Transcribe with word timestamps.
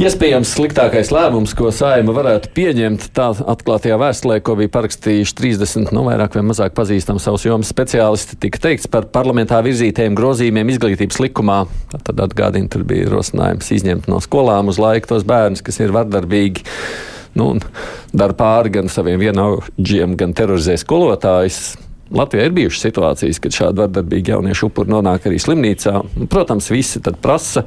Iespējams, 0.00 0.48
sliktākais 0.56 1.10
lēmums, 1.12 1.52
ko 1.52 1.68
Sāima 1.76 2.14
varētu 2.16 2.48
pieņemt, 2.56 3.02
tā 3.12 3.26
atklātajā 3.52 3.98
vēstulē, 4.00 4.38
ko 4.40 4.54
bija 4.56 4.70
parakstījuši 4.72 5.34
30 5.36 5.90
no 5.90 5.98
nu, 5.98 6.04
vairāk 6.06 6.38
vai 6.38 6.44
mazāk 6.48 6.72
pazīstami 6.78 7.20
savus 7.20 7.44
jomas 7.44 7.68
speciālisti, 7.68 8.38
tika 8.40 8.62
teikts 8.64 8.88
par 8.88 9.10
parlamentā 9.12 9.58
virzītajiem 9.66 10.16
grozījumiem 10.16 10.72
izglītības 10.72 11.20
likumā. 11.20 11.58
Tad 11.92 12.24
atgādina, 12.24 12.70
tur 12.72 12.86
bija 12.88 13.10
rosinājums 13.12 13.68
izņemt 13.76 14.08
no 14.08 14.22
skolām 14.24 14.72
uz 14.72 14.80
laiku 14.80 15.12
tos 15.12 15.28
bērnus, 15.28 15.60
kas 15.68 15.82
ir 15.84 15.92
vardarbīgi. 15.92 16.64
Nu, 17.36 17.50
dara 18.16 18.38
pāri 18.40 18.72
gan 18.80 18.88
saviem 18.88 19.20
vienaudžiem, 19.20 20.16
gan 20.16 20.32
terorizē 20.32 20.80
skolotājus. 20.80 21.74
Latvijā 22.10 22.48
ir 22.48 22.54
bijušas 22.56 22.88
situācijas, 22.88 23.38
kad 23.42 23.54
šādi 23.54 23.84
vardarbīgi 23.84 24.32
jaunieši 24.34 24.66
upuri 24.66 24.90
nonāk 24.90 25.28
arī 25.30 25.38
slimnīcā. 25.38 26.00
Protams, 26.30 26.70
visi 26.74 27.02
prasa, 27.22 27.62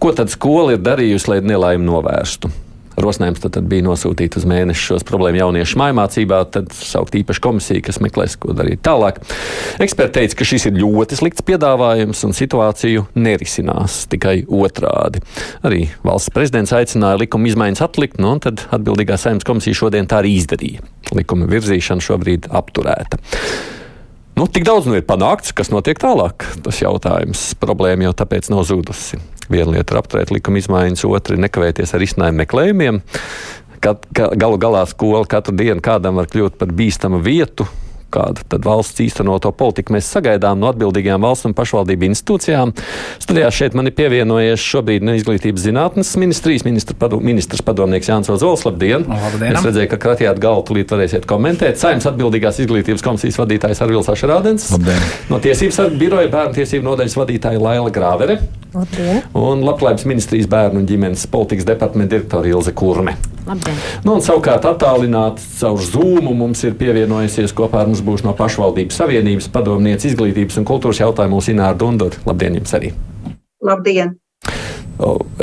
ko 0.00 0.12
tad 0.16 0.32
skola 0.32 0.76
ir 0.76 0.84
darījusi, 0.84 1.34
lai 1.34 1.42
nelaimi 1.44 1.84
novērstu. 1.84 2.52
Rosinājums 2.94 3.42
tad, 3.42 3.56
tad 3.56 3.66
bija 3.66 3.82
nosūtīt 3.82 4.36
uz 4.38 4.44
mēnešu 4.46 4.84
šos 4.92 5.04
problēmu 5.08 5.40
jauniešu 5.40 5.78
mājmācībā, 5.80 6.38
tad 6.54 6.70
saukt 6.78 7.16
īpašu 7.18 7.42
komisiju, 7.42 7.82
kas 7.88 7.98
meklēs, 8.04 8.36
ko 8.38 8.54
darīt 8.54 8.84
tālāk. 8.86 9.18
Eksperti 9.82 10.20
teica, 10.20 10.38
ka 10.38 10.46
šis 10.46 10.68
ir 10.70 10.78
ļoti 10.78 11.18
slikts 11.18 11.42
piedāvājums 11.46 12.22
un 12.28 12.36
situāciju 12.38 13.08
nerisinās 13.18 14.04
tikai 14.14 14.44
otrādi. 14.46 15.24
Arī 15.66 15.88
valsts 16.06 16.32
prezidents 16.34 16.74
aicināja 16.76 17.18
likuma 17.24 17.50
izmaiņas 17.50 17.86
atlikt, 17.88 18.22
nu, 18.22 18.36
un 18.36 18.42
tad 18.46 18.62
atbildīgā 18.70 19.18
saimnes 19.18 19.46
komisija 19.48 19.82
šodien 19.82 20.06
tā 20.06 20.22
arī 20.22 20.36
izdarīja. 20.38 20.86
Likuma 21.18 21.50
virzīšana 21.50 22.12
šobrīd 22.12 22.52
apturēta. 22.54 23.18
Nu, 24.34 24.48
tik 24.50 24.64
daudz 24.66 24.88
nu 24.90 24.96
ir 24.98 25.04
panākts, 25.06 25.52
kas 25.54 25.70
notiek 25.70 25.98
tālāk. 26.02 26.42
Tas 26.66 26.80
jautājums, 26.82 27.52
problēma 27.62 28.08
jau 28.08 28.14
tāpēc 28.18 28.48
nav 28.50 28.64
zudusi. 28.66 29.20
Viena 29.46 29.76
lieta 29.76 29.94
ir 29.94 30.00
apturēt 30.00 30.32
likuma 30.34 30.58
izmaiņas, 30.58 31.04
otra 31.06 31.36
ir 31.36 31.44
nekavēties 31.44 31.94
ar 31.94 32.02
izcinājumu 32.02 32.40
meklējumiem. 32.42 32.98
Kad, 33.84 34.08
ka, 34.16 34.32
galu 34.40 34.58
galā 34.58 34.82
skola 34.90 35.22
katru 35.30 35.54
dienu 35.54 35.84
kādam 35.84 36.18
var 36.18 36.26
kļūt 36.32 36.58
par 36.58 36.72
bīstamu 36.74 37.20
vietu, 37.22 37.68
kādu 38.14 38.44
tad 38.48 38.66
valsts 38.66 39.02
īstenoto 39.04 39.50
politiku 39.56 39.94
mēs 39.96 40.08
sagaidām 40.14 40.60
no 40.60 40.70
atbildīgajām 40.72 41.24
valsts 41.24 41.48
un 41.48 41.56
pašvaldību 41.56 42.08
institūcijām. 42.10 42.74
Studijā 43.22 43.50
šeit 43.54 43.76
man 43.78 43.90
ir 43.90 43.96
pievienojies 43.98 44.62
šobrīd 44.62 45.06
no 45.06 45.16
izglītības 45.18 45.66
zinātnes 45.66 46.14
ministrijas 46.20 46.66
ministra 46.66 46.96
padu, 46.98 47.20
ministrs 47.24 47.64
padomnieks 47.66 48.10
Jānis 48.10 48.32
Ozols. 48.34 48.64
Labdien! 48.68 49.06
Labdien! 49.10 49.54
Es 49.54 49.68
redzēju, 49.68 49.90
ka 49.92 50.00
kratījāt 50.06 50.40
galvu, 50.42 50.66
tūlīt 50.70 50.94
varēsiet 50.94 51.28
komentēt. 51.30 51.80
Saimnes 51.80 52.08
atbildīgās 52.10 52.60
izglītības 52.64 53.04
komisijas 53.04 53.40
vadītājs 53.42 53.82
Arvils 53.84 54.10
Ašerādens. 54.12 54.70
Labdien! 54.74 55.06
No 55.30 55.40
tiesības 55.42 55.96
biroja 56.00 56.30
bērnu 56.32 56.58
tiesību 56.60 56.88
nodaļas 56.90 57.18
vadītāja 57.20 57.62
Laila 57.62 57.92
Grāvere. 57.94 58.40
Labdien. 58.74 59.22
Un 59.38 59.62
Labklājības 59.66 60.08
ministrijas 60.10 60.50
bērnu 60.50 60.82
un 60.82 60.90
ģimenes 60.90 61.28
politikas 61.30 61.68
departamenta 61.68 62.16
direktora 62.16 62.50
Ilze 62.50 62.74
Kurme. 62.74 63.18
Labdien. 63.44 63.76
Nu, 64.06 64.14
un 64.16 64.22
savukārt 64.24 64.64
attālināti 64.68 65.44
caur 65.58 65.82
Zoom 65.84 66.30
mums 66.38 66.62
ir 66.64 66.76
pievienojusies 66.80 67.52
kopā 67.56 67.82
ar 67.82 67.90
mums 67.90 68.00
būs 68.04 68.24
no 68.24 68.32
pašvaldības 68.38 69.00
savienības 69.02 69.50
padomniece 69.52 70.08
izglītības 70.08 70.60
un 70.60 70.68
kultūras 70.68 71.02
jautājumos 71.02 71.50
Ināra 71.52 71.76
Dundura. 71.78 72.22
Labdien 72.28 72.56
jums 72.60 72.72
arī! 72.78 72.94
Labdien! 73.64 74.16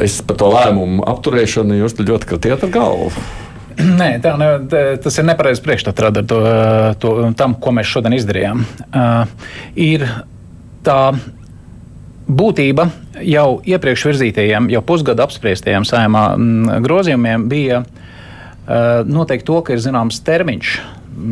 Es 0.01 0.21
par 0.25 0.39
to 0.39 0.49
lēmumu 0.53 1.05
apturēšanu 1.11 1.77
jūs 1.81 1.97
ļoti 1.99 2.29
kratiet 2.29 2.65
ar 2.65 2.73
galvu. 2.73 3.11
Nē, 3.81 4.09
tā, 4.23 4.33
ne, 4.39 4.49
tas 5.01 5.17
ir 5.17 5.25
nepareizs 5.27 5.61
priekšstats 5.63 6.03
ar 6.03 6.17
to, 6.27 6.39
to, 7.01 7.13
tam, 7.37 7.55
ko 7.61 7.73
mēs 7.75 7.89
šodien 7.89 8.15
izdarījām. 8.17 8.65
Uh, 8.91 9.29
ir 9.79 10.05
tā 10.85 10.99
būtība 12.31 12.87
jau 13.25 13.59
iepriekš 13.67 14.05
virzītajiem, 14.11 14.69
jau 14.71 14.81
pusgadu 14.85 15.23
apspriestajiem 15.25 15.85
saimā 15.87 16.23
grozījumiem 16.85 17.47
bija 17.51 17.83
uh, 17.83 19.03
noteikti 19.07 19.47
to, 19.49 19.59
ka 19.65 19.75
ir 19.75 19.83
zināms 19.83 20.21
termiņš. 20.27 20.79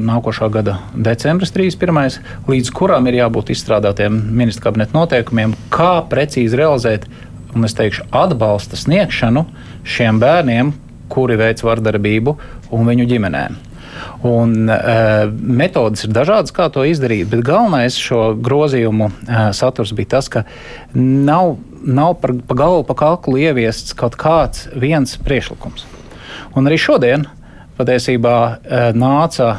Nākošā 0.09 0.49
gada 0.53 0.75
decembris 0.93 1.53
31. 1.55 2.19
līdz 2.51 2.73
kuram 2.75 3.07
ir 3.09 3.21
jābūt 3.21 3.53
izstrādātiem 3.55 4.19
ministra 4.27 4.67
kabineta 4.67 4.97
noteikumiem, 4.97 5.55
kā 5.73 6.01
precīzi 6.11 6.59
realizēt, 6.59 7.07
un 7.55 7.65
es 7.65 7.73
teikšu, 7.77 8.09
atbalsta 8.13 8.77
sniegšanu 8.77 9.47
šiem 9.87 10.19
bērniem, 10.21 10.75
kuri 11.09 11.39
veic 11.39 11.63
vardarbību 11.65 12.35
un 12.75 12.91
viņu 12.91 13.07
ģimenēm. 13.09 13.57
Un, 14.25 14.67
uh, 14.69 15.29
metodas 15.31 16.03
ir 16.05 16.13
dažādas, 16.15 16.53
kā 16.55 16.67
to 16.73 16.83
izdarīt, 16.87 17.29
bet 17.31 17.45
galvenais 17.47 17.97
šo 17.99 18.33
grozījumu 18.35 19.09
uh, 19.09 19.39
saturs 19.55 19.93
bija 19.95 20.15
tas, 20.17 20.29
ka 20.31 20.43
nav, 20.93 21.57
nav 21.83 22.17
par, 22.21 22.35
pa 22.47 22.59
galvu, 22.59 22.85
pa 22.89 22.97
kaklu 22.99 23.39
ieviests 23.39 23.95
kaut 23.97 24.19
kāds 24.19 24.67
viens 24.75 25.17
priekšlikums. 25.23 25.87
Un 26.57 26.69
arī 26.69 26.79
šodien 26.81 27.27
patiesībā 27.79 28.37
uh, 28.39 28.89
nāca 28.97 29.57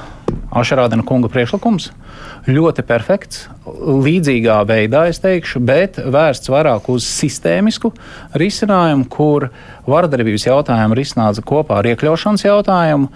Ašarādena 0.50 1.04
kunga 1.06 1.28
priekšlikums, 1.30 1.92
ļoti 2.50 2.82
perfekts, 2.86 3.44
līdzīgā 4.04 4.60
veidā, 4.68 5.06
es 5.10 5.20
teikšu, 5.22 5.62
bet 5.64 6.00
vērsts 6.00 6.52
vairāk 6.52 6.88
uz 6.92 7.06
sistēmisku 7.08 7.92
risinājumu, 8.38 9.08
kur 9.10 9.50
vardarbības 9.90 10.48
jautājumu 10.48 10.98
risināts 10.98 11.42
kopā 11.46 11.80
ar 11.80 11.92
iekļaušanas 11.92 12.46
jautājumu. 12.46 13.10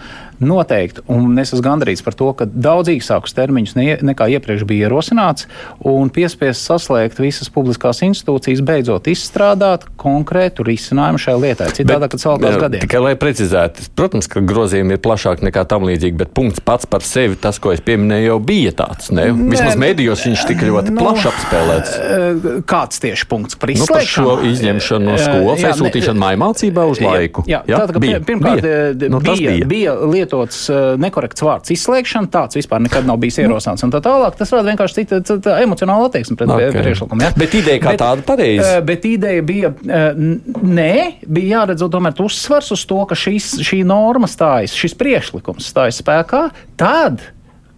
Noteikti, 0.45 1.05
un 1.15 1.39
es 1.39 1.53
esmu 1.53 1.63
gandarīts 1.63 2.03
par 2.05 2.17
to, 2.19 2.27
ka 2.37 2.45
daudz 2.49 2.91
īsākus 2.91 3.37
termiņus 3.37 3.77
ne, 3.79 3.85
nekā 4.11 4.27
iepriekš 4.35 4.65
bija 4.67 4.89
ierosināts, 4.89 5.47
un 5.87 6.11
piespiests 6.13 6.67
saslēgt 6.69 7.21
visas 7.23 7.49
publiskās 7.55 8.03
institūcijas, 8.05 8.65
beidzot 8.67 9.07
izstrādāt 9.13 9.87
konkrētu 10.01 10.67
risinājumu 10.67 11.23
šai 11.23 11.37
lietai. 11.39 11.71
Citādi, 11.79 12.11
kad 12.11 12.25
salkās 12.25 12.59
gadiem. 12.61 12.83
Tikai 12.83 13.05
lai 13.05 13.15
precizētu, 13.21 13.87
protams, 13.97 14.29
ka 14.29 14.43
grozījumi 14.45 14.99
ir 14.99 15.03
plašāki 15.07 15.47
nekā 15.49 15.65
tam 15.71 15.87
līdzīgi, 15.87 16.19
bet 16.25 16.35
punkts 16.37 16.65
pats 16.67 16.91
par 16.91 17.07
sevi, 17.07 17.39
tas, 17.41 17.63
ko 17.63 17.73
es 17.73 17.85
pieminēju, 17.87 18.33
jau 18.33 18.41
bija 18.43 18.75
tāds. 18.83 19.13
Ne? 19.15 19.31
Vismaz 19.55 19.79
mēdījos 19.81 20.27
viņš 20.29 20.44
tika 20.49 20.69
ļoti 20.69 20.93
nu, 20.95 21.01
plaši 21.03 21.29
apspēlēts. 21.31 21.95
Eh, 21.95 22.47
kāds 22.69 23.01
tieši 23.03 23.29
punkts 23.31 23.59
par 23.61 23.73
izslēgšanu? 23.75 24.25
Nu, 24.25 24.35
par 24.35 24.43
šo 24.43 24.51
izņemšanu 24.51 25.09
no 25.09 25.17
eh, 25.17 25.23
skolas, 25.25 25.65
aizsūtīšanu 25.71 26.23
mājmācībā 26.23 26.87
uz 26.91 27.03
laiku. 27.05 27.45
Jā, 27.49 27.63
jā, 27.65 27.75
jā 27.75 27.81
tātad, 27.83 28.01
bija, 28.05 28.21
pirmkārt, 28.25 28.63
bija, 28.65 28.81
eh, 28.93 29.09
nu, 29.13 29.21
bija, 29.25 29.55
bija. 29.55 29.69
bija 29.71 29.95
lietots 30.15 30.61
nekorekts 31.01 31.45
vārds 31.45 31.75
izslēgšana, 31.75 32.31
tāds 32.33 32.59
vispār 32.59 32.83
nekad 32.85 33.09
nav 33.09 33.21
bijis 33.23 33.41
ierosināts. 33.43 33.85
Un 33.87 33.95
tā 33.95 34.03
tālāk 34.05 34.39
tas 34.39 34.53
rada 34.55 34.71
vienkārši 34.71 35.01
cita, 35.01 35.21
cita 35.27 35.59
emocionāla 35.65 36.09
attieksme 36.11 36.39
pret 36.41 36.53
okay. 36.55 36.73
priekšlikumu. 36.77 37.31
Bet 37.41 37.59
ideja 37.59 37.83
kā 37.83 37.95
bet, 37.95 38.03
tāda 38.05 38.27
pareiza. 38.27 38.73
Bet 38.87 39.09
ideja 39.09 39.45
bija, 39.47 39.73
nē, 39.85 40.95
bija 41.27 41.61
jāredz 41.61 41.85
tomēr 41.91 42.25
uzsvars 42.25 42.73
uz 42.75 42.85
to, 42.89 43.01
ka 43.09 43.19
šīs, 43.19 43.55
šī 43.65 43.83
norma 43.87 44.31
stājas, 44.31 44.77
šis 44.79 44.97
priekšlikums 44.99 45.73
stājas 45.73 46.01
spēkā 46.03 46.49
tad, 46.81 47.23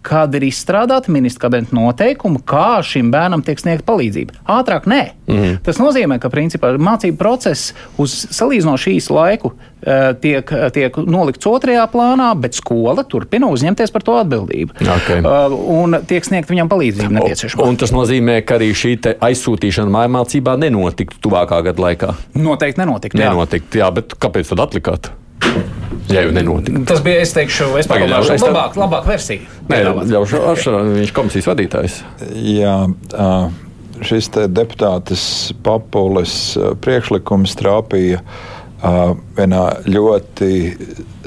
kad 0.07 0.35
ir 0.37 0.45
izstrādāta 0.47 1.11
ministra 1.11 1.47
kabineta 1.47 1.75
noteikuma, 1.75 2.39
kā 2.47 2.79
šim 2.85 3.09
bērnam 3.11 3.43
tiek 3.45 3.59
sniegta 3.59 3.85
palīdzība. 3.89 4.37
Ātrāk 4.57 4.87
nē. 4.87 5.01
Mm. 5.27 5.57
Tas 5.65 5.81
nozīmē, 5.81 6.19
ka 6.23 6.31
principā 6.31 6.71
mācību 6.79 7.19
process 7.19 7.73
uz 7.99 8.13
salīdzinoši 8.37 8.93
īsu 8.95 9.17
laiku 9.17 9.51
uh, 9.51 10.13
tiek, 10.21 10.53
tiek 10.75 10.99
nolikts 11.03 11.49
otrajā 11.49 11.83
plānā, 11.91 12.29
bet 12.39 12.55
skola 12.55 13.03
turpina 13.03 13.51
uzņemties 13.51 13.91
par 13.95 14.07
to 14.07 14.15
atbildību. 14.21 14.79
Okay. 14.79 15.19
Uh, 15.19 15.57
un 15.81 15.99
tiek 16.07 16.27
sniegta 16.27 16.55
viņam 16.55 16.71
palīdzība 16.71 17.19
nepieciešama. 17.19 17.67
Un 17.67 17.79
tas 17.81 17.91
nozīmē, 17.95 18.39
ka 18.47 18.61
arī 18.61 18.71
šī 18.77 18.95
aizsūtīšana 19.27 19.91
mājmācībā 19.99 20.55
nenotiktu 20.63 21.19
tuvākā 21.27 21.59
gada 21.67 21.87
laikā. 21.89 22.15
Noteikti 22.39 22.85
nenotiktu. 22.85 23.23
Jā, 23.23 23.35
jā 23.81 23.91
bet 23.99 24.15
kāpēc 24.23 24.55
tad 24.55 24.67
atlikāt? 24.69 25.11
Ja 26.07 26.23
jau 26.23 26.31
nenotika. 26.31 26.81
Tas 26.87 27.01
bija, 27.03 27.21
es 27.23 27.33
teikšu, 27.35 27.71
es 27.81 27.89
pagaidāšu, 27.89 28.35
es 28.37 28.43
labāk, 28.45 28.75
tā... 28.75 28.81
labāk 28.83 29.07
versiju. 29.09 29.47
Nē, 29.67 29.81
ļaušu 30.07 30.43
Ašara, 30.53 30.83
viņš 30.95 31.15
komisijas 31.15 31.49
vadītājs. 31.49 31.97
Jā, 32.47 32.75
šis 34.07 34.29
te 34.35 34.45
deputātes 34.47 35.23
Papules 35.65 36.37
priekšlikums 36.83 37.57
trāpīja 37.59 38.21
vienā 39.37 39.63
ļoti 39.89 40.51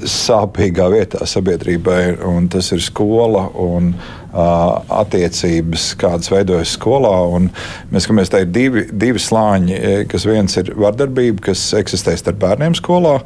sāpīgā 0.07 0.87
vietā 0.93 1.27
sabiedrībai, 1.29 2.15
un 2.25 2.47
tas 2.49 2.71
ir 2.73 2.81
skola 2.81 3.49
un 3.59 3.93
attiecības, 4.31 5.91
kādas 5.99 6.31
veidojas 6.31 6.77
skolā. 6.79 7.13
Mēs 7.91 8.07
skatāmies, 8.07 8.31
ka 8.31 8.45
ir 8.47 8.53
divi, 8.55 8.87
divi 8.95 9.21
slāņi, 9.21 9.83
kas 10.09 10.25
viens 10.31 10.57
ir 10.63 10.73
vardarbība, 10.79 11.51
kas 11.51 11.67
eksistē 11.77 12.15
starp 12.17 12.39
bērniem 12.47 12.79
skolā. 12.79 13.19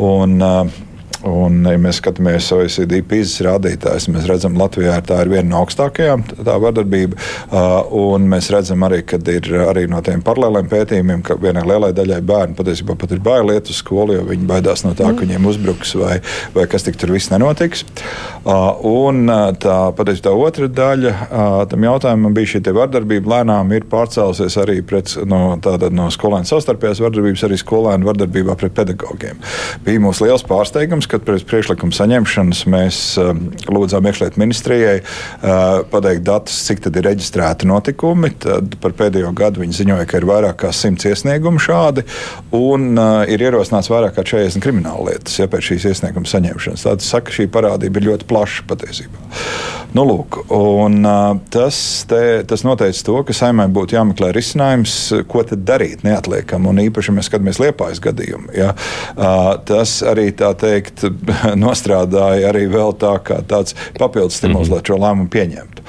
Un, 0.00 0.40
uh, 0.42 0.89
Un, 1.26 1.58
ja 1.68 1.76
mēs 1.76 1.98
skatāmies 2.00 2.46
OECD 2.54 3.02
pīzes 3.04 3.42
rādītājus, 3.44 4.08
mēs 4.12 4.24
redzam, 4.28 4.54
ka 4.56 4.62
Latvijā 4.64 4.94
tā 5.04 5.18
ir 5.20 5.32
viena 5.34 5.48
no 5.50 5.58
augstākajām 5.60 6.22
tā 6.30 6.54
vardarbība. 6.62 7.18
Un 7.96 8.28
mēs 8.30 8.48
redzam 8.54 8.86
arī, 8.86 9.02
ka 9.04 9.20
ir 9.28 9.50
arī 9.66 9.84
no 9.90 10.00
tiem 10.04 10.22
paralēliem 10.24 10.70
pētījumiem, 10.70 11.20
ka 11.26 11.36
vienai 11.42 11.66
lielai 11.68 11.92
daļai 11.96 12.20
bērnu 12.24 12.56
patiesībā 12.56 12.96
pat 13.00 13.12
ir 13.12 13.20
bail 13.24 13.52
iet 13.52 13.68
uz 13.68 13.82
skolu, 13.82 14.16
jo 14.16 14.24
viņi 14.30 14.48
baidās 14.48 14.84
no 14.86 14.94
tā, 14.96 15.10
ka 15.12 15.26
viņiem 15.26 15.48
uzbruks 15.50 15.92
vai, 16.00 16.16
vai 16.56 16.64
kas 16.72 16.88
tik 16.88 16.96
tur 17.00 17.12
viss 17.12 17.32
nenotiks. 17.32 17.84
Un 18.88 19.28
tā 19.60 19.76
patiesībā 19.98 20.30
tā 20.30 20.34
otra 20.48 20.70
daļa 20.80 21.14
tam 21.68 21.88
jautājumam 21.90 22.34
bija 22.36 22.54
šī 22.54 22.64
vardarbība 22.80 23.34
lēnām 23.34 23.76
ir 23.76 23.84
pārcēlusies 23.92 24.56
arī 24.62 24.80
pret, 24.86 25.12
no, 25.28 25.42
tātad, 25.60 25.92
no 25.96 26.08
skolēnu 26.12 26.48
savstarpējās 26.48 27.04
vardarbības, 27.04 27.44
arī 27.48 27.60
skolēnu 27.60 28.08
vardarbībā 28.08 28.56
pret 28.60 28.74
pedagogiem. 28.76 29.40
Bija 29.84 30.00
mums 30.00 30.22
liels 30.24 30.44
pārsteigums 30.48 30.99
kad 31.10 31.24
pēc 31.26 31.44
priekšlikuma 31.48 31.94
saņemšanas 31.96 32.62
mēs 32.70 33.00
um, 33.22 33.46
lūdzām 33.72 34.08
iekšlietu 34.10 34.40
ministrijai 34.40 34.98
uh, 35.00 35.80
pateikt 35.90 36.24
datus, 36.26 36.58
cik 36.66 36.82
tad 36.86 36.98
ir 37.00 37.06
reģistrēti 37.08 37.68
notikumi. 37.70 38.32
Tad 38.42 38.76
par 38.82 38.96
pēdējo 38.98 39.32
gadu 39.36 39.64
viņi 39.64 39.78
ziņoja, 39.80 40.08
ka 40.10 40.20
ir 40.20 40.28
vairāk 40.28 40.60
kā 40.64 40.72
simts 40.76 41.08
iesniegumu 41.08 41.62
šādi, 41.62 42.04
un 42.56 42.92
uh, 42.96 43.22
ir 43.30 43.46
ierosināts 43.46 43.90
vairāk 43.92 44.18
kā 44.18 44.26
40 44.26 44.64
krimināla 44.64 45.10
lietas 45.10 45.38
ja, 45.40 45.48
pēc 45.50 45.70
šīs 45.70 45.90
iesnieguma 45.92 46.28
saņemšanas. 46.30 46.86
Tātad 46.88 47.06
saka, 47.06 47.34
šī 47.34 47.48
parādība 47.52 48.02
ir 48.02 48.10
ļoti 48.10 48.28
plaša 48.30 48.66
patiesībā. 48.70 49.28
Nu, 49.96 50.04
lūk, 50.06 50.44
un, 50.54 51.00
uh, 51.02 51.40
tas, 51.50 51.80
te, 52.10 52.22
tas 52.46 52.62
noteica 52.66 53.06
to, 53.08 53.16
ka 53.26 53.34
saimai 53.34 53.66
būtu 53.72 53.96
jāmeklē 53.96 54.30
risinājums, 54.36 54.96
ko 55.30 55.42
tad 55.46 55.64
darīt 55.66 56.04
neatliekam, 56.06 56.68
un 56.70 56.78
īpaši 56.84 57.14
mēs 57.16 57.30
skatāmies 57.30 57.58
Liepājas 57.62 58.02
gadījumu. 58.02 58.52
Ja, 58.56 58.72
tas 59.66 59.96
arī 60.06 60.30
tā 60.36 60.52
teikt 60.58 60.89
teikt, 60.90 61.30
nostrādāja 61.64 62.50
arī 62.50 62.66
tā 63.00 63.16
tāds 63.48 63.74
papildus 63.98 64.36
stimuls, 64.40 64.68
mm 64.68 64.74
-hmm. 64.74 64.76
lai 64.76 64.86
šo 64.86 64.96
lēmumu 64.96 65.28
pieņemtu. 65.28 65.82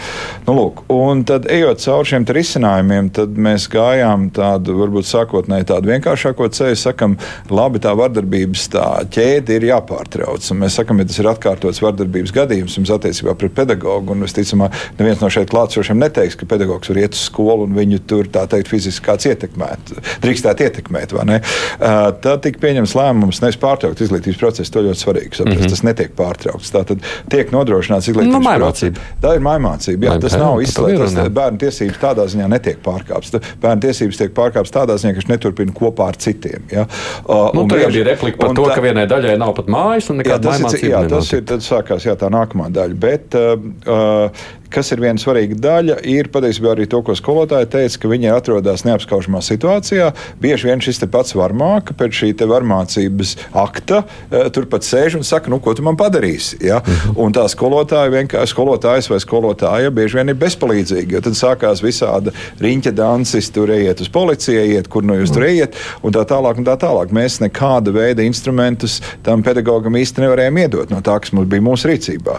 Nu, 0.47 0.53
lūk, 0.57 0.81
un 0.89 1.23
tad, 1.23 1.45
ejot 1.51 1.79
cauri 1.79 2.09
šiem 2.09 2.25
risinājumiem, 2.25 3.09
tad 3.13 3.29
mēs 3.29 3.67
gājām 3.69 4.29
tādu, 4.33 4.73
varbūt 4.79 5.05
sākotnēji 5.05 5.67
tādu 5.69 5.91
vienkāršāko 5.91 6.47
ceļu, 6.49 6.75
sakam, 6.75 7.17
labi, 7.49 7.79
tā 7.79 7.93
vardarbības 7.97 8.67
tā 8.73 8.87
ķēde 9.13 9.59
ir 9.59 9.67
jāpārtrauc. 9.69 10.51
Un 10.51 10.57
mēs 10.63 10.79
sakam, 10.79 10.99
ja 10.99 11.05
tas 11.05 11.19
ir 11.19 11.29
atkārtots 11.29 11.81
vardarbības 11.81 12.33
gadījums 12.33 12.77
jums 12.77 12.89
attiecībā 12.89 13.35
pret 13.35 13.53
pedagogu, 13.53 14.15
un 14.15 14.25
visticamāk, 14.25 14.73
neviens 14.97 15.21
no 15.21 15.29
šeit 15.29 15.53
klātsošiem 15.53 16.01
neteiks, 16.01 16.35
ka 16.35 16.49
pedagogs 16.49 16.89
var 16.89 16.97
iet 17.03 17.13
uz 17.13 17.21
skolu 17.29 17.67
un 17.69 17.77
viņu 17.77 18.01
tur, 18.09 18.25
tā 18.27 18.47
teikt, 18.49 18.71
fiziski 18.71 19.05
kāds 19.05 19.29
ietekmēt, 19.29 19.93
drīkstēt 20.25 20.65
ietekmēt, 20.65 21.13
vai 21.13 21.27
ne? 21.29 21.39
Uh, 21.77 22.09
tad 22.23 22.41
tika 22.45 22.61
pieņems 22.65 22.95
lēmums 22.97 23.41
nevis 23.43 23.59
pārtraukt 23.61 24.01
izglītības 24.01 24.39
procesu, 24.41 24.71
to 24.73 24.83
ļoti 24.87 24.90
svarīgi 24.99 25.37
saprast. 25.37 25.59
Mm 25.59 25.65
-hmm. 25.65 25.69
Tas 25.69 25.83
netiek 25.83 26.13
pārtraukts. 26.17 26.71
Tā 26.73 26.83
tad 26.87 27.05
tiek 27.31 27.51
nodrošināts 27.51 28.09
izglītības 28.11 28.39
nu, 28.39 28.55
process. 28.57 28.99
Tā 29.21 29.35
ir 29.35 29.43
maimācība. 29.45 30.05
Jā, 30.05 30.19
tas 30.21 30.37
nav 30.37 30.61
izslēgts. 30.61 31.29
Bērnu 31.29 31.61
tiesības 31.61 31.99
tādā 32.01 32.27
ziņā 32.27 32.47
netiek 32.51 32.79
pārkāptas. 32.85 33.41
Bērnu 33.61 33.81
tiesības 33.87 34.17
tiek 34.17 34.33
pārkāptas 34.37 34.73
tādā 34.75 34.97
ziņā, 34.97 35.13
ka 35.13 35.21
viņš 35.21 35.29
neturpina 35.29 35.75
kopā 35.75 36.07
ar 36.11 36.15
citiem. 36.15 36.63
Ja? 36.71 36.87
Uh, 37.25 37.49
nu, 37.53 37.67
tur 37.67 37.85
bija 37.87 38.03
replika 38.03 38.37
par 38.37 38.55
to, 38.55 38.65
tā, 38.67 38.75
ka 38.75 38.81
vienai 38.81 39.07
daļai 39.07 39.37
nav 39.37 39.53
pat 39.57 39.69
mājas 39.71 40.09
un 40.11 40.21
nekāda 40.21 40.55
maimācība. 40.55 40.89
Jā, 40.91 41.03
tas 41.09 41.33
ir, 41.33 41.45
tad 41.45 41.65
sākās 41.65 42.05
jā, 42.05 42.15
tā 42.19 42.31
nākamā 42.33 42.69
daļa. 42.73 42.97
Bet, 43.01 43.37
uh, 43.37 43.55
uh, 43.87 44.49
kas 44.71 44.91
ir 44.93 45.01
viena 45.03 45.21
svarīga 45.21 45.57
daļa, 45.61 45.99
ir 46.07 46.29
patiesībā 46.33 46.73
arī 46.75 46.87
to, 46.89 47.01
ko 47.05 47.15
skolotāji 47.17 47.69
teica, 47.71 48.01
ka 48.01 48.11
viņi 48.11 48.31
atrodas 48.33 48.85
neapskaužamā 48.87 49.41
situācijā. 49.45 50.11
Bieži 50.41 50.69
vien 50.69 50.83
šis 50.83 51.03
pats 51.11 51.35
varmāka 51.37 51.95
pēc 51.97 52.21
šī 52.21 52.31
varmācības 52.51 53.35
akta 53.57 54.01
e, 54.03 54.43
turpat 54.53 54.85
sēž 54.87 55.17
un 55.19 55.25
saka, 55.27 55.51
nu, 55.51 55.59
ko 55.63 55.73
tu 55.77 55.85
man 55.85 55.97
padarīsi. 55.99 56.61
Ja? 56.65 56.81
Mhm. 56.81 57.17
Un 57.21 57.35
tā 57.35 57.45
skolotāja 57.51 58.11
vienkārši 58.13 58.55
skolotājs 58.55 59.09
vai 59.11 59.19
skolotāja 59.23 59.91
bieži 59.93 60.19
vien 60.19 60.33
ir 60.33 60.39
bezpalīdzīga. 60.41 61.21
Tad 61.25 61.37
sākās 61.37 61.83
visāda 61.83 62.33
riņķa 62.61 62.95
dansis, 62.97 63.51
tur 63.53 63.71
ejiet 63.75 64.01
uz 64.03 64.11
policiju, 64.11 64.59
ejiet, 64.65 64.89
kur 64.91 65.05
no 65.05 65.15
nu 65.15 65.21
jūs 65.21 65.33
tur 65.33 65.45
mhm. 65.45 65.51
ejiet, 65.51 65.79
un 66.03 66.15
tā 66.15 66.25
tālāk. 66.27 66.61
Un 66.61 66.67
tā 66.67 66.77
tālāk. 66.79 67.13
Mēs 67.15 67.39
nekāda 67.43 67.93
veida 67.95 68.25
instrumentus 68.25 68.99
tam 69.25 69.43
pedagogam 69.45 69.95
īsti 69.99 70.25
nevarējām 70.25 70.59
iedot 70.63 70.91
no 70.93 71.01
tā, 71.05 71.17
kas 71.21 71.33
mums 71.35 71.49
bija 71.51 71.63
mūsu 71.65 71.89
rīcībā. 71.91 72.37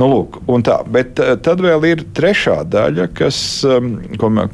Nu, 0.00 0.08
lūk, 0.10 0.40
tā, 0.66 0.78
bet 0.90 1.20
e, 1.22 1.34
tad 1.44 1.62
vēl 1.64 1.73
vēl 1.74 1.86
ir 1.90 2.04
trešā 2.14 2.60
daļa, 2.70 3.08
kas 3.16 3.38
um, 3.66 3.96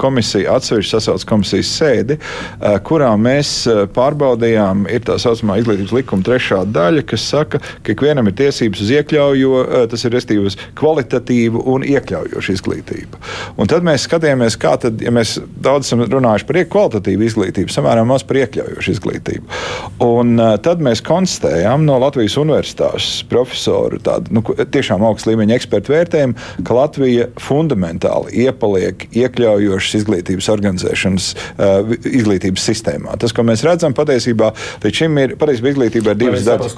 komisija 0.01 0.57
atsevišķi 0.57 0.91
sasauc 0.95 1.25
komisijas 1.29 1.71
sēdi, 1.77 2.17
uh, 2.17 2.77
kurā 2.85 3.11
mēs 3.19 3.53
uh, 3.69 3.83
pārbaudījām, 3.93 4.87
ir 4.91 5.05
tā 5.07 5.17
saucamā 5.21 5.59
izglītības 5.61 5.93
likuma 5.95 6.25
trešā 6.25 6.63
daļa, 6.73 7.05
kas 7.09 7.27
saka, 7.33 7.61
ka 7.85 7.95
ikvienam 7.95 8.29
ir 8.29 8.37
tiesības 8.39 8.83
uz 8.85 8.93
iekļaujo, 8.97 9.53
uh, 9.61 9.85
tas 9.91 10.05
ir 10.07 10.15
restīvi 10.15 10.49
uz 10.49 10.57
kvalitatīvu 10.79 11.63
un 11.71 11.85
iekļaujošu 11.87 12.55
izglītību. 12.57 13.21
Un 13.61 13.71
tad 13.71 13.85
mēs 13.85 14.07
skatījāmies, 14.07 14.57
kā 14.61 14.75
tad, 14.81 15.01
ja 15.03 15.13
mēs 15.13 15.37
daudz 15.61 15.89
esam 15.89 16.05
runājuši 16.07 16.47
par 16.49 16.61
kvalitatīvu 16.71 17.27
izglītību, 17.27 17.73
samērā 17.73 18.05
maz 18.07 18.25
par 18.27 18.41
iekļaujošu 18.43 18.95
izglītību. 18.95 19.61
Un 20.05 20.41
tad 20.65 20.81
mēs 20.83 21.03
konstatējām 21.05 21.85
no 21.85 21.97
Latvijas 22.01 22.37
universitātes 22.41 23.21
profesoru 23.29 23.99
tādu 24.03 24.37
nu, 24.37 24.43
tiešām 24.45 25.03
augstu 25.05 25.31
līmeņa 25.31 25.57
ekspertu 25.57 25.93
vērtējumu, 25.95 26.47
ka 26.65 26.77
Latvija 26.77 27.10
Latvija 27.11 27.27
fundamentāli 27.41 28.45
iepaliek 28.45 29.03
iekļaujošas 29.11 29.97
izglītības 29.99 30.47
organizēšanas 30.53 31.27
uh, 31.33 31.91
izglītības 32.07 32.67
sistēmā. 32.69 33.17
Tas, 33.19 33.33
ko 33.35 33.43
mēs 33.47 33.65
redzam, 33.67 33.95
patiesībā 33.97 34.53
līdz 34.83 35.01
šim 35.01 35.19
ir 35.19 35.35
patiesībā 35.41 35.73
izglītība 35.73 36.15
ir 36.15 36.21
divas 36.21 36.47
daļas. 36.47 36.77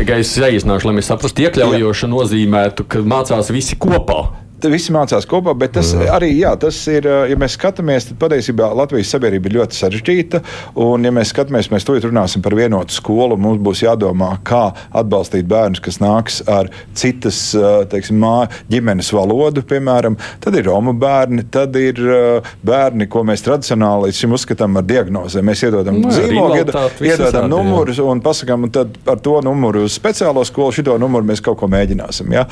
Tikai 0.00 0.20
es 0.20 0.34
saīsināšu, 0.36 0.90
lai 0.90 0.98
mēs 0.98 1.10
saprastu, 1.12 1.46
iekļaujoša 1.46 2.12
nozīmētu, 2.12 2.88
ka 2.90 3.04
mācās 3.06 3.52
visi 3.54 3.80
kopā 3.80 4.49
visi 4.68 4.92
mācās 4.94 5.26
kopā, 5.28 5.54
bet 5.58 5.74
tas 5.78 5.92
jā. 5.94 6.08
arī, 6.14 6.30
jā, 6.38 6.52
tas 6.60 6.76
ir, 6.90 7.06
ja 7.30 7.36
mēs 7.40 7.56
skatāmies, 7.56 8.10
tad 8.10 8.18
patiesībā 8.20 8.68
Latvijas 8.76 9.12
sabiedrība 9.14 9.48
ir 9.50 9.56
ļoti 9.60 9.78
sarežģīta. 9.78 10.42
Un, 10.84 11.06
ja 11.06 11.12
mēs 11.14 11.32
skatāmies, 11.32 11.70
mēs 11.72 11.86
tūlīt 11.88 12.06
runāsim 12.08 12.44
par 12.44 12.56
vienotu 12.58 12.94
skolu, 12.94 13.38
mums 13.40 13.60
būs 13.64 13.84
jādomā, 13.84 14.32
kā 14.46 14.70
atbalstīt 14.96 15.48
bērnus, 15.50 15.82
kas 15.84 16.00
nāks 16.02 16.40
ar 16.50 16.70
citas, 16.98 17.40
teiksim, 17.92 18.20
mā, 18.20 18.48
ģimenes 18.72 19.12
valodu, 19.16 19.64
piemēram. 19.66 20.18
Tad 20.42 20.58
ir 20.58 20.68
Romu 20.68 20.94
bērni, 21.00 21.46
tad 21.52 21.76
ir 21.80 22.00
bērni, 22.66 23.08
ko 23.10 23.24
mēs 23.28 23.44
tradicionāli 23.46 24.08
līdz 24.08 24.22
šim 24.24 24.36
uzskatām 24.36 24.80
ar 24.80 24.86
diagnozēm. 24.88 25.46
Mēs 25.46 25.64
iedodam 25.68 26.00
no, 26.00 26.10
nu 26.10 26.16
zīmogu, 26.16 26.60
iedodam 27.06 27.48
numurus 27.50 28.00
un 28.02 28.22
pasakām, 28.24 28.68
un 28.68 28.74
tad 28.74 28.98
ar 29.10 29.20
to 29.22 29.38
numuru 29.44 29.86
uz 29.86 29.96
speciālo 29.96 30.44
skolu, 30.48 30.74
šito 30.76 30.96
numuru 31.00 31.28
mēs 31.30 31.42
kaut 31.44 31.60
ko 31.60 31.70
mēģināsim. 31.70 32.34
Ja? 32.34 32.46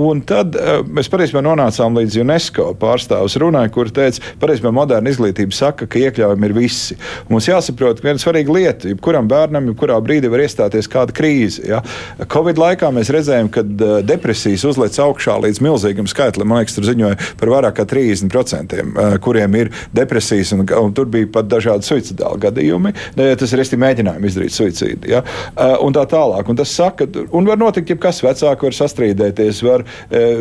Un 0.00 0.24
tad 0.26 0.56
mēs 0.90 1.10
patiesībā 1.20 1.42
nonācām 1.44 1.96
līdz 1.98 2.16
UNESCO 2.22 2.70
pārstāvs 2.80 3.36
runai, 3.40 3.66
kur 3.72 3.90
teica, 3.92 4.22
ka 4.40 4.70
moderna 4.72 5.10
izglītība 5.12 5.52
saka, 5.52 5.86
ka 5.90 6.00
iekļaujami 6.00 6.48
ir 6.48 6.54
visi. 6.56 6.96
Mums 7.28 7.48
jāsaprot, 7.48 8.00
ka 8.00 8.08
viena 8.08 8.22
svarīga 8.22 8.54
lieta, 8.54 8.88
jebkuram 8.88 9.28
bērnam, 9.28 9.68
jebkurā 9.70 9.98
brīdī 10.04 10.30
var 10.32 10.44
iestāties 10.44 10.88
kāda 10.90 11.12
krīze. 11.16 11.66
Ja? 11.68 11.82
Covid 12.30 12.60
laikā 12.60 12.88
mēs 12.94 13.12
redzējām, 13.12 13.50
ka 13.52 13.64
depresijas 14.06 14.64
uzlec 14.70 14.96
augšā 15.02 15.36
līdz 15.44 15.60
milzīgam 15.64 16.08
skaitlim. 16.10 16.48
Man 16.48 16.62
liekas, 16.62 16.78
tur 16.78 16.88
ziņoja 16.88 17.18
par 17.40 17.52
vairāk 17.52 17.76
kā 17.80 17.86
30%, 17.90 18.80
uh, 18.80 19.16
kuriem 19.20 19.58
ir 19.60 19.72
depresijas, 19.96 20.54
un, 20.56 20.64
un 20.64 20.96
tur 20.96 21.10
bija 21.12 21.28
pat 21.36 21.50
dažādi 21.50 21.88
suicidāli 21.88 22.40
gadījumi. 22.46 22.94
Tas 23.16 23.52
ir 23.52 23.60
arī 23.60 23.80
mēģinājumi 23.84 24.32
izdarīt 24.32 24.56
suicīdu. 24.56 25.12
Ja? 25.12 25.22
Uh, 25.52 25.76
un 25.84 25.96
tā 25.96 26.06
tālāk. 26.08 26.48
Un 26.48 26.58
tas 26.58 26.72
saka, 26.72 27.08
un 27.36 27.48
var 27.48 27.60
notikt 27.60 27.92
jebkas, 27.92 28.22
vecāki 28.24 28.70
var 28.70 28.80
sastrīdēties, 28.80 29.62
var 29.66 29.84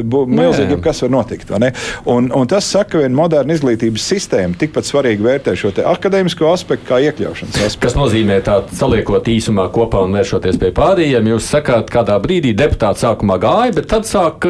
būt 0.10 0.32
milzīgi 0.40 0.69
jebkas 0.76 1.04
var 1.06 1.14
notikt. 1.14 1.54
Un, 2.10 2.30
un 2.36 2.50
tas 2.50 2.68
saka, 2.70 2.90
ka 2.90 3.04
viena 3.04 3.16
moderna 3.18 3.56
izglītības 3.56 4.06
sistēma 4.14 4.58
tikpat 4.60 4.88
svarīgi 4.88 5.26
vērtē 5.26 5.56
šo 5.60 5.74
akadēmisko 5.92 6.50
aspektu 6.50 6.90
kā 6.90 7.02
iekļaušanas 7.10 7.60
aspektu. 7.60 7.84
Kas 7.86 7.98
nozīmē 8.00 8.40
tā, 8.46 8.60
saliekot 8.80 9.30
īsumā 9.30 9.70
kopā 9.76 10.04
un 10.06 10.18
vēršoties 10.18 10.60
pie 10.62 10.74
pārējiem, 10.76 11.32
jūs 11.34 11.50
sakāt, 11.54 11.92
kādā 11.94 12.18
brīdī 12.24 12.56
deputāti 12.58 13.06
sākumā 13.06 13.40
gāja, 13.42 13.76
bet 13.80 13.90
tad 13.92 14.10
sāk 14.10 14.50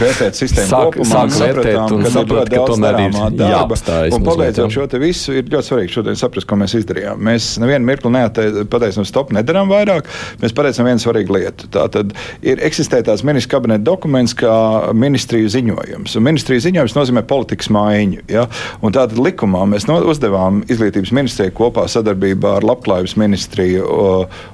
vērtēt 0.00 0.38
sistēmu 0.38 0.70
sāk, 0.70 0.96
kopumā. 0.96 1.22
Sāk 1.32 1.56
vērtēt 1.56 1.94
un 1.96 2.06
saprast, 2.06 2.52
ka 2.52 2.64
tomēr 2.70 2.98
ir 3.04 3.16
jāapstājas. 3.42 4.16
Un 4.16 4.26
pabeidzot 4.26 4.74
šo 4.74 4.86
te 4.90 5.00
visu, 5.02 5.34
ir 5.36 5.48
ļoti 5.52 5.68
svarīgi 5.70 5.96
šodien 5.96 6.18
saprast, 6.18 6.48
ko 6.50 6.58
mēs 6.60 6.76
izdarījām. 6.80 7.20
Mēs 7.28 7.48
nevienu 7.62 7.88
mirkli 7.88 8.12
nepateicam 8.14 9.06
stop, 9.08 9.32
nedaram 9.34 9.70
vairāk. 9.72 10.08
Mēs 10.42 10.54
pateicam 10.56 10.88
vienu 10.88 11.02
svarīgu 11.02 11.36
lietu. 11.36 11.70
Tā 11.72 11.86
tad 11.92 12.14
ir 12.44 12.62
eksistē 12.64 13.02
tās 13.06 13.24
ministra 13.26 13.56
kabineta 13.56 13.84
dokuments 13.86 14.34
kā 14.38 14.54
ministriju 14.96 15.50
ziņojums. 15.52 16.16
Un 16.18 16.26
ministriju 16.28 16.64
ziņojums 16.68 16.96
nozīmē 16.98 17.24
politikas 17.28 17.70
mājiņu. 17.74 18.24
Ja? 18.32 18.46
Un 18.82 18.94
tātad 18.94 19.20
likumā 19.20 19.64
mēs 19.70 19.88
no, 19.90 19.98
uzdevām 20.12 20.62
izglītības 20.70 21.14
ministriju 21.14 21.54
kopā 21.56 21.86
sadarbībā 21.90 22.58
ar 22.60 22.66
labklājības 22.66 23.16
ministriju 23.20 23.86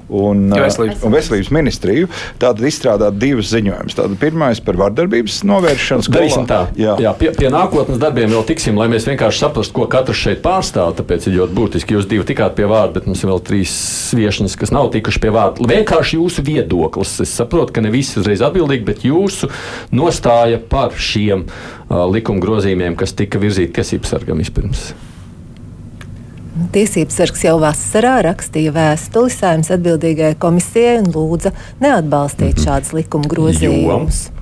un, 0.09 0.47
veselības. 0.53 1.03
un 1.05 1.15
veselības 1.15 1.51
ministriju 1.53 2.09
tātad 2.41 2.65
izstrādāt 2.69 3.19
divus 3.21 3.51
ziņojumus. 3.53 3.97
Tātad 3.97 4.17
pirmais 4.21 4.61
par 4.63 4.79
vardarbības 4.79 5.28
vardarbības 5.29 5.43
novēršana. 5.45 6.05
Darīsim 6.13 6.47
tā. 6.49 6.59
Jā. 6.77 6.95
Jā, 7.01 7.13
pie, 7.17 7.31
pie 7.35 7.49
nākotnes 7.53 7.99
darbiem 8.01 8.31
vēl 8.31 8.45
tiksim, 8.47 8.77
lai 8.79 8.87
mēs 8.91 9.07
vienkārši 9.07 9.43
saprastu, 9.43 9.73
ko 9.75 9.87
katrs 9.87 10.17
šeit 10.17 10.41
pārstāv. 10.43 10.95
Tāpēc 10.97 11.27
ir 11.27 11.37
ļoti 11.39 11.55
būtiski. 11.57 11.95
Jūs 11.95 12.07
divi 12.09 12.25
tikāt 12.27 12.55
pie 12.57 12.67
vārda, 12.69 12.99
bet 12.99 13.09
mums 13.09 13.23
ir 13.23 13.31
vēl 13.31 13.41
trīs 13.45 13.73
viešņas, 14.17 14.57
kas 14.59 14.73
nav 14.75 14.91
tikuši 14.93 15.21
pie 15.23 15.33
vārda. 15.33 15.67
Vienkārši 15.69 16.19
jūsu 16.19 16.45
viedoklis. 16.45 17.19
Es 17.23 17.35
saprotu, 17.35 17.73
ka 17.75 17.83
ne 17.85 17.91
visi 17.93 18.19
uzreiz 18.19 18.41
atbildīgi, 18.45 18.87
bet 18.87 19.05
jūsu 19.07 19.51
nostāja 19.95 20.59
par 20.59 20.95
šiem 20.95 21.45
uh, 21.45 22.07
likuma 22.09 22.41
grozījumiem, 22.43 22.97
kas 22.99 23.15
tika 23.17 23.41
virzīti 23.41 23.79
tiesību 23.79 24.09
sargam 24.09 24.41
vispirms. 24.41 24.91
Tiesības 26.73 27.15
sargs 27.15 27.43
jau 27.45 27.53
vasarā 27.61 28.17
rakstīja 28.25 28.73
vēstuli 28.75 29.31
saimnes 29.31 29.69
atbildīgajai 29.71 30.35
komisijai 30.41 30.97
un 30.99 31.07
lūdza 31.13 31.53
neatbalstīt 31.79 32.49
mm 32.49 32.57
-hmm. 32.57 32.65
šādus 32.65 32.91
likuma 32.97 33.31
grozījumus. 33.31 34.25
Jo 34.27 34.38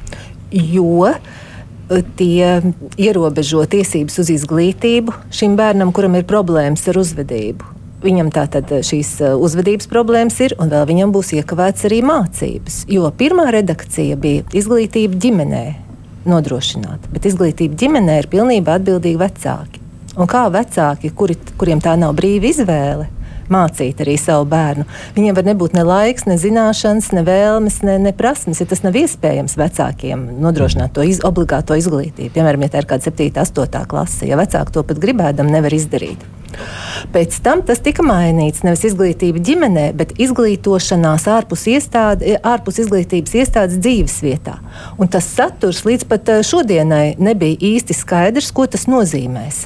e, 1.12 2.02
tie 2.20 2.52
ierobežo 3.00 3.64
tiesības 3.70 4.22
uz 4.24 4.32
izglītību 4.36 5.16
šim 5.34 5.58
bērnam, 5.60 5.94
kuram 5.96 6.16
ir 6.20 6.28
problēmas 6.30 6.88
ar 6.92 7.02
uzvedību. 7.02 7.74
Viņam 8.04 8.30
tātad 8.34 8.70
šīs 8.86 9.16
e, 9.26 9.34
uzvedības 9.34 9.90
problēmas 9.90 10.38
ir, 10.46 10.54
un 10.62 10.70
vēl 10.74 10.86
viņam 10.90 11.16
būs 11.16 11.34
iekavēts 11.40 11.88
arī 11.90 12.04
mācības. 12.06 12.84
Jo 12.94 13.10
pirmā 13.10 13.50
redakcija 13.56 14.20
bija 14.22 14.46
izglītība 14.54 15.18
ģimenē 15.26 15.66
nodrošināta, 16.28 17.10
bet 17.14 17.28
izglītība 17.30 17.78
ģimenē 17.80 18.22
ir 18.22 18.32
pilnībā 18.32 18.78
atbildīgi 18.78 19.20
vecāki. 19.22 19.84
Un 20.18 20.30
kā 20.30 20.48
vecāki, 20.54 21.12
kuri, 21.14 21.38
kuriem 21.58 21.82
tā 21.84 21.94
nav 22.00 22.16
brīva 22.18 22.50
izvēle, 22.50 23.06
mācīt 23.54 24.02
arī 24.04 24.18
savu 24.22 24.48
bērnu. 24.52 24.88
Viņiem 25.18 25.38
var 25.38 25.48
nebūt 25.48 25.78
ne 25.78 25.84
laiks, 25.88 26.28
ne 26.30 26.38
zināšanas, 26.42 27.12
ne 27.18 27.26
vēlmes, 27.28 27.82
ne, 27.88 27.98
ne 28.08 28.16
prasmes, 28.18 28.62
ja 28.62 28.70
tas 28.70 28.84
nav 28.86 28.98
iespējams 29.00 29.58
vecākiem 29.60 30.26
nodrošināt 30.44 30.96
to 30.96 31.06
iz, 31.08 31.22
obligāto 31.28 31.78
izglītību. 31.78 32.34
Piemēram, 32.36 32.66
ja 32.66 32.74
tā 32.74 32.84
ir 32.84 32.90
kāda 32.90 33.10
7, 33.10 33.32
8 33.44 33.86
klase, 33.92 34.26
ja 34.30 34.40
vecāki 34.40 34.76
to 34.76 34.84
pat 34.88 35.04
gribēdam, 35.04 35.52
nevar 35.54 35.76
izdarīt. 35.76 36.26
Pēc 37.14 37.38
tam 37.44 37.62
tas 37.68 37.82
tika 37.84 38.04
mainīts. 38.06 38.64
Nevis 38.66 38.86
izglītība 38.90 39.42
ģimenē, 39.44 39.88
bet 39.98 40.16
izglītošanās 40.22 41.28
ārpus, 41.32 41.68
iestāde, 41.72 42.38
ārpus 42.40 42.82
izglītības 42.84 43.36
iestādes 43.42 43.82
dzīves 43.84 44.20
vietā. 44.26 44.58
Un 44.98 45.12
tas 45.12 45.28
saturs 45.38 45.84
līdz 45.88 46.08
pat 46.10 46.34
eh, 46.34 46.44
šodienai 46.48 47.18
nebija 47.22 47.60
īsti 47.74 47.98
skaidrs, 47.98 48.54
ko 48.56 48.68
tas 48.72 48.88
nozīmēs. 48.90 49.66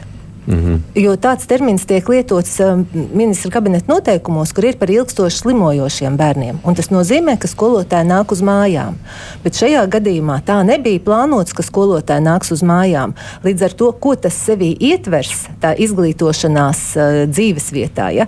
-hmm. 0.58 0.80
Jo 0.96 1.16
tāds 1.16 1.48
termins 1.48 1.86
tiek 1.86 2.08
lietots 2.10 2.60
um, 2.60 2.86
ministra 3.14 3.52
kabineta 3.52 3.88
noteikumos, 3.94 4.54
kur 4.54 4.66
ir 4.66 4.78
par 4.78 4.90
ilgstoši 4.90 5.38
slimojošiem 5.38 6.18
bērniem. 6.18 6.60
Tas 6.76 6.90
nozīmē, 6.92 7.38
ka 7.40 7.48
skolotāji 7.48 8.08
nāk 8.08 8.32
uz 8.32 8.42
mājām. 8.42 8.96
Bet 9.44 9.56
šajā 9.56 9.86
gadījumā 9.88 10.42
tā 10.46 10.62
nebija 10.64 11.00
plānots, 11.00 11.54
ka 11.54 11.64
skolotāji 11.64 12.24
nāks 12.24 12.52
uz 12.52 12.64
mājām. 12.64 13.14
Līdz 13.44 13.62
ar 13.64 13.74
to, 13.74 13.92
ko 13.92 14.16
tas 14.16 14.34
sevī 14.34 14.76
ietvers, 14.80 15.48
tā 15.62 15.76
izglītošanās 15.78 16.82
uh, 16.96 17.04
dzīves 17.30 17.72
vietā. 17.72 18.12
Ja? 18.12 18.28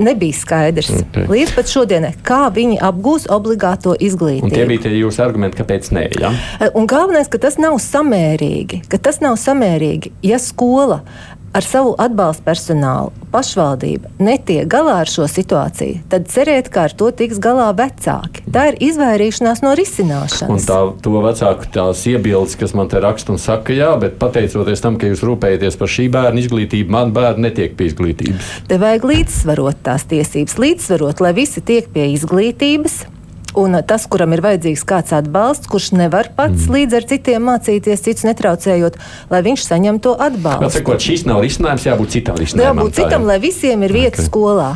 nebija 0.00 0.32
skaidrs. 0.32 0.90
Okay. 0.90 1.28
Līdz 1.28 1.54
pat 1.54 1.70
šodienai, 1.70 2.12
kā 2.26 2.48
viņi 2.54 2.78
apgūs 2.84 3.26
obligāto 3.32 3.94
izglītību. 4.00 4.48
Un 4.48 4.54
tie 4.54 4.66
bija 4.68 4.86
tie 4.86 4.94
jūsu 4.96 5.22
argumenti, 5.24 5.60
kāpēc 5.60 5.90
nē. 5.94 6.06
Ja? 6.20 6.32
Un 6.78 6.88
galvenais, 6.90 7.28
ka 7.30 7.40
tas 7.42 7.58
nav 7.60 7.78
samērīgi. 7.84 8.82
Tas 9.00 9.20
nav 9.24 9.36
samērīgi, 9.40 10.14
ja 10.26 10.40
skola 10.42 11.02
ar 11.56 11.66
savu 11.66 11.94
atbalstu 11.98 12.44
personālu, 12.46 13.12
pašvaldība 13.32 14.10
netiek 14.22 14.68
galā 14.70 15.00
ar 15.02 15.10
šo 15.10 15.26
situāciju, 15.30 16.00
tad 16.10 16.28
cerēt, 16.30 16.70
ka 16.72 16.86
ar 16.88 16.94
to 16.94 17.10
tiks 17.14 17.40
galā 17.42 17.70
vecāki. 17.76 18.44
Tā 18.50 18.70
ir 18.70 18.80
izvairīšanās 18.90 19.62
no 19.64 19.74
risināšanas. 19.78 20.50
Un 20.54 20.64
tā, 20.66 20.80
to 21.02 21.14
vecāku 21.24 21.70
tās 21.74 22.02
iebildes, 22.10 22.56
kas 22.60 22.74
man 22.78 22.90
te 22.90 23.02
raksta 23.02 23.34
un 23.34 23.42
saka, 23.42 23.74
jā, 23.76 23.92
bet 24.00 24.18
pateicoties 24.22 24.82
tam, 24.82 24.98
ka 25.00 25.10
jūs 25.10 25.24
rūpējaties 25.26 25.78
par 25.80 25.94
šī 25.98 26.08
bērna 26.14 26.44
izglītību, 26.44 26.94
man 26.94 27.14
bērni 27.16 27.48
netiek 27.48 27.78
pie 27.78 27.90
izglītības. 27.90 28.50
Te 28.70 28.78
vajag 28.80 29.06
līdzsvarot 29.12 29.86
tās 29.86 30.06
tiesības, 30.10 30.58
līdzsvarot, 30.60 31.24
lai 31.24 31.34
visi 31.38 31.62
tiek 31.64 31.90
pie 31.94 32.12
izglītības 32.14 33.02
Un 33.58 33.74
tas, 33.86 34.04
kuram 34.10 34.34
ir 34.36 34.42
vajadzīgs 34.44 34.84
kāds 34.86 35.14
atbalsts, 35.16 35.66
kurš 35.70 35.90
nevar 35.98 36.28
pats 36.36 36.68
mm. 36.68 36.74
līdz 36.76 36.98
ar 36.98 37.06
citiem 37.10 37.48
mācīties, 37.48 38.04
cits 38.04 38.26
netraucējot, 38.28 38.98
lai 39.32 39.40
viņš 39.46 39.64
saņem 39.66 39.98
to 40.04 40.14
atbalstu. 40.14 40.66
Bet, 40.68 40.76
sakot, 40.76 41.02
šis 41.02 41.26
nav 41.26 41.42
risinājums, 41.42 41.88
jābūt 41.88 42.14
citam 42.14 42.38
risinājumam. 42.38 42.84
Jābūt 42.84 43.00
citam, 43.00 43.24
jā. 43.24 43.30
lai 43.32 43.38
visiem 43.42 43.82
ir 43.86 43.96
vieta 43.96 44.14
okay. 44.20 44.28
skolā. 44.28 44.68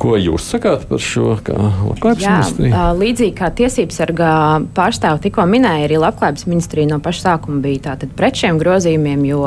Ko 0.00 0.16
jūs 0.16 0.48
sakāt 0.54 0.86
par 0.88 1.02
šo 1.04 1.36
labklājības 1.36 2.26
ministriju? 2.26 2.82
Līdzīgi 3.02 3.34
kā 3.36 3.50
tiesības 3.52 4.00
sargā 4.00 4.34
pārstāv 4.76 5.20
tikko 5.22 5.44
minēja, 5.50 5.86
arī 5.90 6.00
labklājības 6.00 6.46
ministrija 6.48 6.90
no 6.90 7.02
paša 7.04 7.26
sākuma 7.26 7.60
bija 7.62 7.98
pret 8.16 8.40
šiem 8.40 8.58
grozījumiem, 8.62 9.26
jo 9.28 9.44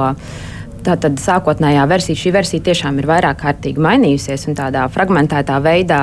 Tātad 0.84 1.16
sākotnējā 1.22 1.84
versija, 1.88 2.20
šī 2.20 2.32
versija 2.36 2.64
tiešām 2.66 2.98
ir 3.00 3.08
vairāk 3.08 3.40
kārtīgi 3.40 3.82
mainījusies, 3.84 4.48
un 4.50 4.58
tādā 4.58 4.84
fragmentētā 4.92 5.60
veidā 5.64 6.00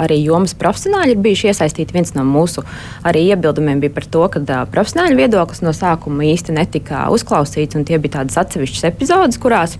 arī 0.00 0.20
jomas 0.24 0.56
profesionāļi 0.56 1.12
ir 1.12 1.22
bijuši 1.24 1.50
iesaistīti. 1.52 1.92
Viens 1.96 2.14
no 2.16 2.24
mūsu 2.28 2.64
arī 3.04 3.26
iebildumiem 3.34 3.82
bija 3.84 3.94
par 3.96 4.08
to, 4.16 4.26
ka 4.32 4.62
profesionāļu 4.72 5.20
viedoklis 5.20 5.60
no 5.64 5.74
sākuma 5.76 6.24
īsti 6.30 6.56
netika 6.56 7.06
uzklausīts, 7.12 7.76
un 7.76 7.84
tie 7.84 8.00
bija 8.00 8.20
tādas 8.20 8.40
atsevišķas 8.44 8.88
epizodes, 8.94 9.40
kurās 9.42 9.76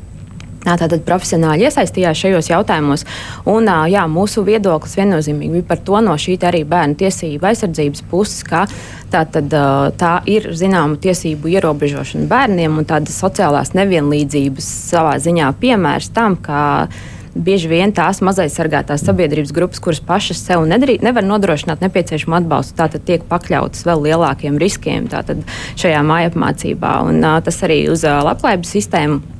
Tātad 0.64 1.02
profesionāļi 1.04 1.68
iesaistījās 1.68 2.20
šajos 2.24 2.48
jautājumos. 2.48 3.04
Un, 3.50 3.68
jā, 3.92 4.04
mūsu 4.10 4.44
viedoklis 4.46 4.96
viennozīmīgi 4.96 5.58
bija 5.58 5.68
par 5.68 5.82
to 5.84 6.00
no 6.04 6.16
šī 6.20 6.38
arī 6.48 6.62
bērnu 6.68 6.96
tiesību 7.00 7.50
aizsardzības 7.50 8.04
puses, 8.10 8.40
ka 8.48 8.64
tā, 9.12 9.24
tad, 9.28 9.52
tā 10.00 10.14
ir 10.30 10.50
zināma 10.56 10.96
tiesību 11.00 11.52
ierobežošana 11.56 12.28
bērniem 12.30 12.78
un 12.80 12.88
tādas 12.88 13.18
sociālās 13.20 13.74
nevienlīdzības 13.76 14.70
savā 14.92 15.18
ziņā 15.22 15.52
piemērs 15.60 16.10
tam, 16.16 16.38
ka 16.40 16.88
bieži 17.34 17.68
vien 17.68 17.92
tās 17.94 18.20
mazaizsargātās 18.24 19.04
sabiedrības 19.04 19.52
grupas, 19.54 19.82
kuras 19.82 20.00
pašas 20.06 20.40
sev 20.46 20.64
nedarī, 20.70 20.96
nevar 21.02 21.26
nodrošināt 21.26 21.82
nepieciešamu 21.84 22.38
atbalstu, 22.38 22.78
tātad 22.78 23.04
tiek 23.06 23.26
pakļautas 23.28 23.84
vēl 23.86 24.06
lielākiem 24.08 24.58
riskiem 24.62 25.10
šajā 25.10 26.02
mājapmācībā. 26.06 26.96
Un, 27.10 27.24
tas 27.44 27.62
arī 27.66 27.84
uz 27.92 28.06
labklājības 28.06 28.76
sistēmu 28.78 29.34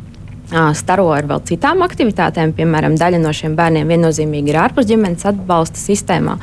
staro 0.77 1.09
ar 1.15 1.29
vēl 1.31 1.43
citām 1.49 1.85
aktivitātēm. 1.87 2.53
Piemēram, 2.57 2.99
daļa 3.01 3.21
no 3.23 3.33
šiem 3.35 3.57
bērniem 3.59 3.91
viennozīmīgi 3.95 4.53
ir 4.53 4.61
ārpus 4.65 4.89
ģimenes 4.91 5.27
atbalsta 5.31 5.81
sistēmā 5.81 6.39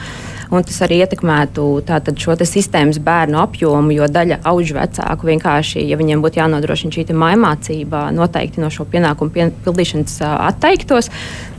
un 0.51 0.65
tas 0.67 0.81
arī 0.83 0.99
ietekmētu 1.05 1.65
tātad, 1.87 2.17
šo 2.19 2.35
sistēmas 2.35 2.99
bērnu 3.03 3.39
apjomu, 3.41 3.93
jo 3.95 4.07
daļa 4.11 4.41
auģu 4.51 4.75
vecāku 4.77 5.29
vienkārši, 5.29 5.85
ja 5.87 5.99
viņiem 5.99 6.23
būtu 6.23 6.41
jānodrošina 6.41 6.95
šī 6.95 7.05
mājmācība, 7.15 8.09
noteikti 8.15 8.63
no 8.63 8.71
šo 8.73 8.85
pienākumu 8.91 9.47
pildīšanas 9.65 10.19
atteiktos. 10.27 11.11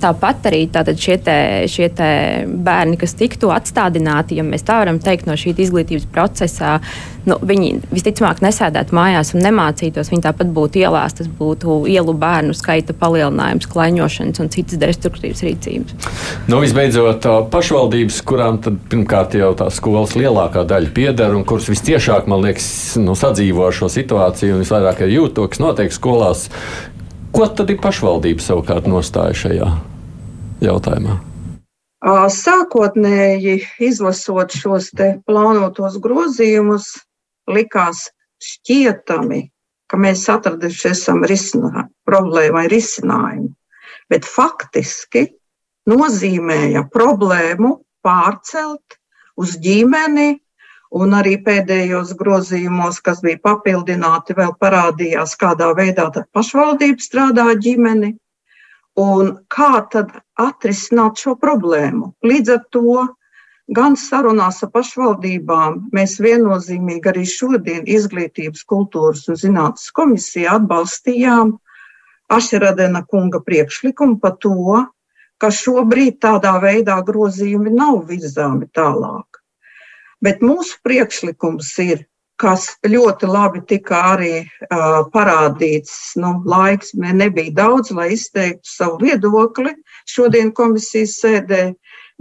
Tāpat 0.02 0.48
arī 0.50 0.64
tātad, 0.72 0.98
šie, 0.98 1.16
te, 1.22 1.36
šie 1.70 1.88
te 1.94 2.10
bērni, 2.46 2.98
kas 3.00 3.14
tiktu 3.18 3.52
atstādināti, 3.54 4.36
ja 4.40 4.44
mēs 4.46 4.66
tā 4.66 4.80
varam 4.82 4.98
teikt, 5.02 5.28
no 5.30 5.36
šī 5.38 5.54
izglītības 5.62 6.08
procesā, 6.12 6.78
nu, 7.28 7.38
viņi 7.38 7.76
visticamāk 7.92 8.42
nesēdētu 8.42 8.96
mājās 8.98 9.32
un 9.36 9.46
nemācītos. 9.46 10.10
Viņi 10.10 10.26
tāpat 10.26 10.50
būtu 10.52 10.82
ielās, 10.82 11.14
tas 11.20 11.30
būtu 11.30 11.84
ielu 11.92 12.16
bērnu 12.18 12.56
skaita 12.56 12.96
palielinājums, 12.98 13.68
klaiņošanas 13.70 14.42
un 14.42 14.50
citas 14.52 14.80
destruktīvas 14.82 15.44
rīcības. 15.46 16.10
Nu, 16.50 16.58
visbeidzot, 16.64 17.30
pašvaldības, 17.54 18.18
kurām 18.26 18.58
tad 18.64 18.81
pirmkārt 18.90 19.34
jau 19.38 19.52
tā 19.58 19.68
skolas 19.72 20.14
lielākā 20.18 20.64
daļa 20.68 20.92
pieder 20.96 21.34
un 21.36 21.44
kuras 21.48 21.68
visciešāk, 21.70 22.28
man 22.30 22.44
liekas, 22.44 22.68
nu, 23.00 23.16
sadzīvo 23.18 23.68
šo 23.74 23.90
situāciju 23.92 24.56
un 24.56 24.64
visvairāk 24.64 25.04
arī 25.04 25.18
jūt 25.18 25.36
to, 25.38 25.48
kas 25.50 25.62
notiek 25.62 25.94
skolās. 25.94 26.48
Ko 27.32 27.48
tad 27.48 27.70
ir 27.72 27.80
pašvaldība 27.80 28.44
savukārt 28.44 28.88
nostāja 28.90 29.36
šajā 29.44 29.68
jautājumā? 30.64 31.18
Sākotnēji 32.02 33.60
izlasot 33.78 34.56
šos 34.58 34.90
plānotos 35.26 36.00
grozījumus, 36.02 36.88
likās 37.46 38.08
šķietami, 38.42 39.44
ka 39.86 40.00
mēs 40.00 40.26
atraduši 40.32 40.88
esam 40.90 41.22
risinā, 41.28 41.86
problēmu 42.08 42.58
vai 42.58 42.66
risinājumu, 42.72 43.52
bet 44.10 44.26
faktiski 44.26 45.28
nozīmēja 45.88 46.88
problēmu 46.92 47.76
pārcelt 48.06 48.98
uz 49.40 49.56
ģimeni, 49.62 50.40
un 50.92 51.14
arī 51.16 51.38
pēdējos 51.44 52.12
grozījumos, 52.18 53.00
kas 53.00 53.22
bija 53.24 53.40
papildināti, 53.44 54.36
vēl 54.36 54.52
parādījās, 54.60 55.36
kādā 55.40 55.70
veidā 55.78 56.10
pašvaldība 56.36 57.00
strādā 57.00 57.48
ģimeni 57.56 58.12
un 59.00 59.32
kā 59.48 59.86
tad 59.92 60.12
atrisināt 60.36 61.22
šo 61.22 61.34
problēmu. 61.40 62.12
Līdz 62.28 62.54
ar 62.56 62.62
to 62.76 63.06
gan 63.72 63.96
sarunās 63.96 64.60
ar 64.64 64.72
pašvaldībām 64.74 65.78
mēs 65.96 66.18
viennozīmīgi 66.20 67.08
arī 67.08 67.24
šodien 67.28 67.88
Izglītības, 67.88 68.66
kultūras 68.68 69.24
un 69.32 69.40
zinātnes 69.40 69.88
komisijā 69.96 70.58
atbalstījām 70.58 71.56
Ašeradena 72.32 73.02
kunga 73.04 73.42
priekšlikumu 73.44 74.18
par 74.20 74.38
to, 74.40 74.84
ka 75.42 75.50
šobrīd 75.50 76.20
tādā 76.22 76.54
veidā 76.62 77.00
grozījumi 77.06 77.74
nav 77.74 78.04
virzāmi 78.06 78.68
tālāk. 78.78 79.42
Bet 80.22 80.42
mūsu 80.44 80.78
priekšlikums 80.86 81.70
ir, 81.82 82.04
kas 82.42 82.68
ļoti 82.86 83.28
labi 83.30 83.62
tika 83.70 83.98
arī 84.12 84.34
uh, 84.42 85.02
parādīts. 85.14 86.14
Nu, 86.22 86.36
laiks 86.46 86.94
nebija 86.94 87.54
daudz, 87.58 87.90
lai 87.94 88.12
izteiktu 88.14 88.70
savu 88.70 89.00
viedokli 89.02 89.74
šodien 90.10 90.52
komisijas 90.54 91.18
sēdē, 91.22 91.62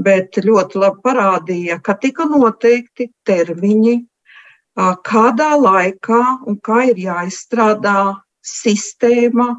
bet 0.01 0.41
ļoti 0.41 0.81
labi 0.81 1.01
parādīja, 1.05 1.77
ka 1.85 1.97
tika 2.01 2.25
noteikti 2.29 3.11
termiņi, 3.29 3.95
uh, 4.01 4.93
kādā 5.05 5.53
laikā 5.61 6.21
un 6.49 6.57
kā 6.65 6.87
ir 6.89 7.05
jāizstrādā 7.05 7.99
sistēma, 8.41 9.53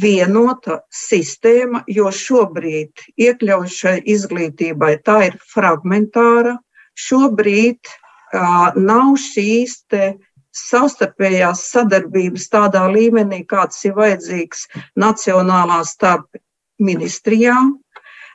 vienota 0.00 0.80
sistēma, 0.92 1.84
jo 1.88 2.10
šobrīd 2.12 3.06
iekļaušai 3.20 3.96
izglītībai 4.14 4.94
tā 5.04 5.18
ir 5.30 5.38
fragmentāra. 5.52 6.58
Šobrīd 6.94 7.90
nav 8.76 9.14
šīs 9.20 9.80
savstarpējās 10.54 11.64
sadarbības 11.72 12.48
tādā 12.52 12.84
līmenī, 12.92 13.42
kāds 13.46 13.80
ir 13.88 13.96
vajadzīgs 13.98 14.68
nacionālā 15.00 15.80
starp 15.88 16.28
ministrijām. 16.78 17.74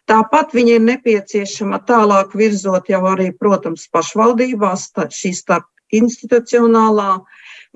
Tāpat 0.10 0.56
viņa 0.58 0.76
ir 0.80 0.86
nepieciešama 0.88 1.84
tālāk 1.86 2.34
virzot 2.36 2.90
jau 2.90 3.04
arī, 3.12 3.30
protams, 3.38 3.86
pašvaldībās, 3.94 4.90
šī 5.14 5.32
starp 5.38 5.70
institucionālā. 5.94 7.20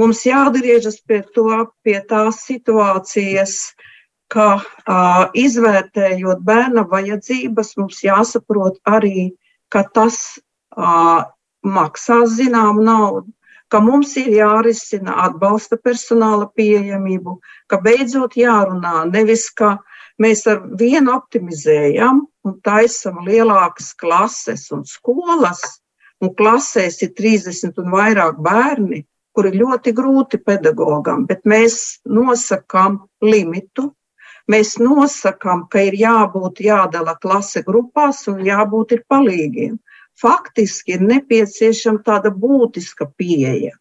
Mums 0.01 0.23
jāatgriežas 0.25 0.97
pie, 1.05 1.21
to, 1.35 1.49
pie 1.85 1.99
tās 2.09 2.41
situācijas, 2.47 3.57
ka 4.33 4.47
uh, 4.57 5.25
izvērtējot 5.37 6.41
bērna 6.47 6.85
vajadzības, 6.89 7.75
mums 7.77 8.01
jāsaprot 8.01 8.79
arī, 8.89 9.29
ka 9.69 9.83
tas 9.93 10.17
uh, 10.73 11.21
maksās 11.61 12.33
zināmu 12.39 12.81
naudu, 12.87 13.29
ka 13.69 13.81
mums 13.81 14.15
ir 14.21 14.31
jārisina 14.33 15.15
atbalsta 15.27 15.77
personāla 15.77 16.49
pieejamību, 16.57 17.37
ka 17.69 17.79
beidzot 17.85 18.37
jārunā 18.37 19.05
nevis, 19.13 19.47
ka 19.49 19.77
mēs 20.21 20.45
ar 20.49 20.61
vienu 20.81 21.13
optimizējam 21.15 22.25
un 22.45 22.59
taisam 22.65 23.23
lielākas 23.25 23.93
klases 23.97 24.67
un 24.73 24.83
skolas, 24.89 25.61
un 26.21 26.33
klasēs 26.37 27.01
ir 27.05 27.13
30 27.17 27.81
un 27.81 27.89
vairāk 27.93 28.41
bērni, 28.45 29.03
kuri 29.33 29.53
ļoti 29.57 29.93
grūti 29.97 30.39
pedagogam, 30.45 31.25
bet 31.29 31.43
mēs 31.49 31.99
nosakām 32.05 33.01
limitu, 33.21 33.89
mēs 34.51 34.77
nosakām, 34.81 35.67
ka 35.71 35.85
ir 35.89 35.97
jābūt 35.97 36.61
jādala 36.65 37.17
klase 37.21 37.63
grupās 37.65 38.27
un 38.31 38.45
jābūt 38.45 38.97
ir 38.97 39.03
palīgiem 39.09 39.79
faktiski 40.21 40.97
ir 40.97 41.05
nepieciešama 41.07 42.03
tāda 42.05 42.31
būtiska 42.33 43.09
pieeja. 43.17 43.73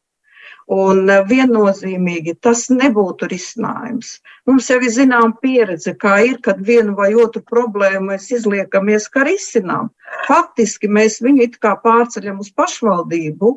Un 0.73 1.11
eh, 1.11 1.25
viennozīmīgi 1.27 2.37
tas 2.41 2.69
nebūtu 2.71 3.27
risinājums. 3.33 4.15
Mums 4.49 4.71
jau 4.71 4.79
ir 4.79 4.95
zināma 4.95 5.35
pieredze, 5.43 5.95
kā 5.99 6.21
ir, 6.29 6.39
kad 6.45 6.63
vienu 6.65 6.95
vai 6.97 7.11
otru 7.19 7.43
problēmu 7.43 8.13
mēs 8.13 8.31
izliekamies, 8.39 9.09
kā 9.13 9.27
risinām. 9.29 9.91
Faktiski 10.29 10.89
mēs 10.89 11.19
viņu 11.25 11.49
it 11.49 11.59
kā 11.63 11.75
pārceļam 11.83 12.41
uz 12.45 12.53
pašvaldību, 12.55 13.57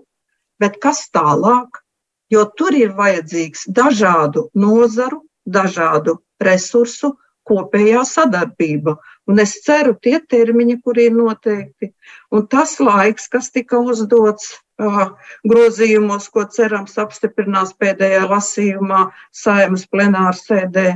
bet 0.60 0.82
kas 0.82 1.06
tālāk? 1.14 1.85
Jo 2.34 2.46
tur 2.58 2.74
ir 2.78 2.96
vajadzīgs 2.98 3.68
dažādu 3.70 4.48
nozaru, 4.58 5.22
dažādu 5.46 6.18
resursu 6.42 7.14
kopējā 7.46 8.02
sadarbība. 8.10 8.96
Un 9.30 9.42
es 9.42 9.56
ceru, 9.66 9.94
tie 10.02 10.18
termiņi, 10.34 10.80
kuri 10.86 11.08
ir 11.10 11.18
noteikti, 11.18 11.92
un 12.34 12.46
tas 12.50 12.76
laiks, 12.82 13.28
kas 13.30 13.52
tika 13.54 13.80
uzdots 13.82 14.56
uh, 14.82 15.14
grozījumos, 15.46 16.30
ko 16.34 16.46
cerams 16.58 16.98
apstiprinās 17.02 17.74
pēdējā 17.82 18.26
lasījumā 18.32 19.08
saimas 19.34 19.86
plenāra 19.90 20.36
sēdē, 20.38 20.88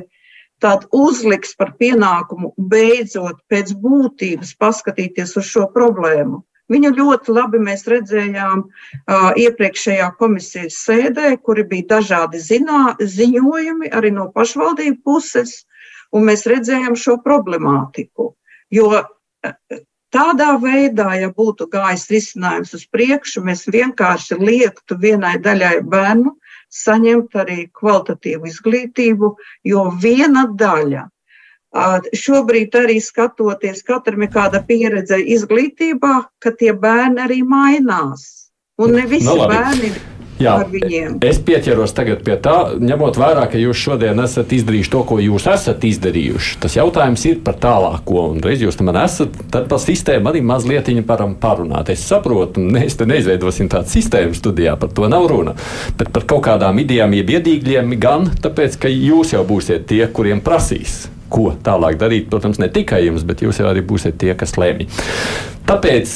tad 0.60 0.86
uzliks 0.92 1.56
par 1.58 1.74
pienākumu 1.80 2.54
beidzot 2.58 3.40
pēc 3.50 3.74
būtības 3.80 4.56
paskatīties 4.60 5.38
uz 5.40 5.50
šo 5.54 5.70
problēmu. 5.76 6.44
Viņu 6.70 6.92
ļoti 6.98 7.34
labi 7.34 7.62
mēs 7.66 7.88
redzējām 7.90 8.64
uh, 8.66 9.30
iepriekšējā 9.42 10.10
komisijas 10.20 10.78
sēdē, 10.86 11.34
kuri 11.42 11.66
bija 11.72 11.96
dažādi 11.96 12.42
zinā, 12.44 12.96
ziņojumi 13.02 13.90
arī 14.00 14.14
no 14.16 14.30
pašvaldību 14.36 15.02
puses, 15.06 15.64
un 16.14 16.30
mēs 16.30 16.46
redzējām 16.50 16.98
šo 16.98 17.18
problemātiku. 17.26 18.34
Jo 18.74 19.04
tādā 20.14 20.52
veidā, 20.62 21.10
ja 21.22 21.30
būtu 21.34 21.70
gājis 21.74 22.08
risinājums 22.14 22.74
uz 22.78 22.86
priekšu, 22.94 23.44
mēs 23.46 23.66
vienkārši 23.70 24.38
liektu 24.42 24.98
vienai 25.02 25.38
daļai 25.42 25.80
bērnu 25.90 26.36
saņemt 26.70 27.38
arī 27.42 27.60
kvalitatīvu 27.74 28.50
izglītību, 28.50 29.32
jo 29.66 29.86
viena 30.02 30.46
daļa. 30.54 31.08
Šobrīd 31.70 32.74
arī 32.76 32.98
skatoties, 33.04 33.84
katram 33.86 34.26
ir 34.26 34.32
kāda 34.34 34.64
pieredze 34.66 35.20
izglītībā, 35.22 36.16
ka 36.42 36.54
tie 36.58 36.74
bērni 36.74 37.22
arī 37.28 37.44
mainās. 37.46 38.52
Un 38.80 38.96
ne 38.96 39.06
visi 39.06 39.28
no, 39.28 39.36
nu, 39.44 39.50
bērni 39.52 39.92
Jā, 40.40 40.54
es 41.28 41.36
pieķeros 41.44 41.92
tagad 41.92 42.22
pie 42.24 42.38
tā, 42.40 42.54
ņemot 42.80 43.18
vērā, 43.20 43.44
ka 43.52 43.60
jūs 43.60 43.82
šodien 43.84 44.22
esat 44.24 44.54
izdarījuši 44.56 44.92
to, 44.94 45.02
ko 45.10 45.18
jūs 45.20 45.50
esat 45.52 45.84
izdarījuši. 45.84 46.54
Tas 46.64 46.78
jautājums 46.80 47.26
ir 47.28 47.42
par 47.44 47.58
tālāko, 47.60 48.30
un 48.32 48.40
reiz 48.46 48.64
jūs 48.64 48.80
man 48.88 49.02
esat, 49.02 49.36
tad 49.52 49.68
par 49.72 49.84
sistēmu 49.84 50.32
arī 50.32 50.40
mazliet 50.40 50.88
varam 51.10 51.36
parunāt. 51.36 51.92
Es 51.92 52.08
saprotu, 52.08 52.64
mēs 52.64 52.96
te 52.96 53.10
neizveidosim 53.10 53.68
tādu 53.68 53.92
sistēmu 53.92 54.38
studijā, 54.38 54.80
par 54.80 54.96
to 54.96 55.12
nav 55.12 55.28
runa. 55.28 55.58
Bet 56.00 56.16
par 56.16 56.24
kaut 56.24 56.46
kādām 56.48 56.80
idejām, 56.86 57.20
jeb 57.20 57.36
iedīgļiem 57.36 57.96
gan, 58.00 58.32
tāpēc, 58.40 58.80
ka 58.80 58.96
jūs 58.96 59.36
jau 59.36 59.44
būsiet 59.44 59.90
tie, 59.92 60.06
kuriem 60.08 60.40
prasīs 60.40 61.10
ko 61.32 61.54
tālāk 61.66 62.00
darīt. 62.02 62.28
Protams, 62.32 62.60
ne 62.62 62.70
tikai 62.74 63.06
jums, 63.06 63.26
bet 63.28 63.44
jūs 63.46 63.62
arī 63.66 63.86
būsiet 63.86 64.20
tie, 64.22 64.34
kas 64.38 64.58
lemj. 64.60 64.90
Tāpēc 65.70 66.16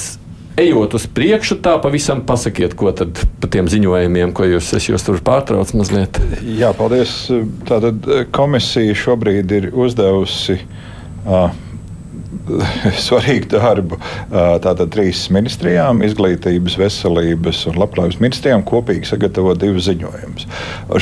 ejot 0.62 0.94
uz 0.98 1.08
priekšu, 1.10 1.58
tā 1.66 1.76
pavisam 1.82 2.22
pasakiet, 2.28 2.76
ko 2.78 2.92
tad 2.96 3.18
par 3.42 3.52
tiem 3.54 3.70
ziņojumiem, 3.72 4.34
ko 4.38 4.46
jūs, 4.52 4.74
jūs 4.90 5.06
tur 5.06 5.22
pārtraucat 5.26 5.78
mazliet. 5.80 6.22
Jā, 6.46 6.74
paldies. 6.78 7.16
Tātad 7.70 8.08
komisija 8.36 8.98
šobrīd 8.98 9.54
ir 9.58 9.70
uzdevusi. 9.74 10.60
Uh, 11.24 11.50
svarīgu 13.06 13.50
darbu 13.54 14.00
tātad 14.64 14.92
trīs 14.94 15.26
ministrijām- 15.34 16.02
izglītības, 16.08 16.78
veselības 16.80 17.64
un 17.72 17.80
labklājības 17.82 18.20
ministrijām 18.22 18.66
kopīgi 18.68 19.10
sagatavot 19.10 19.60
divus 19.62 19.88
ziņojumus. 19.90 20.48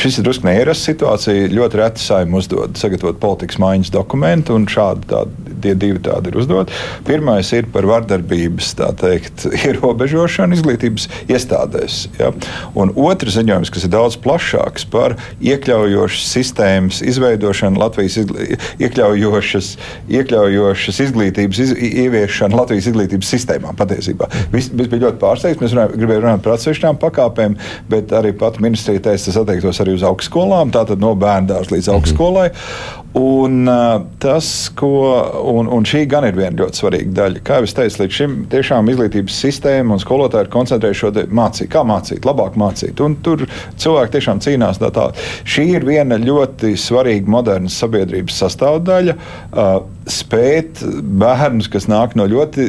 Šis 0.01 0.19
ir 0.19 0.27
drusku 0.27 0.47
neierasta 0.47 0.91
situācija. 0.91 1.49
Ļoti 1.51 1.79
reti 1.81 2.03
saimē 2.03 2.39
uzdod 2.41 2.77
sagatavot 2.79 3.19
politikas 3.21 3.59
maiņas 3.61 3.93
dokumentu, 3.93 4.55
un 4.57 4.67
šādi 4.71 5.07
tādi, 5.11 5.55
tie 5.61 5.75
divi 5.77 6.01
tādi 6.03 6.31
ir 6.31 6.39
uzdot. 6.41 6.71
Pirmais 7.07 7.51
ir 7.55 7.67
par 7.73 7.87
vardarbības 7.89 8.73
teikt, 9.01 9.45
ierobežošanu 9.67 10.57
izglītības 10.57 11.07
iestādēs. 11.31 12.03
Ja? 12.19 12.31
Un 12.75 12.93
otrs 12.95 13.37
ziņojums, 13.37 13.71
kas 13.73 13.87
ir 13.87 13.93
daudz 13.93 14.17
plašāks 14.21 14.87
par 14.91 15.17
iekļaujošas 15.41 16.31
sistēmas 16.35 17.01
izveidošanu 17.05 17.81
Latvijas 17.81 18.19
izglī... 18.23 18.57
iekļaujošas, 18.81 19.73
iekļaujošas 20.11 21.01
izglītības 21.07 21.20
izglītības 21.21 21.59
iz, 21.61 21.73
ieviešanu 22.05 22.57
Latvijas 22.57 22.89
izglītības 22.91 23.33
sistēmā. 23.35 23.73
Patiesībā 23.77 24.29
viss 24.53 24.71
bija 24.73 25.05
ļoti 25.05 25.21
pārsteigts. 25.21 25.61
Mēs 25.61 25.75
runājam, 25.75 25.97
gribējām 25.99 26.25
runāt 26.25 26.45
par 26.45 26.55
atsevišķām 26.55 27.01
pakāpēm, 27.01 27.57
bet 27.91 28.15
arī 28.15 28.33
pati 28.37 28.63
ministrija 28.65 29.03
teica, 29.09 29.27
tas 29.27 29.41
attiektos 29.43 29.81
arī 29.83 29.95
uz 29.97 30.07
augstskolām, 30.07 30.73
tātad 30.73 31.01
no 31.01 31.13
bērndārs 31.19 31.71
līdz 31.73 31.91
augstskolai. 31.95 32.49
Un, 33.17 33.67
tas, 34.23 34.49
ko, 34.79 34.91
un, 35.51 35.67
un 35.67 35.87
šī 35.87 36.05
gan 36.07 36.23
ir 36.29 36.37
viena 36.37 36.55
ļoti 36.61 36.79
svarīga 36.79 37.11
daļa. 37.17 37.41
Kā 37.43 37.57
jau 37.59 37.67
es 37.67 37.75
teicu, 37.75 37.99
līdz 38.05 38.15
šim 38.15 38.37
tiešām 38.53 38.87
izglītības 38.93 39.39
sistēma 39.43 39.97
un 39.97 39.99
skolotāji 39.99 40.47
ir 40.47 40.53
koncentrējušies 40.53 41.27
mācīt, 41.35 41.67
kā 41.73 41.83
mācīt, 41.87 42.23
labāk 42.27 42.55
mācīt. 42.61 43.03
Un 43.03 43.17
tur 43.25 43.43
cilvēki 43.75 44.15
tiešām 44.15 44.39
cīnās. 44.45 44.79
Tā, 44.79 44.93
tā. 44.95 45.09
Šī 45.43 45.67
ir 45.75 45.87
viena 45.87 46.15
ļoti 46.21 46.71
svarīga 46.79 47.35
modernas 47.35 47.75
sabiedrības 47.83 48.39
sastāvdaļa. 48.45 49.17
Uh, 49.51 49.73
spēt 50.11 50.81
bērnus, 51.21 51.69
kas 51.71 51.87
nāk 51.91 52.15
no 52.19 52.25
ļoti 52.29 52.67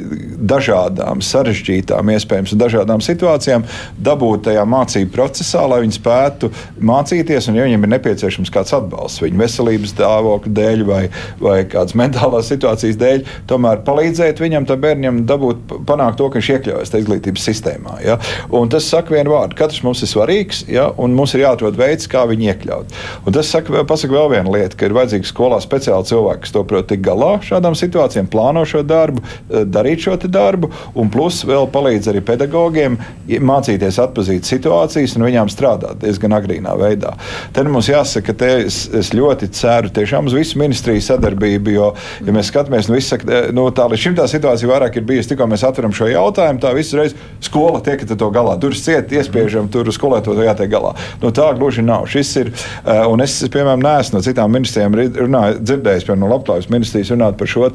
dažādām, 0.52 1.22
sarežģītām, 1.24 2.12
iespējams, 2.14 2.55
dažādām 2.59 3.02
situācijām, 3.05 3.66
dabūt 4.02 4.46
tajā 4.48 4.64
mācību 4.68 5.12
procesā, 5.14 5.64
lai 5.70 5.83
viņi 5.85 5.98
spētu 5.98 6.50
mācīties, 6.83 7.48
un 7.50 7.59
ja 7.59 7.66
viņiem 7.66 7.87
ir 7.87 7.92
nepieciešams 7.96 8.52
kāds 8.55 8.74
atbalsts 8.76 9.22
viņu 9.22 9.40
veselības 9.42 9.94
stāvokļa 9.96 10.55
dēļ 10.59 10.85
vai, 10.88 11.02
vai 11.42 11.59
kādas 11.68 11.96
mentālās 11.98 12.50
situācijas 12.52 13.00
dēļ, 13.00 13.24
tomēr 13.50 13.83
palīdzēt 13.87 14.42
viņam, 14.42 14.68
tam 14.68 14.83
bērnam, 14.83 15.22
dabūt, 15.28 15.76
panākt 15.88 16.20
to, 16.20 16.28
ka 16.31 16.40
viņš 16.40 16.50
iekļaujas 16.57 16.94
izglītības 17.02 17.46
sistēmā. 17.48 17.98
Ja? 18.05 18.18
Un 18.55 18.70
tas 18.72 18.88
saka 18.90 19.16
vienu 19.16 19.35
vārdu, 19.35 19.57
katrs 19.59 19.83
mums 19.87 20.02
ir 20.05 20.11
svarīgs, 20.11 20.64
ja? 20.70 20.88
un 21.00 21.16
mums 21.16 21.35
ir 21.37 21.44
jāatrod 21.46 21.78
veids, 21.78 22.09
kā 22.11 22.24
viņu 22.31 22.50
iekļaut. 22.52 22.96
Un 23.26 23.37
tas 23.37 23.50
saka, 23.52 23.85
pasaka 23.88 24.16
vēl 24.16 24.33
vienu 24.37 24.55
lietu, 24.57 24.78
ka 24.78 24.88
ir 24.88 24.96
vajadzīgs 24.96 25.33
skolā 25.33 25.61
speciāli 25.62 26.09
cilvēki, 26.11 26.44
kas 26.44 26.55
to 26.55 26.64
prot 26.68 26.90
tik 26.90 27.05
galā 27.05 27.32
šādām 27.42 27.77
situācijām, 27.79 28.29
plāno 28.33 28.64
šo 28.68 28.83
darbu, 28.87 29.23
darīt 29.49 30.07
šo 30.07 30.16
darbu, 30.23 30.71
un 30.99 31.11
plus 31.12 31.42
vēl 31.49 31.68
palīdz 31.73 32.11
arī 32.12 32.23
pedagogiem 32.27 32.99
mācīties 33.29 33.99
atpazīt 34.03 34.49
situācijas 34.49 35.16
un 35.16 35.27
viņām 35.27 35.51
strādāt 35.53 36.03
diezgan 36.03 36.37
agrīnā 36.37 36.75
veidā. 36.79 37.14
Tad 37.55 37.71
mums 37.73 37.88
jāsaka, 37.90 38.35
ka 38.37 38.51
es, 38.66 38.85
es 38.95 39.12
ļoti 39.16 39.51
ceru 39.57 39.92
tiešām 39.95 40.29
uz 40.31 40.37
visu 40.37 40.61
ministriju 40.61 41.03
sadarbību, 41.05 41.75
jo, 41.75 41.90
ja 42.25 42.35
mēs 42.35 42.51
skatāmies, 42.53 42.90
nu, 42.90 43.01
saka, 43.03 43.45
nu 43.55 43.68
tā 43.75 43.88
līdz 43.90 44.05
šim 44.07 44.18
tā 44.18 44.29
situācija 44.31 44.71
vairāk 44.71 44.99
ir 44.99 45.07
bijusi, 45.09 45.33
tikko 45.33 45.49
mēs 45.51 45.64
atveram 45.66 45.95
šo 45.97 46.11
jautājumu, 46.11 46.62
tā 46.62 46.73
visu 46.77 46.99
reizi 47.01 47.18
skola 47.45 47.83
tiek 47.85 48.05
to 48.09 48.31
galā. 48.35 48.57
Durvis 48.61 48.85
ciet, 48.85 49.12
iespiežam, 49.14 49.68
tur 49.73 49.88
skolētāju 49.95 50.47
jātiek 50.47 50.71
galā. 50.73 50.95
Nu, 51.23 51.33
tā 51.35 51.49
gluži 51.59 51.85
nav. 51.87 52.07
Šis 52.11 52.33
ir, 52.40 52.53
uh, 52.53 53.05
un 53.11 53.23
es, 53.25 53.38
piemēram, 53.53 53.83
neesmu 53.83 54.18
no 54.18 54.25
citām 54.25 54.53
ministrijām 54.55 54.97
runāju, 54.97 55.61
dzirdējis, 55.62 56.07
piemēram, 56.09 56.25
no 56.25 56.31
Labklājības 56.35 56.71
ministrijas 56.73 57.12
runāt 57.12 57.38
par 57.40 57.51
šo 57.51 57.68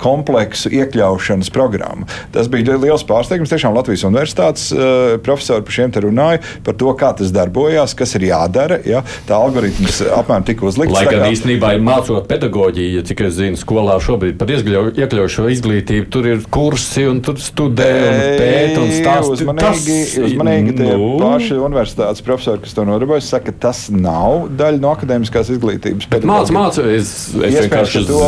kompleksu 0.00 0.70
iekļaušanas 0.74 1.50
programmu. 1.54 2.06
Tas 2.34 2.48
bija 2.52 2.76
liels 2.80 3.04
pārsteigums. 3.08 3.50
Tiešām 3.50 3.74
Latvijas 3.76 4.04
universitātes 4.06 4.68
uh, 4.74 5.16
profesori 5.24 5.64
par 5.66 5.76
šiem 5.76 5.94
te 5.94 6.02
runāja 6.04 6.42
par 6.66 6.76
to, 6.78 6.92
kā 6.98 7.12
tas 7.16 7.32
darbojās, 7.34 7.94
kas 7.98 8.14
ir 8.18 8.28
jādara. 8.30 8.80
Ja? 8.86 9.02
Tā 9.28 9.38
algoritms 9.38 10.02
apmēram 10.06 10.46
tika 10.46 10.66
uzlikts. 10.68 10.94
Lai 10.96 11.06
gan 11.08 11.26
īstenībā 11.32 11.72
mācot 11.82 12.28
pedagoģiju, 12.30 13.00
ja 13.00 13.06
cik 13.06 13.24
es 13.26 13.36
zinu, 13.38 13.58
skolā 13.60 13.96
šobrīd 14.02 14.38
par 14.40 14.50
iekļaujošo 14.52 15.48
izglītību, 15.56 16.08
tur 16.12 16.28
ir 16.30 16.44
kursi 16.52 17.06
un 17.10 17.22
tur 17.24 17.40
studē 17.40 17.90
un 18.10 18.20
pēta 18.40 18.84
un 18.84 18.92
stāsta. 18.94 19.34
Uzmanīgi, 19.36 19.96
tas, 20.04 20.16
uzmanīgi 20.28 20.76
tie 20.78 20.90
nu. 20.90 21.10
paši 21.20 21.58
universitātes 21.60 22.24
profesori, 22.26 22.62
kas 22.64 22.76
to 22.76 22.86
nodarbojas, 22.88 23.30
saka, 23.32 23.54
tas 23.66 23.86
nav 23.94 24.48
daļa 24.58 24.82
no 24.82 24.94
akadēmiskās 24.96 25.52
izglītības. 25.54 26.08
Mācu, 26.26 26.54
mācu, 26.56 26.86
es, 26.90 27.12
es 27.38 27.56
vienkārši 27.60 28.04
to 28.08 28.20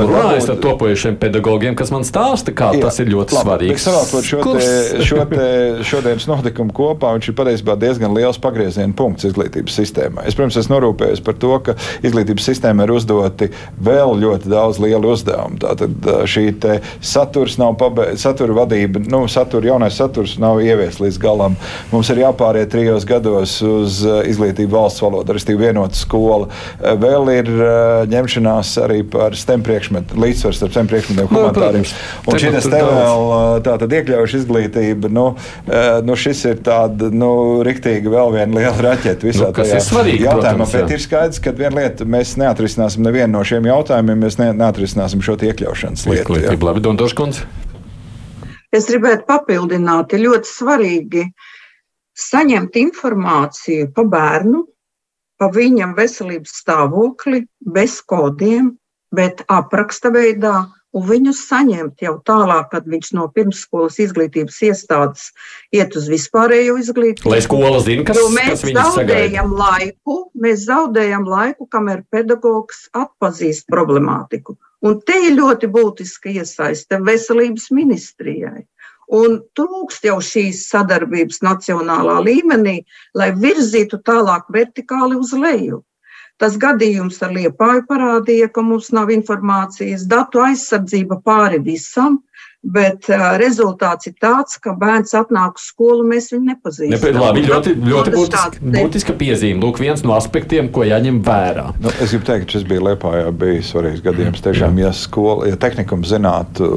esmu 0.00 0.16
runājis 0.16 0.48
ar 0.52 0.60
topojušiem 0.64 1.18
pedagogiem, 1.20 1.76
kas 1.78 1.92
man 1.94 2.04
stāsta, 2.06 2.54
kā 2.56 2.72
Jā, 2.76 2.84
tas 2.86 3.00
ir 3.02 3.10
ļoti 3.12 3.36
labi, 3.36 3.46
svarīgi. 3.46 3.78
Savākot 3.84 4.26
šo, 4.26 4.40
te, 4.46 4.66
šo 5.08 5.24
te 5.30 5.46
šodienas 5.86 6.26
notikumu 6.30 6.74
kopā, 6.76 7.14
viņš 7.16 7.30
ir 7.30 7.36
patiesībā 7.38 7.76
diezgan 7.80 8.14
liels 8.16 8.40
pagrieziena 8.42 8.96
punkts 8.96 9.28
izglītības 9.28 9.78
sistēmā. 9.80 10.26
Es, 10.28 10.36
protams, 10.38 10.58
esmu 10.60 10.76
norūpējies 10.76 11.24
par 11.26 11.38
to, 11.40 11.52
ka 11.66 11.76
izglītības 12.06 12.50
sistēmā 12.52 12.86
ir 12.86 12.94
uzdoti 12.96 13.50
vēl 13.80 14.16
ļoti 14.24 14.52
daudz 14.52 14.80
lielu 14.82 15.14
uzdevumu. 15.14 15.60
Tātad 15.62 16.10
šī 16.30 16.48
saturs 17.04 17.56
nav 17.60 17.76
pabeigts, 17.80 18.24
satura 18.24 18.56
vadība, 18.56 19.02
nu, 19.10 19.22
satura, 19.30 19.70
jaunais 19.70 19.96
saturs 19.96 20.36
nav 20.40 20.60
ieviests 20.64 21.02
līdz 21.02 21.20
galam. 21.22 21.56
Mums 21.92 22.10
ir 22.12 22.22
jāpāriet 22.24 22.70
trijos 22.72 23.06
gados 23.08 23.56
uz 23.64 24.00
izglītību 24.04 24.74
valsts 24.74 25.02
valodā, 25.04 25.34
respektīvi 25.36 25.68
vienota 25.68 25.98
skola. 25.98 26.50
Vēl 26.80 27.30
ir 27.34 27.50
ņemšanās 28.10 28.74
arī 28.84 29.00
par 29.10 29.36
STEM 29.38 29.64
priekšmetu, 29.66 29.89
līdzsvars 29.90 30.60
starp 30.60 30.74
STEM 30.74 30.90
priekšmetiem 30.90 31.26
un 31.26 31.32
humanitāriem. 31.34 31.86
Un 32.30 32.40
šī 32.42 32.52
te 32.56 32.82
vēl 32.86 33.24
tātad 33.66 33.96
iekļaujuša 33.98 34.40
izglītība, 34.40 35.10
nu, 35.12 35.26
nu 36.06 36.18
šis 36.24 36.44
ir 36.52 36.60
tāda, 36.66 37.10
nu, 37.14 37.30
riktīgi 37.66 38.12
vēl 38.12 38.34
viena 38.36 38.60
liela 38.60 38.86
raķeta 38.90 39.28
visā 39.28 39.48
nu, 39.48 39.56
tajā 39.56 39.80
jautājumā. 39.80 40.28
Protams, 40.30 40.76
bet 40.76 40.94
ir 40.96 41.04
skaidrs, 41.04 41.42
ka 41.42 41.54
viena 41.56 41.82
lieta, 41.82 42.06
mēs 42.08 42.36
neatrisināsim 42.40 43.04
nevienu 43.06 43.34
no 43.36 43.44
šiem 43.46 43.68
jautājumiem, 43.70 44.26
mēs 44.26 44.38
ne, 44.40 44.52
neatrisināsim 44.60 45.24
šo 45.24 45.38
iekļaušanas 45.50 46.06
lietu. 46.10 46.40
Labi, 46.60 46.84
Dondoškundze. 46.84 47.46
Es 48.70 48.86
gribētu 48.86 49.26
papildināt, 49.26 50.12
ir 50.14 50.28
ļoti 50.28 50.46
svarīgi 50.46 51.24
saņemt 52.20 52.76
informāciju 52.78 53.88
par 53.96 54.06
bērnu, 54.12 54.60
par 55.40 55.54
viņam 55.56 55.96
veselības 55.96 56.54
stāvokli, 56.62 57.42
bez 57.64 57.98
kodiem, 58.06 58.74
bet 59.14 59.42
apraksta 59.50 60.12
veidā, 60.14 60.68
un 60.96 61.04
viņus 61.06 61.42
saņemt 61.48 62.02
jau 62.02 62.16
tālāk, 62.26 62.70
kad 62.72 62.86
viņš 62.90 63.12
no 63.18 63.26
pirmsskolas 63.34 63.98
izglītības 64.02 64.58
iestādes 64.70 65.28
iet 65.74 65.94
uz 65.98 66.08
vispārējo 66.10 66.78
izglītību. 66.82 67.30
Lai 67.30 67.42
skola 67.44 67.82
zina, 67.84 68.06
kas, 68.08 68.18
jo 68.18 68.30
mēs 68.34 68.64
kas 68.64 68.74
zaudējam 68.74 69.52
sagaida. 69.52 69.60
laiku, 69.62 70.18
mēs 70.34 70.66
zaudējam 70.66 71.28
laiku, 71.30 71.68
kamēr 71.70 72.02
pedagogs 72.10 72.88
atpazīst 72.96 73.70
problemātiku. 73.70 74.58
Un 74.80 75.00
te 75.04 75.16
ir 75.28 75.36
ļoti 75.36 75.68
būtiska 75.70 76.32
iesaiste 76.40 76.98
veselības 77.04 77.68
ministrijai. 77.76 78.64
Un 79.10 79.40
trūkst 79.58 80.04
jau 80.06 80.20
šīs 80.22 80.62
sadarbības 80.70 81.40
nacionālā 81.42 82.20
līmenī, 82.22 82.76
lai 83.18 83.32
virzītu 83.34 83.98
tālāk 84.06 84.46
vertikāli 84.54 85.18
uz 85.18 85.32
leju. 85.34 85.82
Tas 86.40 86.56
gadījums 86.56 87.20
ar 87.24 87.34
Liepāju 87.36 87.84
parādīja, 87.90 88.48
ka 88.48 88.64
mums 88.64 88.88
nav 88.96 89.12
informācijas, 89.12 90.06
datu 90.08 90.40
aizsardzība 90.40 91.20
pāri 91.26 91.60
visam, 91.60 92.22
bet 92.60 93.08
rezultāts 93.40 94.08
ir 94.08 94.14
tāds, 94.20 94.58
ka 94.60 94.72
bērns 94.76 95.12
atnāk 95.16 95.56
uz 95.56 95.66
skolu, 95.70 96.04
mēs 96.08 96.28
viņu 96.32 96.50
nepazīstam. 96.50 96.92
Ne, 96.92 97.20
labi, 97.20 97.42
ļoti 97.48 97.74
ļoti 97.76 98.12
būtiska, 98.14 98.62
būtiska 98.74 99.16
piezīme. 99.20 99.60
Lūk, 99.64 99.80
viens 99.80 100.04
no 100.04 100.12
aspektiem, 100.16 100.68
ko 100.72 100.84
jāņem 100.88 101.22
vērā. 101.24 101.66
Nu, 101.80 101.92
es 102.00 102.12
gribu 102.12 102.28
teikt, 102.28 102.46
ka 102.46 102.56
šis 102.56 102.66
bija 102.68 102.84
Liepājā 102.90 103.32
bija 103.42 103.64
svarīgs 103.64 104.04
gadījums. 104.04 104.44
Tiešām, 104.44 104.80
ja 104.80 104.92
skola, 104.96 105.48
ja 105.48 105.60
tehnikums 105.60 106.12
zinātu, 106.12 106.70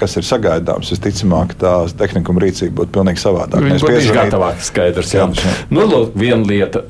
kas 0.00 0.16
ir 0.20 0.28
sagaidāms, 0.28 0.92
visticamāk, 0.92 1.56
tā 1.60 1.78
tehnikuma 2.00 2.44
rīcība 2.44 2.82
būtu 2.82 2.96
pilnīgi 2.96 3.24
savādāka. 3.24 3.64
Viņi 3.64 3.84
būtu 3.84 4.16
gatavāki 4.16 4.68
skaidrs. 4.72 5.16
Jā. 5.16 5.28
Jā. 5.36 5.56
Nu, 5.72 5.88
lūk, 5.88 6.16
viena 6.16 6.44
lieta 6.48 6.84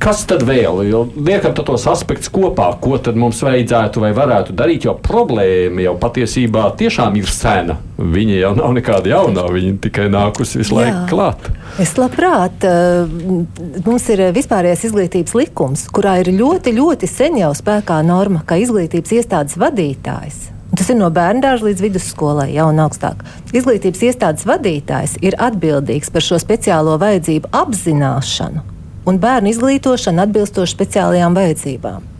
Kas 0.00 0.22
tad 0.24 0.46
vēl? 0.48 0.78
Jo 0.88 1.02
liekam 1.12 1.52
tos 1.52 1.82
aspektus 1.90 2.30
kopā, 2.32 2.70
ko 2.80 2.96
tad 3.04 3.18
mums 3.20 3.42
vajadzētu 3.44 4.00
vai 4.00 4.14
varētu 4.16 4.54
darīt, 4.56 4.86
jo 4.88 4.94
problēma 4.96 5.84
jau 5.84 5.92
patiesībā 6.00 6.70
tiešām 6.80 7.18
ir 7.20 7.28
sena. 7.28 7.76
Viņa 8.00 8.38
jau 8.38 8.52
nav 8.56 8.72
nekāda 8.78 9.12
jaunā, 9.12 9.44
viņa 9.52 9.74
tikai 9.84 10.06
nākusi 10.12 10.62
visu 10.62 10.78
laiku 10.78 11.02
klāt. 11.10 11.50
Es 11.84 11.92
labprāt, 12.00 12.64
eh, 12.64 13.12
mums 13.84 14.08
ir 14.08 14.24
vispārējais 14.32 14.86
izglītības 14.88 15.36
likums, 15.36 15.84
kurā 15.92 16.16
ir 16.24 16.32
ļoti, 16.32 16.72
ļoti 16.80 17.08
sen 17.08 17.36
jau 17.36 17.52
spēkā 17.52 18.00
norma, 18.00 18.40
ka 18.46 18.56
izglītības 18.56 19.14
iestādes 19.20 19.60
vadītājs 19.60 20.48
Tas 20.70 20.86
ir 20.92 21.00
no 21.00 21.08
bērnu 21.10 21.42
dārza 21.42 21.66
līdz 21.66 21.80
vidusskolai, 21.82 22.52
jau 22.54 22.68
un 22.70 22.78
augstāk. 22.78 23.24
Izglītības 23.50 24.04
iestādes 24.06 24.46
vadītājs 24.46 25.16
ir 25.20 25.34
atbildīgs 25.34 26.12
par 26.14 26.22
šo 26.22 26.38
speciālo 26.38 26.94
vajadzību 27.02 27.50
apzināšanu 27.50 28.79
un 29.08 29.20
bērnu 29.20 29.52
izglītošanu 29.54 30.26
atbilstoši 30.26 30.76
speciālajām 30.76 31.36
vajadzībām. 31.38 32.10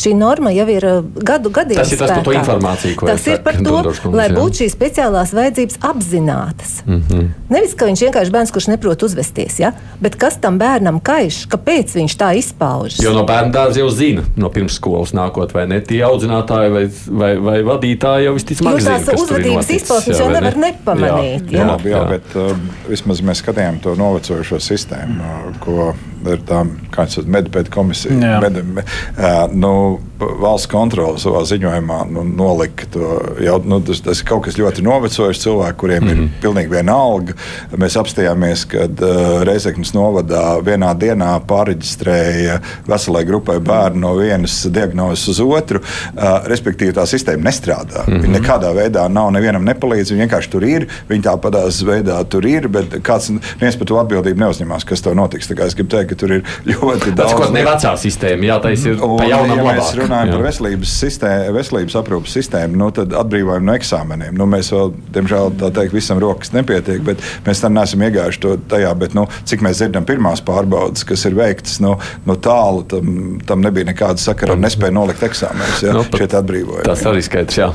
Šī 0.00 0.14
norma 0.16 0.52
jau 0.54 0.64
ir 0.70 0.84
uh, 0.86 1.00
gadu 1.26 1.50
gadiem. 1.52 1.76
Tas 1.76 1.90
ir 1.92 2.00
tas 2.00 2.12
par 2.14 2.24
to 2.24 2.32
informāciju, 2.32 2.96
ko 2.96 3.08
tas 3.10 3.26
ir 3.28 3.40
par 3.44 3.58
to, 3.66 3.74
kundze, 3.84 4.12
lai 4.16 4.28
būtu 4.32 4.62
šīs 4.62 4.74
speciālās 4.76 5.34
vajadzības 5.36 5.80
apzinātas. 5.90 6.72
Mm 6.86 7.02
-hmm. 7.08 7.26
Nevis, 7.52 7.74
ka 7.76 7.88
viņš 7.88 8.04
vienkārši 8.06 8.32
bērns, 8.32 8.52
kurš 8.54 8.68
neprot 8.72 9.02
uzvesties, 9.02 9.58
ja? 9.60 9.72
bet 10.00 10.16
kas 10.16 10.38
tam 10.40 10.58
bērnam 10.58 11.00
kaiš, 11.00 11.42
kāpēc 11.52 11.94
viņš 11.94 12.16
tā 12.16 12.30
izpaužas. 12.38 13.02
Jo 13.04 13.12
no 13.12 13.24
bērna 13.28 13.52
dārza 13.52 13.82
jau 13.82 13.90
zina, 13.90 14.22
no 14.36 14.48
pirmsskolas 14.48 15.12
nākot, 15.12 15.52
vai 15.54 15.66
ne 15.66 15.80
tie 15.80 16.00
audzinātāji 16.06 16.70
vai, 16.72 16.86
vai, 17.06 17.36
vai 17.36 17.58
vadītāji 17.62 18.24
jau 18.24 18.34
visticamāk 18.34 18.80
zina. 18.80 18.98
Tās 18.98 19.22
uzvedības 19.22 19.70
izpausmes 19.70 20.18
jau 20.18 20.30
nevar 20.30 20.56
ne? 20.56 20.70
nepamanīt. 20.70 21.50
Jā, 21.50 21.58
jā, 21.58 21.66
jā, 21.66 21.76
jā, 21.84 21.96
jā 21.96 22.04
bet 22.08 22.36
uh, 22.36 22.56
vismaz 22.88 23.20
mēs 23.20 23.44
skatījām 23.44 23.82
to 23.84 23.94
novecojušo 23.94 24.60
sistēmu, 24.60 25.20
uh, 25.20 25.60
ko 25.60 25.92
ir 26.28 26.44
tā, 26.48 26.62
kāds 26.94 27.20
ir 27.20 27.28
medpēta 27.30 27.72
komisija. 27.74 28.40
Med, 28.42 28.60
med, 28.76 28.94
uh, 29.16 29.44
nu, 29.52 29.72
valsts 30.20 30.68
kontrole 30.70 31.18
savā 31.20 31.42
ziņojumā 31.48 31.98
nu, 32.12 32.24
nolika 32.24 32.86
to 32.92 33.08
jau. 33.42 33.58
Nu, 33.70 33.80
tas, 33.84 34.00
tas 34.04 34.22
ir 34.22 34.28
kaut 34.28 34.44
kas 34.46 34.58
ļoti 34.60 34.84
novecojis 34.84 35.42
cilvēku, 35.42 35.78
kuriem 35.84 36.02
mm 36.02 36.08
-hmm. 36.08 36.12
ir 36.12 36.22
mhm. 36.22 36.40
pilnīgi 36.42 36.70
viena 36.74 36.96
alga. 36.96 37.34
Mēs 37.76 37.96
apstājāmies, 38.00 38.64
kad 38.68 39.02
uh, 39.04 39.42
Reizeknas 39.46 39.92
novadā 39.94 40.60
vienā 40.64 40.94
dienā 40.94 41.32
pārreģistrēja 41.46 42.60
veselai 42.88 43.24
grupai 43.24 43.58
bērnu 43.60 44.00
no 44.00 44.14
vienas 44.16 44.66
diagnozes 44.66 45.28
uz 45.28 45.40
otru. 45.40 45.80
Uh, 45.80 46.46
respektīvi, 46.46 46.92
tā 46.96 47.06
sistēma 47.06 47.44
nestrādā. 47.50 48.06
Mm 48.06 48.14
-hmm. 48.14 48.22
Viņa 48.22 48.40
nekādā 48.40 48.74
veidā 48.74 49.08
nav 49.08 49.30
nevienam 49.32 49.64
nepalīdz. 49.64 50.12
Viņa 50.12 50.26
vienkārši 50.26 50.50
tur 50.50 50.64
ir. 50.64 50.86
Viņa 51.08 51.22
tāpatās 51.30 51.82
veidā 51.84 52.24
tur 52.24 52.46
ir, 52.46 52.68
bet 52.68 53.00
kāds 53.02 53.30
viens 53.60 53.76
par 53.76 53.86
to 53.86 53.98
atbildību 54.00 54.40
neuzņemās, 54.40 54.84
kas 54.84 55.02
to 55.02 55.14
notiks. 55.14 55.50
Es 55.50 55.74
gribu 55.74 55.90
teikt, 55.90 56.08
ka 56.10 56.14
tur 56.14 56.32
ir 56.32 56.42
ļoti 56.66 57.14
daudz. 57.14 57.30
Tas, 57.30 57.34
ko 57.34 57.52
ne 57.52 57.64
vecā 57.64 57.96
sistēma, 57.96 58.44
jā, 58.44 58.58
tā 58.62 58.72
ir 58.72 58.98
pa 58.98 59.24
jaunam 59.28 59.56
ja 59.56 59.64
labāk. 59.64 60.09
Runājam 60.10 60.30
jā. 60.30 60.36
par 60.36 60.46
veselības, 60.48 60.92
sistēmu, 61.04 61.54
veselības 61.54 61.96
aprūpas 62.00 62.34
sistēmu, 62.34 62.78
nu, 62.80 62.88
tad 62.94 63.14
atbrīvojam 63.14 63.66
no 63.66 63.76
eksāmeniem. 63.78 64.34
Nu, 64.38 64.46
mēs 64.50 64.72
vēl, 64.74 64.90
diemžēl, 65.14 65.52
tā 65.60 65.70
teikt, 65.76 65.94
visam 65.94 66.18
rokas 66.22 66.50
nepietiek, 66.54 67.02
bet 67.06 67.22
mēs 67.46 67.62
tam 67.62 67.76
neesam 67.78 68.02
iegājuši 68.06 68.42
to 68.42 68.56
tajā. 68.72 68.90
Bet, 69.00 69.14
nu, 69.14 69.28
cik 69.46 69.62
mēs 69.66 69.78
dzirdam, 69.78 70.06
pirmās 70.08 70.42
pārbaudas, 70.46 71.06
kas 71.06 71.24
ir 71.30 71.36
veiktas, 71.38 71.78
nu, 71.84 71.94
no 72.26 72.36
tālu 72.42 72.82
tam, 72.90 73.38
tam 73.46 73.62
nebija 73.64 73.88
nekāda 73.92 74.20
sakara 74.22 74.56
un 74.58 74.64
nespēja 74.66 74.96
nolikt 74.96 75.22
eksāmenus. 75.30 75.84
Ja, 75.86 75.94
nu, 75.96 76.02
šeit 76.10 76.34
atbrīvojam. 76.40 76.84
Tas 76.90 77.06
arī 77.06 77.22
skaidrs, 77.24 77.60
jā. 77.60 77.70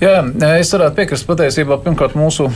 Jā, 0.00 0.20
es 0.60 0.70
varētu 0.74 0.98
piekrist 0.98 1.26
patiesībā. 1.28 1.80
Pirmkārt, 1.82 2.16
mūsu 2.18 2.50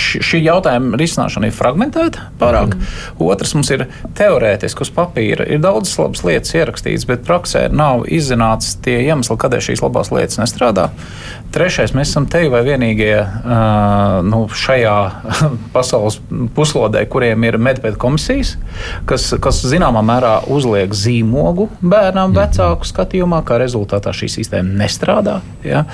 šī 0.00 0.40
jautājuma 0.40 0.98
risināšana 1.00 1.50
ir 1.50 1.56
fragmentēta 1.56 2.30
pārāk. 2.40 2.76
Mm. 2.76 3.26
Otrs 3.26 3.52
mums 3.56 3.70
ir 3.74 3.86
teorētiski 4.16 4.86
uz 4.86 4.92
papīra. 4.96 5.44
Ir 5.52 5.60
daudzas 5.64 5.98
labas 6.00 6.24
lietas 6.24 6.54
ierakstītas, 6.56 7.04
bet 7.08 7.26
praksē 7.36 7.66
nav 7.68 8.06
izzināts 8.08 8.78
tie 8.84 9.02
iemesli, 9.04 9.36
kādēļ 9.36 9.64
šīs 9.68 9.82
labās 9.84 10.10
lietas 10.14 10.40
nestrādā. 10.40 10.88
Trešais, 11.52 11.92
mēs 11.96 12.10
esam 12.10 12.26
te 12.28 12.40
vai 12.50 12.62
vienīgie 12.66 13.14
uh, 13.20 14.22
nu, 14.26 14.46
šajā 14.48 14.96
pasaules 15.76 16.18
puslodē, 16.56 17.04
kuriem 17.10 17.44
ir 17.46 17.58
medpēta 17.60 18.00
komisijas, 18.00 18.54
kas, 19.08 19.28
kas 19.42 19.60
zināmā 19.68 20.02
mērā 20.06 20.38
uzliek 20.52 20.92
zīmogu 20.96 21.68
bērnam 21.80 22.32
mhm. 22.32 22.38
vecāku 22.40 22.88
skatījumā, 22.88 23.42
kā 23.46 23.60
rezultātā 23.62 24.14
šī 24.16 24.30
sistēma 24.38 24.80
nestrādā. 24.82 25.40
Ja? 25.66 25.84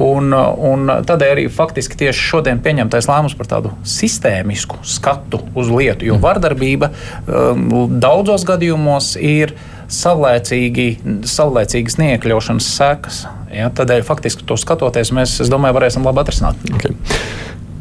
Un, 0.00 0.32
un 0.32 0.86
tādēļ 1.06 1.34
arī 1.34 1.48
faktiski 1.52 1.98
tieši 2.04 2.28
šodien 2.30 2.60
pieņemtais 2.64 3.08
lēmums 3.10 3.36
par 3.36 3.50
tādu 3.50 3.74
sistēmisku 3.84 4.80
skatu 4.86 5.42
uz 5.58 5.68
lietu, 5.72 6.08
jo 6.08 6.16
mhm. 6.16 6.24
vardarbība 6.24 6.92
um, 7.26 7.68
daudzos 8.00 8.46
gadījumos 8.48 9.16
ir 9.20 9.54
savlaicīgi, 9.90 10.88
savlaicīgas 11.28 11.98
neiekļaušanas 12.00 12.72
sekas. 12.78 13.24
Ja, 13.50 13.70
tādēļ 13.74 14.04
faktiski 14.06 14.46
to 14.46 14.58
skatoties, 14.60 15.10
mēs, 15.16 15.40
es 15.42 15.50
domāju, 15.50 15.76
varēsim 15.80 16.06
labi 16.06 16.22
atrisināt. 16.22 16.60
Okay. 16.78 16.94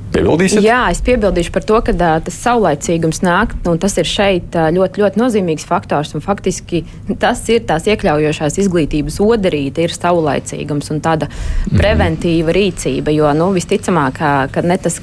Piebildīsiet? 0.10 0.63
Jā, 0.65 0.80
es 0.89 1.04
piebildīšu 1.06 1.52
par 1.54 1.65
to, 1.69 1.78
ka 1.86 1.93
tā, 1.93 2.15
tas 2.26 2.38
saulaicīgums 2.41 3.22
nāk, 3.22 3.54
un 3.69 3.78
tas 3.82 3.93
ir 4.02 4.10
šeit 4.10 4.58
ļoti, 4.58 5.04
ļoti 5.04 5.22
nozīmīgs 5.22 5.67
faktors. 5.69 6.15
Faktiski 6.26 6.82
tas 7.22 7.43
ir 7.54 7.62
tās 7.69 7.86
iekļaujošās 7.91 8.58
izglītības 8.63 9.19
odarīte, 9.22 9.86
ir 9.86 9.93
saulaicīgums 9.93 10.89
un 10.95 11.04
tāda 11.06 11.30
mhm. 11.30 11.78
preventīva 11.78 12.58
rīcība. 12.58 13.13
Jo 13.13 13.30
nu, 13.38 13.52
visticamāk, 13.54 14.22
ka 14.50 14.65
ne 14.65 14.80
tas 14.82 14.98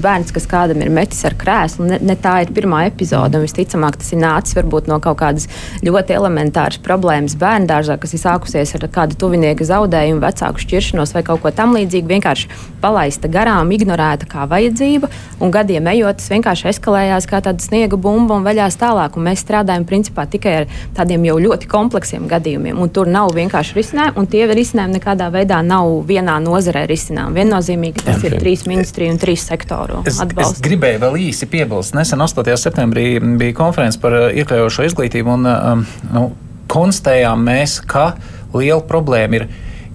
bērns, 0.00 0.32
kas 0.34 0.46
kādam 0.48 0.82
ir 0.84 0.90
metis 0.92 1.22
ar 1.28 1.34
krēslu, 1.38 1.86
ne, 1.90 1.98
ne 2.02 2.16
tā 2.18 2.38
ir 2.44 2.52
pirmā 2.54 2.84
epizode. 2.88 3.40
Visticamāk, 3.42 3.98
tas 4.00 4.12
ir 4.14 4.20
nācis 4.22 4.56
varbūt 4.56 4.88
no 4.90 4.98
kaut 5.02 5.18
kādas 5.20 5.48
ļoti 5.84 6.16
elementāras 6.16 6.80
problēmas 6.82 7.36
bērnu 7.40 7.68
dārzā, 7.70 7.98
kas 8.00 8.14
ir 8.16 8.22
sākusies 8.22 8.74
ar 8.78 8.86
kādu 8.92 9.18
tuvinieka 9.20 9.66
zaudējumu, 9.68 10.22
vecāku 10.22 10.62
šķiršanos 10.62 11.14
vai 11.16 11.24
kaut 11.26 11.42
ko 11.44 11.52
tamlīdzīgu. 11.54 12.10
Vienkārši 12.12 12.50
palaista 12.82 13.30
garām, 13.32 13.72
ignorēta 13.74 14.28
kā 14.30 14.46
vajadzība, 14.50 15.10
un 15.42 15.52
gadiem 15.54 15.90
ejot, 15.92 16.20
tas 16.20 16.32
vienkārši 16.32 16.70
eskalējās 16.72 17.28
kā 17.30 17.42
tāda 17.44 17.62
sniega 17.62 17.98
bumba 18.00 18.38
un 18.38 18.46
veļās 18.46 18.78
tālāk. 18.80 19.18
Un 19.18 19.28
mēs 19.28 19.44
strādājam 19.44 19.86
principā 19.88 20.26
tikai 20.30 20.56
ar 20.62 20.68
tādiem 20.96 21.26
jau 21.28 21.38
ļoti 21.42 21.70
kompleksiem 21.70 22.28
gadījumiem, 22.30 22.78
un 22.80 22.92
tur 22.92 23.10
nav 23.10 23.34
vienkārši 23.36 23.78
risinājumi, 23.78 24.16
un 24.20 24.30
tie 24.30 24.46
risinājumi 24.48 24.98
nekādā 24.98 25.28
veidā 25.34 25.60
nav 25.66 25.90
vienā 26.08 26.38
nozarē 26.42 26.84
risinājumi. 26.90 27.38
Viennozīmīgi 27.42 28.06
tas 28.06 28.24
ir 28.26 28.38
trīs 28.40 28.66
ministriju 28.70 29.14
un 29.14 29.22
trīs 29.22 29.46
sektori 29.48 29.81
sektoru 29.82 30.02
es, 30.06 30.20
atbalstu. 30.20 30.58
Es 30.58 30.64
gribēju 30.64 31.00
vēl 31.02 31.18
īsi 31.28 31.48
piebilst. 31.50 31.96
Nesen 31.96 32.22
8. 32.22 32.56
septembrī 32.56 33.06
bija 33.38 33.56
konferences 33.56 34.00
par 34.00 34.16
uh, 34.16 34.28
iekļaujošo 34.30 34.86
izglītību 34.90 35.34
un 35.34 35.48
um, 35.48 35.84
nu, 36.12 36.24
konstatējām 36.72 37.42
mēs, 37.46 37.80
ka 37.86 38.12
liela 38.54 38.82
problēma 38.88 39.40
ir 39.40 39.48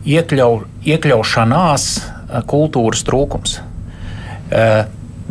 iekļau, 0.08 0.52
iekļaušanās 0.88 1.88
uh, 1.97 2.43
kultūras 2.47 3.06
trūkums. 3.08 3.60
Uh, 4.47 4.86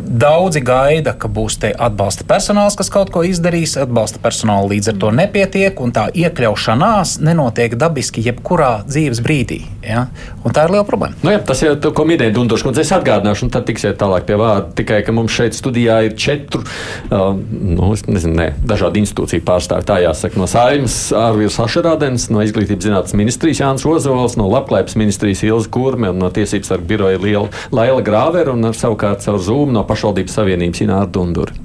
Daudzi 0.07 0.61
gaida, 0.63 1.11
ka 1.19 1.27
būs 1.27 1.57
atbalsta 1.67 2.23
personāls, 2.27 2.77
kas 2.79 2.89
kaut 2.93 3.11
ko 3.11 3.23
izdarīs, 3.27 3.75
atbalsta 3.79 4.21
personāla 4.23 4.71
līdz 4.71 4.93
ar 4.93 4.99
to 5.01 5.11
nepietiek, 5.11 5.79
un 5.83 5.91
tā 5.95 6.07
iekļaušanās 6.15 7.17
nenotiek 7.25 7.75
dabiski 7.75 8.23
jebkurā 8.23 8.87
dzīves 8.87 9.19
brīdī. 9.25 9.59
Ja? 9.83 10.05
Un 10.45 10.55
tā 10.55 10.67
ir 10.67 10.75
liela 10.75 10.85
problēma. 10.87 11.17
Nu, 11.23 11.33
jā, 11.33 11.41
tas 11.43 11.63
ir 11.65 11.75
ko 11.81 12.05
minēja 12.07 12.35
Dundušs, 12.35 12.63
un 12.67 12.79
es 12.79 12.91
atgādināšu, 12.95 13.47
un 13.47 13.53
tad 13.53 13.67
tiksiet 13.67 13.99
tālāk 13.99 14.27
pie 14.27 14.37
vārda. 14.39 14.71
Tikai, 14.77 15.01
ka 15.03 15.15
mums 15.15 15.33
šeit 15.35 15.57
studijā 15.57 15.99
ir 16.07 16.15
četru, 16.19 16.63
uh, 16.63 17.29
nu, 17.35 17.91
nezinu, 18.07 18.35
ne, 18.37 18.47
dažādu 18.67 19.01
institūciju 19.01 19.43
pārstāvji. 19.47 19.87
Tā 19.89 19.99
jāsaka, 20.03 20.39
no 20.39 20.47
Saimas 20.47 20.97
Ārvīrs 21.15 21.59
Ašerādens, 21.63 22.29
no 22.31 22.43
Izglītības 22.45 22.87
zinātnes 22.87 23.17
ministrijas 23.17 23.63
Jānis 23.63 23.87
Ozols, 23.89 24.37
no 24.39 24.47
Labklājības 24.51 24.97
ministrijas 24.99 25.43
Ilza 25.47 25.71
Kurme 25.73 26.11
un 26.13 26.21
no 26.23 26.31
Tiesības 26.33 26.71
sarga 26.71 26.87
biroja 26.87 27.43
Laila 27.75 28.03
Grāvera 28.05 28.53
un 28.53 28.71
savukārt 28.75 29.25
caur 29.25 29.39
Zoom 29.43 29.73
no 29.75 29.83
pašvaldības 29.97 30.35
savienības 30.37 30.83
Ināra 30.85 31.09
Dundura. 31.09 31.57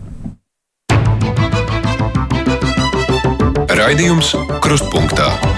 Raidījums 3.76 4.32
Krustpunktā. 4.64 5.51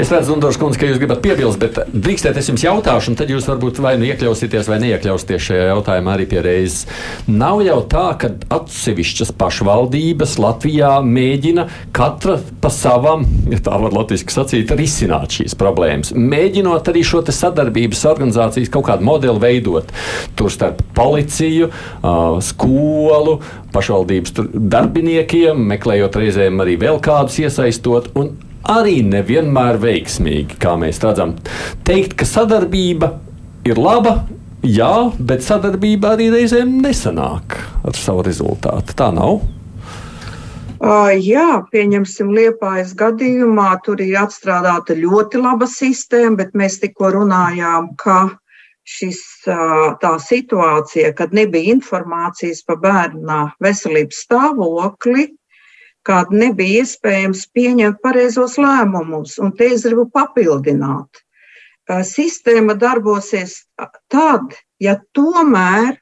Es 0.00 0.08
redzu, 0.08 0.32
Dunkas 0.32 0.56
kundze, 0.56 0.78
ka 0.80 0.86
jūs 0.88 0.96
gribat 0.96 1.18
piebilst, 1.20 1.60
bet 1.60 1.76
drīkstēt 1.92 2.38
es 2.40 2.46
jums 2.48 2.62
jautāšu, 2.64 3.10
un 3.12 3.16
tad 3.20 3.28
jūs 3.28 3.44
varbūt 3.50 3.82
vai 3.84 3.90
nu 4.00 4.06
iekļausieties 4.08 4.70
vai 4.70 4.78
neiekļausieties 4.80 5.44
šajā 5.44 5.66
jautājumā 5.74 6.14
arī 6.16 6.24
pie 6.30 6.40
reizes. 6.46 6.86
Nav 7.28 7.60
jau 7.66 7.76
tā, 7.92 8.06
ka 8.22 8.30
atsevišķas 8.56 9.34
pašvaldības 9.36 10.38
Latvijā 10.40 10.94
mēģina 11.04 11.66
katra 11.92 12.38
pa 12.64 12.72
savam, 12.72 13.28
ja 13.52 13.60
tā 13.60 13.76
var 13.84 13.92
latviski 13.98 14.32
sacīt, 14.32 14.72
risināt 14.80 15.36
šīs 15.36 15.58
problēmas. 15.60 16.14
Mēģinot 16.16 16.88
arī 16.88 17.04
šo 17.04 17.20
sadarbības 17.28 18.08
organizācijas 18.08 18.72
kaut 18.72 18.88
kādu 18.88 19.04
modeli 19.04 19.36
veidot. 19.44 19.92
Tur 20.32 20.48
starp 20.48 20.80
policiju, 20.96 21.68
skolu, 22.48 23.42
pašvaldības 23.76 24.40
darbiniekiem, 24.48 25.66
meklējot 25.76 26.22
reizēm 26.24 26.64
arī 26.64 26.80
vēl 26.80 27.04
kādus 27.04 27.42
iesaistot. 27.44 28.14
Un 28.16 28.38
arī 28.68 29.00
nevienmēr 29.06 29.78
veiksmīgi, 29.80 30.58
kā 30.60 30.76
mēs 30.80 31.00
redzam. 31.04 31.36
Teikt, 31.86 32.16
ka 32.20 32.28
sadarbība 32.28 33.14
ir 33.68 33.80
laba, 33.80 34.24
jā, 34.66 35.10
bet 35.18 35.44
sadarbība 35.46 36.14
arī 36.16 36.30
reizēm 36.34 36.80
nesanāk 36.84 37.56
ar 37.84 37.96
savu 37.96 38.26
rezultātu. 38.26 38.96
Tā 38.96 39.10
nav. 39.16 39.40
Uh, 40.80 41.10
jā, 41.12 41.60
pieņemsim, 41.72 42.30
liepājas 42.32 42.94
gadījumā 42.96 43.74
tur 43.84 44.00
ir 44.00 44.16
atstrādāta 44.22 44.96
ļoti 44.96 45.42
laba 45.42 45.68
sistēma, 45.68 46.38
bet 46.38 46.54
mēs 46.56 46.78
tikko 46.80 47.10
runājām, 47.18 47.90
ka 48.00 48.30
šis, 48.88 49.20
uh, 49.52 49.92
tā 50.00 50.14
situācija, 50.24 51.12
kad 51.18 51.36
nebija 51.36 51.74
informācijas 51.74 52.64
par 52.64 52.80
bērna 52.80 53.42
veselības 53.60 54.22
stāvokli, 54.24 55.26
kad 56.06 56.32
nebija 56.32 56.84
iespējams 56.84 57.46
pieņemt 57.54 58.00
pareizos 58.04 58.56
lēmumus. 58.60 59.36
Un 59.42 59.52
te 59.56 59.70
es 59.74 59.84
gribu 59.86 60.06
papildināt. 60.14 61.22
Sistēma 62.06 62.76
darbosies 62.78 63.64
tad, 64.12 64.54
ja 64.78 64.94
tomēr 65.16 65.96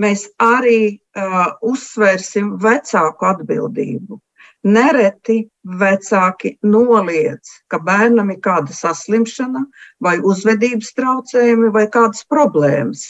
mēs 0.00 0.26
arī 0.42 0.78
uh, 0.94 1.52
uzsvērsim 1.62 2.54
vecāku 2.62 3.28
atbildību. 3.28 4.18
Nereti 4.64 5.42
vecāki 5.80 6.54
noliedz, 6.64 7.50
ka 7.68 7.78
bērnam 7.84 8.32
ir 8.32 8.40
kāda 8.44 8.72
saslimšana, 8.72 9.66
vai 10.00 10.16
uzvedības 10.24 10.94
traucējumi, 10.96 11.68
vai 11.74 11.84
kādas 11.92 12.24
problēmas. 12.32 13.04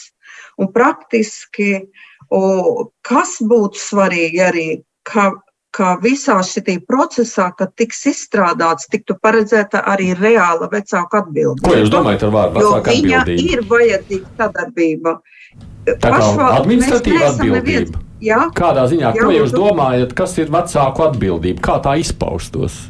Un 0.59 0.67
praktiski, 0.75 1.85
o, 2.27 2.91
kas 3.07 3.37
būtu 3.39 3.79
svarīgi 3.79 4.43
arī, 4.43 4.67
ka 5.07 5.31
ka 5.75 5.95
visā 6.03 6.37
šajā 6.45 6.77
procesā, 6.87 7.49
kad 7.57 7.73
tiks 7.79 8.05
izstrādāts, 8.11 8.87
tiktu 8.91 9.17
paredzēta 9.21 9.83
arī 9.91 10.13
reāla 10.15 10.69
vecāka 10.71 11.23
atbildība. 11.23 11.67
Ko 11.67 11.75
jūs 11.81 11.91
domājat 11.93 12.25
ar 12.27 12.33
vārdu 12.35 12.61
vecāka 12.61 12.95
atbildība? 12.95 13.25
Viņa 13.29 13.51
ir 13.51 13.63
vajadzīga 13.69 14.33
sadarbība. 14.39 15.15
Tā 15.85 16.11
kā 16.15 16.49
administratīva 16.55 17.29
atbildība. 17.33 18.03
Jā, 18.23 18.45
Kādā 18.55 18.85
ziņā, 18.89 19.11
jā, 19.11 19.21
ko 19.21 19.31
jūs 19.35 19.53
domājat, 19.53 20.13
kas 20.17 20.37
ir 20.39 20.51
vecāku 20.53 21.03
atbildība, 21.09 21.61
kā 21.65 21.75
tā 21.83 21.97
izpaustos? 21.99 22.85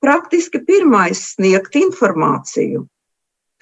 Praktiski 0.00 0.62
pirmais 0.64 1.20
sniegt 1.34 1.74
informāciju. 1.76 2.86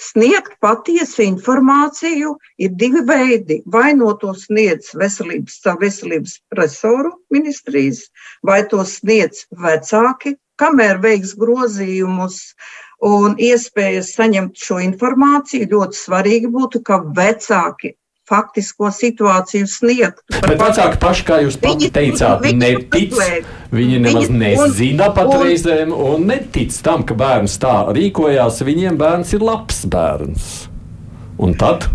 Sniegt 0.03 0.57
patiesu 0.65 1.23
informāciju 1.23 2.33
ir 2.67 2.73
divi 2.83 3.03
veidi. 3.07 3.61
Vai 3.77 3.93
no 3.95 4.13
to 4.19 4.33
sniedz 4.35 4.91
veselības, 4.99 5.61
veselības 5.81 6.39
resoru 6.59 7.13
ministrijas, 7.31 8.09
vai 8.43 8.65
to 8.73 8.83
sniedz 8.85 9.45
vecāki, 9.67 10.35
kamēr 10.59 10.99
veiks 11.03 11.37
grozījumus 11.39 12.41
un 13.07 13.39
iespējas 13.39 14.15
saņemt 14.19 14.59
šo 14.67 14.81
informāciju. 14.83 15.71
Ļoti 15.77 16.01
svarīgi 16.01 16.51
būtu, 16.59 16.83
ka 16.83 16.99
vecāki 17.21 17.95
faktisko 18.29 18.91
situāciju 18.95 19.69
sniegt. 19.69 20.23
Bet 20.33 20.57
vecāki 20.61 21.01
paši, 21.03 21.25
kā 21.29 21.41
jūs 21.45 21.59
viņi, 21.63 21.91
teicāt, 21.95 22.47
netic. 22.57 23.17
Viņi 23.75 24.01
nemaz 24.05 24.31
nezina 24.31 25.09
un, 25.11 25.17
pat 25.17 25.33
reizēm 25.43 25.93
un 25.93 26.29
netic 26.31 26.77
tam, 26.85 27.05
ka 27.07 27.17
bērns 27.19 27.59
tā 27.63 27.75
rīkojās. 27.95 28.63
Viņiem 28.65 29.01
bērns 29.01 29.35
ir 29.37 29.45
labs 29.45 29.83
bērns. 29.91 30.55
Un 31.43 31.57
tad? 31.59 31.89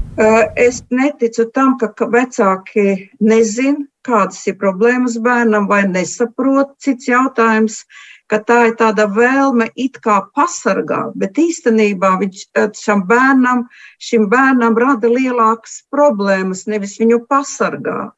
Es 0.60 0.82
neticu 0.92 1.46
tam, 1.56 1.78
ka 1.80 2.10
vecāki 2.12 3.10
nezina, 3.24 3.86
kādas 4.04 4.42
ir 4.52 4.58
problēmas 4.60 5.16
bērnam 5.24 5.70
vai 5.70 5.86
nesaprot. 5.88 6.76
Cits 6.84 7.08
jautājums, 7.08 7.86
ka 8.30 8.40
tā 8.46 8.60
ir 8.70 8.76
tāda 8.80 9.08
vēlme 9.10 9.70
it 9.80 9.98
kā 10.06 10.20
pasargāt, 10.38 11.16
bet 11.20 11.40
īstenībā 11.42 12.12
viņš 12.22 12.44
šam 12.78 13.04
bērnam, 13.10 13.66
šim 14.02 14.28
bērnam 14.32 14.78
rada 14.80 15.10
lielākas 15.10 15.80
problēmas, 15.94 16.66
nevis 16.70 16.98
viņu 17.02 17.24
pasargā. 17.30 18.12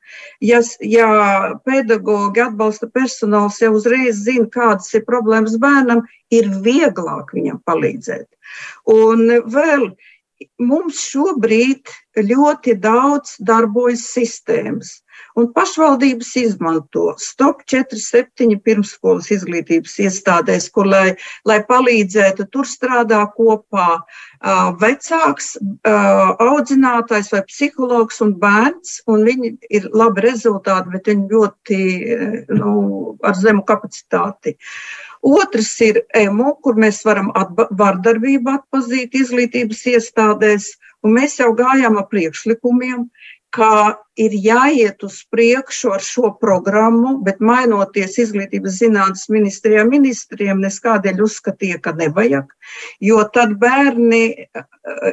Ja, 0.43 0.61
ja 0.83 1.09
pedagogi 1.65 2.43
atbalsta 2.43 2.91
personāls 2.91 3.61
jau 3.63 3.73
uzreiz 3.79 4.23
zina, 4.25 4.49
kādas 4.51 4.91
ir 4.97 5.07
problēmas 5.07 5.57
bērnam, 5.61 6.03
ir 6.31 6.51
vieglāk 6.65 7.31
viņam 7.37 7.61
palīdzēt. 7.67 8.27
Un 8.91 9.27
vēl 9.51 9.91
mums 10.61 10.99
šobrīd 11.11 11.91
ļoti 12.17 12.75
daudz 12.81 13.37
darbojas 13.39 14.07
sistēmas. 14.11 15.00
Un 15.39 15.47
pašvaldības 15.55 16.31
izmanto 16.41 17.13
STOP 17.21 17.61
47 17.71 18.57
pirmsskolas 18.65 19.29
izglītības 19.31 19.93
iestādēs, 20.05 20.67
kur, 20.75 20.89
lai, 20.91 21.15
lai 21.47 21.59
palīdzētu, 21.67 22.49
tur 22.51 22.67
strādā 22.67 23.21
kopā 23.37 24.01
vecāks, 24.81 25.53
audzinātājs 25.85 27.31
vai 27.35 27.43
psihologs 27.47 28.21
un 28.25 28.35
bērns, 28.41 28.99
un 29.11 29.23
viņi 29.27 29.55
ir 29.69 29.87
labi 29.95 30.25
rezultāti, 30.27 30.91
bet 30.95 31.07
viņi 31.11 31.27
ļoti 31.31 31.81
nu, 32.57 32.75
ar 33.23 33.37
zemu 33.37 33.63
kapacitāti. 33.67 34.57
Otrs 35.21 35.75
ir 35.85 36.01
EMO, 36.17 36.55
kur 36.65 36.79
mēs 36.81 37.03
varam 37.05 37.29
vardarbību 37.77 38.55
atpazīt 38.57 39.13
izglītības 39.19 39.85
iestādēs, 39.93 40.71
un 41.05 41.13
mēs 41.17 41.37
jau 41.39 41.51
gājām 41.57 41.99
ar 42.01 42.09
priekšlikumiem, 42.09 43.05
ka 43.53 44.01
ir 44.19 44.33
jāiet 44.35 45.03
uz 45.07 45.21
priekšu 45.31 45.93
ar 45.95 46.03
šo 46.03 46.31
programmu, 46.41 47.17
bet 47.23 47.39
mainoties 47.39 48.17
izglītības 48.25 48.79
zinātnes 48.81 49.29
ministrijā, 49.31 49.85
ministriem 49.87 50.59
neskādēļ 50.63 51.21
uzskatīja, 51.23 51.79
ka 51.83 51.93
nevajag, 51.99 52.51
jo 52.99 53.21
tad 53.33 53.55
bērni, 53.61 54.23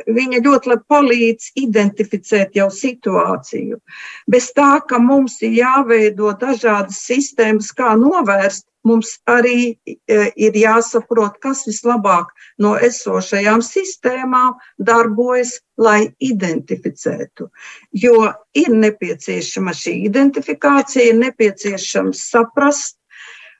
viņa 0.06 0.42
ļoti 0.44 0.72
labi 0.72 0.84
palīdz 0.90 1.52
identificēt 1.62 2.58
jau 2.58 2.68
situāciju. 2.74 3.78
Bez 4.26 4.50
tā, 4.56 4.78
ka 4.88 4.98
mums 4.98 5.38
ir 5.46 5.54
jāveido 5.60 6.34
dažādas 6.40 6.98
sistēmas, 7.06 7.70
kā 7.76 7.94
novērst, 8.00 8.66
mums 8.88 9.18
arī 9.28 9.76
ir 10.08 10.58
jāsaprot, 10.58 11.38
kas 11.42 11.64
vislabāk 11.68 12.30
no 12.62 12.74
esošajām 12.88 13.62
sistēmām 13.64 14.56
darbojas, 14.78 15.58
lai 15.78 16.10
identificētu. 16.24 17.48
Jo 17.92 18.32
ir 18.58 18.70
nepieciešama 18.88 19.74
šī 19.76 19.94
identifikācija, 20.08 21.16
nepieciešams 21.22 22.24
saprast, 22.32 22.98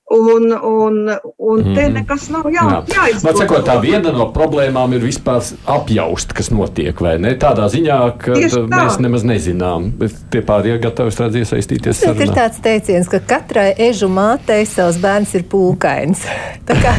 Un, 0.09 0.53
un, 0.62 1.11
un 1.37 1.75
te 1.75 1.83
mm. 1.85 1.92
nekas 1.99 2.31
nav 2.33 2.47
jā, 2.49 2.62
jā. 2.64 2.79
jāizsaka. 2.94 3.35
Sakot, 3.42 3.64
tā 3.66 3.75
viena 3.83 4.09
no 4.14 4.31
problēmām 4.33 4.94
ir 4.97 5.03
vispār 5.05 5.44
apjaust, 5.68 6.33
kas 6.33 6.49
notiek, 6.49 6.97
vai 7.05 7.18
ne? 7.21 7.35
Tādā 7.37 7.66
ziņā, 7.68 7.99
ka 8.23 8.38
tā. 8.38 8.62
mēs 8.73 8.97
nemaz 9.05 9.27
nezinām, 9.29 9.90
tie 10.33 10.40
pārējie 10.49 10.79
gatavi 10.87 11.12
strādāt 11.12 11.42
iesaistīties. 11.42 12.01
Tas 12.01 12.23
ir 12.25 12.33
tāds 12.33 12.62
teiciens, 12.64 13.11
ka 13.12 13.21
katrai 13.35 13.75
ežu 13.88 14.09
mātei 14.09 14.62
savs 14.68 14.97
bērns 15.03 15.35
ir 15.37 15.44
pūkains. 15.53 16.25
Tā, 16.68 16.75
kā, 16.77 16.90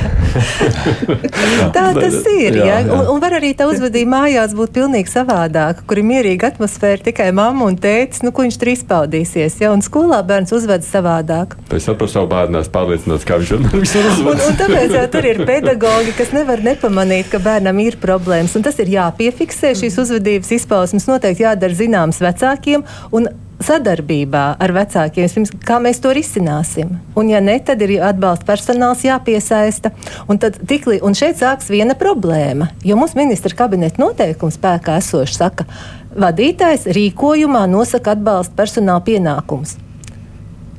tā 1.76 1.84
tas 1.94 2.16
ir. 2.32 2.56
Jā, 2.58 2.80
jā. 2.82 2.94
Un, 2.94 3.04
un 3.12 3.20
var 3.22 3.36
arī 3.38 3.52
tā 3.54 3.68
uzvedība 3.70 4.16
mājās 4.16 4.56
būt 4.58 4.72
pilnīgi 4.74 5.12
savādāka, 5.12 5.84
kur 5.86 6.02
ir 6.02 6.08
mierīga 6.10 6.50
atmosfēra, 6.50 7.04
tikai 7.06 7.28
mamma 7.38 7.68
un 7.70 7.78
tētis, 7.78 8.24
nu, 8.26 8.34
ko 8.34 8.48
viņš 8.48 8.58
tur 8.58 8.72
izpaudīsies. 8.74 9.60
Ja? 9.62 9.70
Un 9.76 9.86
skolā 9.86 10.24
bērns 10.26 10.56
uzvedas 10.58 10.90
savādāk. 10.90 11.54
Es 11.70 11.86
saprotu 11.86 12.16
savu 12.16 12.32
bērnu, 12.34 12.64
pārlieku 12.74 12.99
pārliecināts, 13.00 13.26
kā 13.28 13.40
viņš 13.40 13.50
to 13.50 13.60
uzvedīs. 13.80 14.22
Un, 14.24 14.40
un 14.46 14.58
tāpēc 14.60 14.96
jau 14.96 15.06
tur 15.12 15.28
ir 15.28 15.44
pedagogi, 15.50 16.16
kas 16.18 16.34
nevar 16.36 16.62
nepamanīt, 16.64 17.30
ka 17.32 17.40
bērnam 17.40 17.80
ir 17.80 18.00
problēmas. 18.02 18.56
Un 18.56 18.66
tas 18.66 18.80
ir 18.80 18.92
jāpiefiksē. 18.96 19.76
Šīs 19.78 20.00
uzvedības 20.02 20.52
izpausmes 20.60 21.08
noteikti 21.10 21.46
jādara 21.46 21.76
zināmas 21.76 22.20
vecākiem. 22.22 22.86
Un 23.12 23.30
sadarbībā 23.60 24.44
ar 24.62 24.72
vecākiem, 24.72 25.46
kā 25.68 25.80
mēs 25.84 26.00
to 26.00 26.14
risināsim. 26.16 26.96
Un, 27.20 27.32
ja 27.32 27.42
ne, 27.44 27.58
tad 27.60 27.82
ir 27.84 27.98
atbalsta 28.08 28.48
personāls 28.48 29.04
jāpiesaista. 29.04 29.92
Un, 30.32 30.40
tikli, 30.40 31.02
un 31.04 31.18
šeit 31.18 31.42
sāksies 31.42 31.74
viena 31.74 31.98
problēma, 32.00 32.72
jo 32.88 32.96
mums 33.00 33.18
ministra 33.20 33.56
kabineta 33.60 34.00
noteikums 34.00 34.56
spēkā 34.56 35.00
esoši 35.04 35.40
saka, 35.42 35.68
vadītājs 36.16 36.88
rīkojumā 36.96 37.68
nosaka 37.70 38.16
atbalsta 38.16 38.56
personāla 38.56 39.04
pienākumus. 39.04 39.76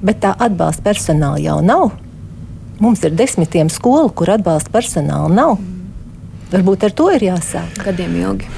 Bet 0.00 0.22
tā 0.24 0.32
atbalsta 0.32 0.86
personāla 0.86 1.42
jau 1.44 1.60
nav. 1.60 1.90
Mums 2.80 3.04
ir 3.04 3.12
desmitiem 3.12 3.68
skolu, 3.72 4.08
kur 4.16 4.32
atbalsta 4.32 4.72
personāla 4.72 5.28
nav. 5.28 5.58
Varbūt 6.50 6.88
ar 6.88 6.94
to 6.96 7.10
ir 7.14 7.26
jāsāk. 7.28 7.76
Gadiem 7.84 8.16
ilgi. 8.22 8.48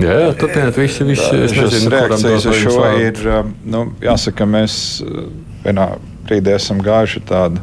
Jā, 0.00 0.16
jā 0.24 0.32
turpiniet, 0.40 0.76
visi, 0.80 1.04
visi 1.04 1.28
šīs 1.52 1.86
reakcijas 1.92 2.46
uz 2.48 2.58
šo 2.64 2.84
ir, 2.98 3.20
um, 3.28 3.52
nu, 3.68 3.82
jāsaka, 4.02 4.46
mēs 4.48 4.74
uh, 5.04 5.26
vienā 5.64 5.86
brīdī 6.28 6.54
esam 6.56 6.80
gājuši 6.84 7.22
tādu 7.28 7.62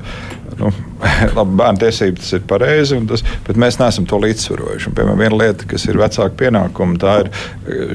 nu, 0.60 0.72
labi, 1.38 1.56
bērnu 1.60 1.82
tiesības 1.82 2.34
ir 2.38 2.44
pareizi, 2.50 3.00
tas, 3.10 3.24
bet 3.48 3.60
mēs 3.60 3.80
neesam 3.82 4.08
to 4.10 4.20
līdzsvarojuši. 4.24 4.90
Un, 4.90 4.96
piemēram, 4.98 5.22
viena 5.22 5.40
lieta, 5.42 5.68
kas 5.70 5.88
ir 5.88 6.00
vecāka 6.00 6.34
pienākuma, 6.40 6.98
tā 7.02 7.16
ir 7.24 7.32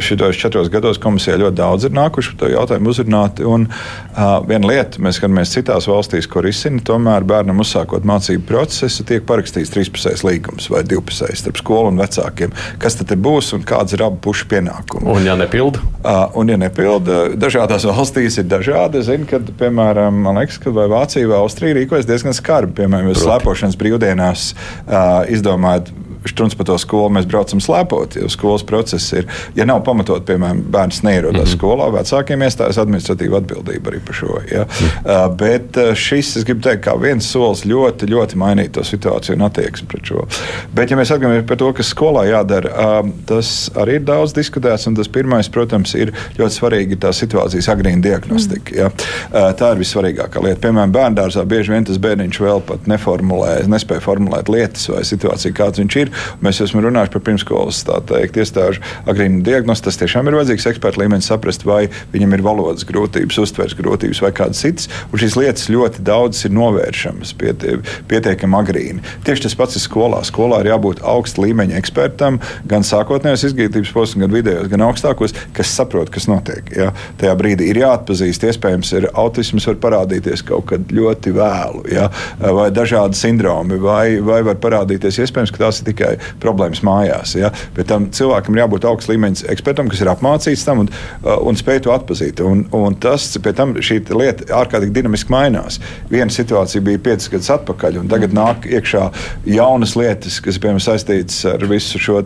šitos 0.05 0.39
četros 0.41 0.71
gados 0.73 1.01
komisijā 1.03 1.39
ļoti 1.41 1.59
daudz 1.59 1.89
ir 1.89 1.97
nākuši 1.97 2.33
par 2.35 2.41
to 2.43 2.51
jautājumu 2.53 2.93
uzrunāt. 2.93 3.43
Un 3.47 3.67
uh, 3.69 4.39
viena 4.49 4.71
lieta, 4.71 5.03
mēs 5.03 5.19
skatāmies 5.21 5.55
citās 5.55 5.89
valstīs, 5.91 6.29
ko 6.31 6.45
risina, 6.45 6.83
tomēr 6.85 7.27
bērnam 7.29 7.63
uzsākot 7.65 8.07
mācību 8.09 8.47
procesu, 8.49 9.07
tiek 9.09 9.27
parakstīts 9.29 9.73
trīspusējs 9.75 10.25
līgums 10.27 10.69
vai 10.73 10.85
divpusējs 10.89 11.45
starp 11.45 11.61
skolu 11.61 11.93
un 11.93 12.03
vecākiem. 12.03 12.55
Kas 12.83 12.99
tad 13.01 13.15
būs 13.23 13.53
un 13.57 13.67
kāds 13.67 13.97
ir 13.97 14.05
abu 14.07 14.21
pušu 14.29 14.49
pienākumi? 14.53 15.09
Un, 15.13 15.27
ja 15.27 15.37
nepilda? 15.39 15.83
Uh, 16.03 16.25
un, 16.39 16.53
ja 16.53 16.59
nepilda, 16.61 17.25
dažādās 17.41 17.87
valstīs 17.91 18.39
ir 18.43 18.49
dažādi. 18.51 19.03
Zinu, 19.07 19.29
ka, 19.31 19.43
piemēram, 19.63 20.23
man 20.27 20.41
liekas, 20.41 20.61
ka 20.63 20.73
Vācija 20.73 21.29
vai 21.31 21.41
Austrija 21.43 21.77
rīkojas 21.79 22.09
diezgan 22.09 22.37
skarbi. 22.43 22.77
Piemēram, 22.83 23.13
jūs 23.13 23.25
slēpošanas 23.25 23.79
brīvdienās 23.81 24.49
uh, 24.53 25.23
izdomājat 25.33 25.93
štrunc 26.29 26.57
pa 26.59 26.67
to 26.69 26.79
skolu 26.79 27.11
mēs 27.17 27.29
braucam 27.29 27.61
slēpot, 27.63 28.17
jo 28.21 28.31
skolas 28.33 28.65
process 28.67 29.13
ir, 29.17 29.29
ja 29.59 29.67
nav 29.69 29.83
pamatot, 29.87 30.25
piemēram, 30.29 30.63
bērns 30.73 31.03
neierodās 31.07 31.43
mm 31.43 31.49
-hmm. 31.49 31.59
skolā, 31.59 31.89
vecākiem 31.99 32.43
iestājas 32.47 32.79
administratīva 32.83 33.41
atbildība 33.43 33.91
arī 33.91 34.01
par 34.07 34.15
šo. 34.15 34.41
Ja? 34.51 34.65
Mm 34.65 34.89
uh, 35.05 35.37
bet 35.37 35.79
šis, 35.95 36.37
es 36.37 36.45
gribu 36.45 36.61
teikt, 36.61 36.85
kā 36.87 36.95
viens 37.01 37.27
solis 37.27 37.65
ļoti, 37.67 38.07
ļoti 38.11 38.39
mainīt 38.39 38.73
to 38.77 38.85
situāciju 38.87 39.37
un 39.37 39.43
attieksmi 39.43 39.89
pret 39.89 40.07
šo. 40.07 40.27
Bet, 40.75 40.91
ja 40.91 40.97
mēs 40.97 41.13
atgādājam 41.15 41.47
par 41.47 41.57
to, 41.57 41.73
kas 41.73 41.93
skolā 41.95 42.25
jādara, 42.29 42.71
uh, 42.71 43.11
tas 43.27 43.71
arī 43.75 43.99
ir 44.01 44.07
daudz 44.07 44.35
diskutēts, 44.37 44.87
un 44.87 44.95
tas 44.95 45.09
pirmais, 45.09 45.49
protams, 45.49 45.95
ir 45.95 46.13
ļoti 46.39 46.59
svarīgi 46.59 46.99
tā 47.03 47.13
situācijas 47.17 47.69
agrīna 47.69 48.03
diagnostika. 48.03 48.73
Mm 48.73 48.79
ja? 48.79 48.89
uh, 48.89 49.51
tā 49.59 49.73
ir 49.75 49.83
vissvarīgākā 49.83 50.43
lieta. 50.45 50.61
Piemēram, 50.67 50.93
bērngārzā 50.95 51.45
bieži 51.49 51.75
vien 51.75 51.87
tas 51.89 52.01
bērniņš 52.03 52.41
vēl 52.43 52.63
pat 52.69 52.89
neformulē, 52.91 53.55
nespēja 53.71 54.05
formulēt 54.05 54.51
lietas 54.53 54.89
vai 54.93 55.03
situāciju, 55.09 55.57
kāds 55.57 55.83
viņš 55.83 55.99
ir. 56.03 56.12
Mēs 56.45 56.63
esam 56.65 56.83
runājuši 56.85 57.15
par 57.17 57.25
pirmskolas 57.29 57.83
teikt, 57.87 58.39
iestāžu 58.41 58.83
agrīnu 59.11 59.43
diagnostiku. 59.47 59.81
Tas 59.83 59.99
tiešām 59.99 60.29
ir 60.31 60.37
vajadzīgs 60.39 60.69
eksperta 60.71 61.01
līmenis 61.03 61.27
saprast, 61.27 61.65
vai 61.67 61.89
viņam 62.13 62.37
ir 62.37 62.45
valodas 62.47 62.87
grūtības, 62.87 63.41
uztveres 63.43 63.75
grūtības 63.79 64.21
vai 64.23 64.31
kādas 64.37 64.63
citas. 64.63 64.89
Un 65.11 65.19
šīs 65.19 65.35
lietas 65.41 65.67
ļoti 65.73 66.05
daudz 66.07 66.45
ir 66.47 66.55
novēršamas 66.55 67.35
pietie, 67.39 67.79
pietiekami 68.11 68.59
agrīni. 68.61 69.03
Tieši 69.27 69.49
tas 69.49 69.57
pats 69.59 69.79
ir 69.79 69.85
skolā. 69.85 70.23
Skolā 70.27 70.63
ir 70.63 70.71
jābūt 70.71 71.03
augsta 71.03 71.43
līmeņa 71.43 71.79
ekspertam, 71.81 72.39
gan 72.71 72.87
sākotnējos 72.87 73.47
izglītības 73.51 73.93
posmos, 73.95 74.21
gan 74.23 74.35
vidējos, 74.35 74.71
gan 74.73 74.87
augstākos, 74.87 75.35
kas 75.57 75.75
saprot, 75.75 76.13
kas 76.15 76.29
notiek. 76.31 76.71
Ja? 76.77 76.91
Tajā 77.21 77.35
brīdī 77.39 77.71
ir 77.73 77.83
jāatpazīst, 77.83 78.47
iespējams, 78.51 78.93
ir 78.99 79.09
autisms 79.19 79.67
var 79.71 79.79
parādīties 79.83 80.45
kaut 80.47 80.69
kad 80.73 80.93
ļoti 80.95 81.35
vēlu, 81.37 81.85
ja? 81.93 82.09
vai 82.41 82.69
dažādi 82.75 83.19
sindromi, 83.19 83.79
vai, 83.83 84.19
vai 84.25 84.41
var 84.47 84.59
parādīties, 84.63 85.21
iespējams, 85.25 85.53
ka 85.55 85.65
tās 85.67 85.81
ir 85.81 85.91
tikai 85.91 86.02
tikai 86.03 86.17
problēmas 86.43 86.83
mājās. 86.87 87.37
Ja? 87.39 87.53
Bet 87.77 87.91
tam 87.93 88.09
cilvēkam 88.15 88.57
ir 88.57 88.65
jābūt 88.65 88.87
augsts 88.89 89.11
līmeņa 89.11 89.49
ekspertam, 89.53 89.91
kas 89.93 90.03
ir 90.03 90.11
apmācīts 90.13 90.65
tam 90.67 90.85
un, 90.85 90.91
uh, 91.23 91.39
un 91.47 91.59
spēj 91.59 91.85
to 91.87 91.95
atpazīt. 91.95 92.43
Un, 92.45 92.67
un 92.77 92.97
tas, 93.03 93.31
pie 93.43 93.55
tam 93.57 93.75
šī 93.79 94.01
lieta 94.13 94.49
ārkārtīgi 94.63 94.95
dinamiski 94.99 95.33
mainās. 95.33 95.79
Viena 96.11 96.33
situācija 96.33 96.83
bija 96.85 97.01
piecas 97.03 97.31
gadus 97.33 97.51
atpakaļ, 97.55 98.01
un 98.03 98.11
tagad 98.11 98.35
nāk 98.37 98.67
iekšā 98.71 99.07
jaunas 99.49 99.97
lietas, 99.99 100.41
kas 100.43 100.61
piemēram 100.63 100.83
saistītas 100.83 101.43
ar 101.55 101.67
visu 101.71 102.01
šo 102.03 102.21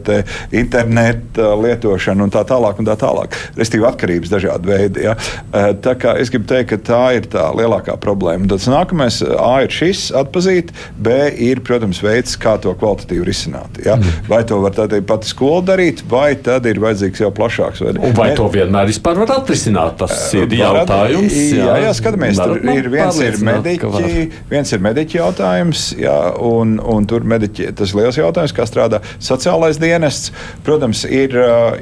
internetu 0.56 1.42
uh, 1.42 1.54
lietošanu 1.62 2.26
un 2.26 2.34
tā 2.34 2.44
tālāk. 2.48 2.80
Un 2.80 2.88
tā 2.88 2.96
tālāk. 3.00 3.36
Restīvi 3.56 3.86
atkarības 3.88 4.32
dažādi 4.32 4.70
veidi. 4.70 5.06
Ja? 5.06 5.16
Uh, 5.50 5.70
tā 5.82 5.96
kā 6.00 6.16
es 6.20 6.32
gribu 6.32 6.48
teikt, 6.50 6.72
ka 6.72 6.80
tā 6.90 7.02
ir 7.18 7.28
tā 7.32 7.48
lielākā 7.56 7.96
problēma. 8.02 8.48
Tad 8.50 8.66
nākamais 8.72 9.22
A 9.36 9.52
ir 9.64 9.72
šis 9.72 10.08
atpazīt, 10.16 10.72
B 10.98 11.14
ir, 11.48 11.62
protams, 11.66 12.02
veids, 12.04 12.36
kā 12.40 12.56
to 12.62 12.74
kvalitatīvi 12.78 13.26
risināt. 13.26 13.65
Atrisināt. 13.66 13.86
Ja? 13.86 13.96
Mm. 13.96 14.28
Vai 14.28 14.44
to 14.44 14.60
var 14.62 14.74
tā 14.74 15.00
pati 15.06 15.28
skola 15.28 15.62
darīt, 15.72 16.02
vai 16.08 16.34
tad 16.36 16.66
ir 16.66 16.80
vajadzīgs 16.80 17.22
jau 17.22 17.30
plašāks? 17.34 17.82
Vai, 17.82 17.94
un 17.98 18.14
vai 18.16 18.28
to 18.36 18.48
vienmēr 18.52 18.88
vispār 18.90 19.18
var 19.20 19.32
atrisināt? 19.38 19.96
Tas 20.00 20.34
ir 20.34 20.52
jautājums. 20.52 21.34
Jā, 21.34 21.64
jā, 21.64 21.76
jā 21.86 21.92
skatāmies, 21.96 22.40
tur 22.40 22.60
ir 22.72 22.88
viens 22.92 23.20
ir 23.22 23.38
mediķi, 23.44 24.26
viens 24.50 24.72
ir 24.72 24.84
mediķi 24.84 25.20
jautājums, 25.20 25.86
jā, 26.00 26.16
un, 26.42 26.76
un 26.80 27.06
tur 27.08 27.26
mediķi, 27.26 27.70
tas 27.76 27.92
ir 27.92 28.02
liels 28.02 28.20
jautājums, 28.20 28.54
kā 28.56 28.66
strādā 28.68 29.02
sociālais 29.18 29.80
dienests. 29.80 30.32
Protams, 30.66 31.04
ir, 31.08 31.34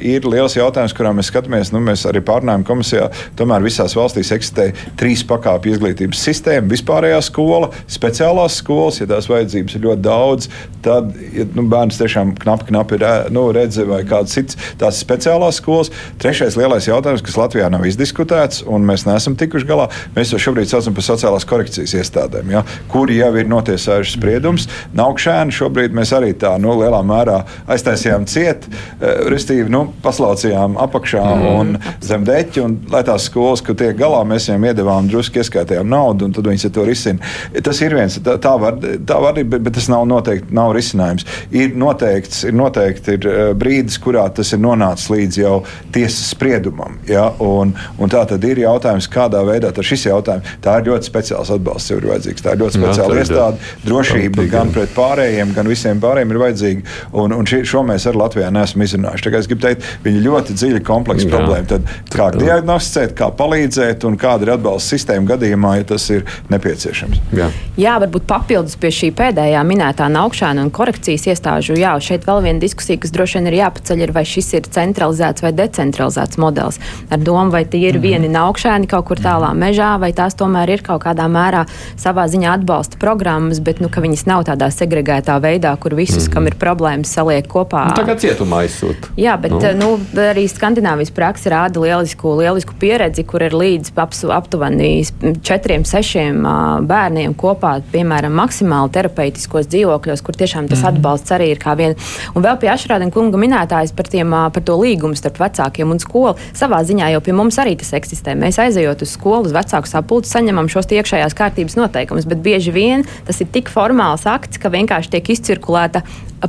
ir 0.05 0.29
liels 0.29 0.57
jautājums, 0.57 0.95
kurā 0.97 1.15
mēs 1.17 1.31
skatāmies, 1.33 1.73
nu, 1.75 1.83
mēs 1.85 2.05
arī 2.09 2.23
pārnājam 2.25 2.67
komisijā, 2.67 3.09
tomēr 3.39 3.65
visās 3.65 3.97
valstīs 3.97 4.33
eksistē 4.35 4.71
trīs 5.01 5.25
pakāpju 5.27 5.77
izglītības 5.77 6.23
sistēma, 6.29 6.71
vispārējā 6.71 7.21
skola, 7.25 7.71
speciālās 7.91 8.61
skolas, 8.61 9.01
ja 9.01 9.09
tās 9.11 9.29
vajadzības 9.31 9.79
ir 9.79 9.87
ļoti 9.89 10.05
daudz, 10.05 10.49
tad 10.85 11.15
ja, 11.35 11.47
nu, 11.57 11.67
bērns 11.75 12.01
tiešām 12.01 12.35
knapi, 12.43 12.71
knapi 12.71 13.01
nu, 13.35 13.47
redz 13.55 13.81
vai 13.89 14.03
kādas 14.09 14.35
citas 14.37 14.59
tās 14.81 15.01
speciālās 15.03 15.61
skolas. 15.61 15.91
Trešais 16.23 16.57
lielais 16.59 16.89
jautājums, 16.89 17.23
kas 17.25 17.39
Latvijā 17.39 17.69
nav 17.73 17.85
izdiskutēts, 17.89 18.65
un 18.71 18.87
mēs 18.87 19.07
neesam 19.09 19.37
tikuši 19.39 19.69
galā, 19.69 19.89
mēs 20.17 20.33
to 20.33 20.41
šobrīd 20.41 20.71
saucam 20.71 20.97
par 20.97 21.07
sociālās 21.07 21.47
korekcijas 21.49 21.97
iestādēm, 22.01 22.53
ja, 22.55 22.65
kuri 22.93 23.19
jau 23.21 23.33
ir 23.41 23.51
notiesājuši 23.51 24.17
spriedums. 24.19 24.69
Naukšēni 24.97 25.55
šobrīd 25.55 25.97
mēs 25.97 26.15
arī 26.17 26.33
tā 26.39 26.55
nu, 26.63 26.75
lielā 26.81 27.01
mērā 27.07 27.41
aiztaisījām 27.71 28.27
ciet, 28.31 28.69
eh, 28.69 29.25
restīvi 29.33 29.71
nu, 29.73 29.87
paslaucījām 30.05 30.79
apakšā 30.85 31.25
mm. 31.25 31.47
un 31.61 31.75
zem 32.05 32.27
deķa, 32.27 32.65
un 32.65 32.79
lai 32.93 33.05
tās 33.07 33.29
skolas, 33.31 33.63
kur 33.65 33.79
tiek 33.79 33.97
galā, 33.99 34.23
mēs 34.29 34.49
viņiem 34.51 34.69
iedavām 34.71 35.09
drusku 35.11 35.43
ieskaitījām 35.43 35.89
naudu, 35.91 36.29
un 36.29 36.37
tad 36.37 36.49
viņi 36.51 36.73
to 36.75 36.85
risina. 36.87 37.33
Tas 37.65 37.81
ir 37.85 37.97
viens, 37.97 38.19
tā, 38.25 38.37
tā 38.43 38.55
var, 38.61 38.79
tā 38.81 39.21
var 39.23 39.39
bet, 39.39 39.63
bet 39.65 39.77
tas 39.79 39.89
nav 39.93 40.07
noteikti 40.09 40.55
nav 40.55 40.75
risinājums. 40.77 41.27
Ir 41.55 41.64
noteikts, 41.79 42.45
ir 42.49 42.55
noteikti 42.57 43.17
ir 43.17 43.29
eh, 43.31 43.43
brīdis, 43.59 43.99
kurā 44.03 44.27
tas 44.35 44.53
ir 44.55 44.63
nonācis 44.63 45.11
līdz 45.13 45.41
jau 45.41 45.55
tiesas 45.95 46.33
spriedumam. 46.35 46.99
Ja? 47.09 47.31
Un, 47.43 47.75
un 47.99 48.13
tā 48.13 48.25
tad 48.29 48.45
ir 48.47 48.61
jautājums, 48.65 49.09
kādā 49.11 49.43
veidā 49.47 49.73
šis 49.85 50.07
jautājums, 50.09 50.55
tā 50.65 50.79
ir 50.81 50.91
ļoti 50.91 51.11
speciāls 51.11 51.53
atbalsts, 51.55 51.93
ir 51.95 52.07
vajadzīgs. 52.09 52.45
Tā 52.45 52.55
ir 52.55 52.63
ļoti 52.63 52.81
speciāla 52.81 53.21
iestāde. 53.21 53.73
Drošība 53.85 54.47
gan 54.53 54.73
pret 54.75 54.93
pārējiem, 54.97 55.55
gan 55.57 55.69
visiem 55.71 56.01
pārējiem 56.03 56.35
ir 56.35 56.41
vajadzīga. 56.45 56.95
Un, 57.21 57.35
un 57.37 57.49
ši, 57.49 57.63
šo 57.69 57.85
mēs 57.87 58.09
arī 58.11 58.21
Latvijā 58.23 58.51
neesam 58.55 58.85
izrunājuši. 58.85 59.35
Es 59.35 59.51
gribu 59.51 59.65
teikt, 59.67 59.89
viņi 60.05 60.21
ir 60.21 60.27
ļoti 60.29 60.57
dziļi 60.59 60.83
kompleksa 60.87 61.29
problēma. 61.31 61.69
Tad 61.75 61.91
kā 62.15 62.31
diagnosticēt, 62.37 63.15
kā 63.19 63.31
palīdzēt 63.37 64.07
un 64.09 64.19
kāda 64.21 64.47
ir 64.47 64.55
atbalsta 64.57 64.95
sistēma 64.95 65.35
gadījumā, 65.35 65.77
ja 65.81 65.89
tas 65.95 66.07
ir 66.15 66.25
nepieciešams. 66.53 67.23
Jā, 67.37 67.51
Jā 67.81 67.97
varbūt 68.03 68.27
papildus 68.31 68.79
pie 68.81 68.93
šī 68.95 69.11
pēdējā 69.17 69.63
minētā 69.67 70.09
naukšana 70.13 70.65
un 70.65 70.73
korekcijas 70.75 71.27
iestāžu. 71.45 71.77
Jā, 71.79 71.95
šeit 72.01 72.25
vēl 72.27 72.43
viena 72.45 72.61
diskusija, 72.61 72.99
kas 73.01 73.13
droši 73.13 73.39
vien 73.39 73.49
ir 73.51 73.59
jāpaceļ, 73.59 74.03
ir, 74.03 74.13
vai 74.13 74.25
šis 74.25 74.53
ir 74.55 74.69
centralizēts 74.73 75.43
vai 75.43 75.53
decentralizēts 75.53 76.39
modelis. 76.39 76.81
Ar 77.11 77.19
domu, 77.19 77.51
vai 77.51 77.65
tie 77.65 77.89
ir 77.89 77.95
mm 77.95 78.01
-hmm. 78.01 78.03
vieni 78.03 78.29
naukšēni 78.29 78.87
kaut 78.89 79.07
kur 79.07 79.19
tālā 79.19 79.53
mežā, 79.55 79.99
vai 80.01 80.13
tās 80.13 80.35
tomēr 80.35 80.71
ir 80.71 80.83
kaut 80.83 81.05
kādā 81.05 81.29
mērā 81.29 81.67
savā 81.97 82.27
ziņā 82.27 82.53
atbalsta 82.55 82.97
programmas, 82.99 83.61
bet 83.61 83.81
nu, 83.81 83.89
viņas 83.89 84.27
nav 84.27 84.45
tādā 84.45 84.71
segregētā 84.71 85.41
veidā, 85.41 85.77
kur 85.79 85.95
visus, 85.95 86.17
mm 86.17 86.29
-hmm. 86.29 86.33
kam 86.33 86.47
ir 86.47 86.55
problēmas, 86.55 87.13
saliek 87.13 87.47
kopā. 87.47 87.85
Nu, 87.89 87.95
tagad 87.95 88.19
cietumā 88.19 88.65
aizsūta. 88.65 89.09
Jā, 89.17 89.41
bet 89.41 89.51
nu. 89.51 89.61
Nu, 89.75 89.99
arī 90.17 90.49
Skandināvijas 90.49 91.11
praksa 91.11 91.51
rāda 91.51 91.81
lielisku, 91.81 92.37
lielisku 92.41 92.75
pieredzi, 92.79 93.25
kur 93.25 93.43
ir 93.43 93.53
līdz 93.53 93.93
aptuveni 94.31 95.05
četriem, 95.43 95.85
sešiem 95.85 96.47
bērniem 96.87 97.35
kopā, 97.35 97.81
piemēram, 97.93 98.33
maksimāli 98.33 98.91
terapeitiskos 98.91 99.67
dzīvokļos, 99.67 100.23
kur 100.23 100.35
tiešām 100.35 100.69
tas 100.69 100.83
mm. 100.83 100.87
atbalsts 100.89 101.34
arī 101.37 101.51
ir 101.53 101.63
kā 101.63 101.77
viena. 101.79 101.99
Un 102.35 102.45
vēl 102.45 102.59
pie 102.63 102.71
Ašrāda 102.73 103.09
kunga 103.15 103.41
minētājs 103.41 103.95
par, 103.97 104.09
tiem, 104.11 104.35
par 104.55 104.65
to 104.67 104.77
līgumu 104.81 105.19
starp 105.19 105.41
vecākiem 105.43 105.95
un 105.95 106.03
skolu. 106.03 106.35
Savā 106.57 106.81
ziņā 106.87 107.13
jau 107.15 107.23
pie 107.25 107.37
mums 107.37 107.59
arī 107.63 107.77
tas 107.81 107.93
eksistē. 107.99 108.37
Mēs 108.39 108.61
aizejot 108.63 109.05
uz 109.05 109.15
skolu, 109.15 109.49
uz 109.49 109.57
vecāku 109.57 109.91
sapulci, 109.91 110.33
saņemam 110.35 110.71
šos 110.73 110.91
iekšējās 110.95 111.37
kārtības 111.39 111.79
noteikumus, 111.81 112.29
bet 112.31 112.43
bieži 112.45 112.75
vien 112.75 113.07
tas 113.27 113.41
ir 113.43 113.51
tik 113.55 113.73
formāls 113.73 114.27
akts, 114.31 114.61
ka 114.63 114.73
vienkārši 114.73 115.17
tiek 115.17 115.35
izcirkulēta 115.37 116.05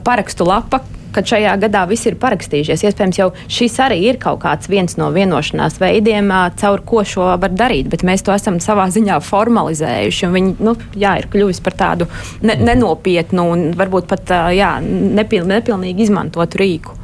parakstu 0.05 0.47
lapa, 0.47 0.81
kad 1.15 1.29
šajā 1.29 1.55
gadā 1.65 1.85
visi 1.89 2.09
ir 2.11 2.17
parakstījušies. 2.21 2.85
Iespējams, 2.89 3.19
jau 3.21 3.29
šis 3.51 3.77
arī 3.85 4.01
ir 4.09 4.19
kaut 4.21 4.41
kāds 4.43 4.69
viens 4.71 4.97
no 4.99 5.11
vienošanās 5.15 5.79
veidiem, 5.81 6.31
caur 6.59 6.83
ko 6.87 7.05
šo 7.07 7.31
var 7.41 7.55
darīt, 7.55 7.89
bet 7.91 8.05
mēs 8.07 8.25
to 8.25 8.35
esam 8.35 8.59
savā 8.63 8.87
ziņā 8.93 9.21
formalizējuši. 9.23 10.31
Viņi 10.35 10.57
nu, 10.65 10.75
jā, 10.99 11.15
ir 11.21 11.29
kļuvis 11.31 11.63
par 11.65 11.77
tādu 11.79 12.09
ne, 12.43 12.57
nenopietnu 12.59 13.49
un 13.55 13.65
varbūt 13.77 14.11
pat 14.11 14.35
jā, 14.55 14.75
nepiln, 14.83 15.49
nepilnīgi 15.55 16.07
izmantotu 16.09 16.63
rīku. 16.63 16.99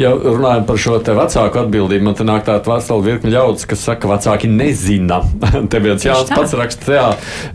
Ja 0.00 0.14
runājam 0.16 0.62
par 0.64 0.78
šo 0.80 0.94
vecāku 1.04 1.58
atbildību, 1.60 2.04
man 2.06 2.14
te 2.16 2.24
nāk 2.24 2.46
tāda 2.46 2.64
vesela 2.64 3.04
virkne 3.04 3.32
ļaudis, 3.34 3.66
kas 3.68 3.82
saka, 3.84 4.06
ka 4.06 4.10
vecāki 4.14 4.48
nezina. 4.48 5.18
te 5.72 5.80
viens 5.84 6.06
Jānis 6.06 6.30
pats 6.32 6.54
raksta, 6.56 6.94
jā, 6.96 7.08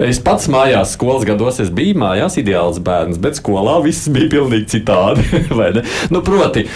es 0.05 0.19
pats 0.21 0.45
mājās 0.53 0.93
skolas 0.93 1.25
gados 1.25 1.57
es 1.63 1.71
biju 1.73 1.95
mājās 2.03 2.37
ideāls 2.37 2.77
bērns, 2.85 3.17
bet 3.23 3.39
skolā 3.39 3.79
viss 3.81 4.11
bija 4.13 4.29
pilnīgi 4.35 4.75
citādi. 4.75 5.25
nu, 6.13 6.21
proti, 6.25 6.67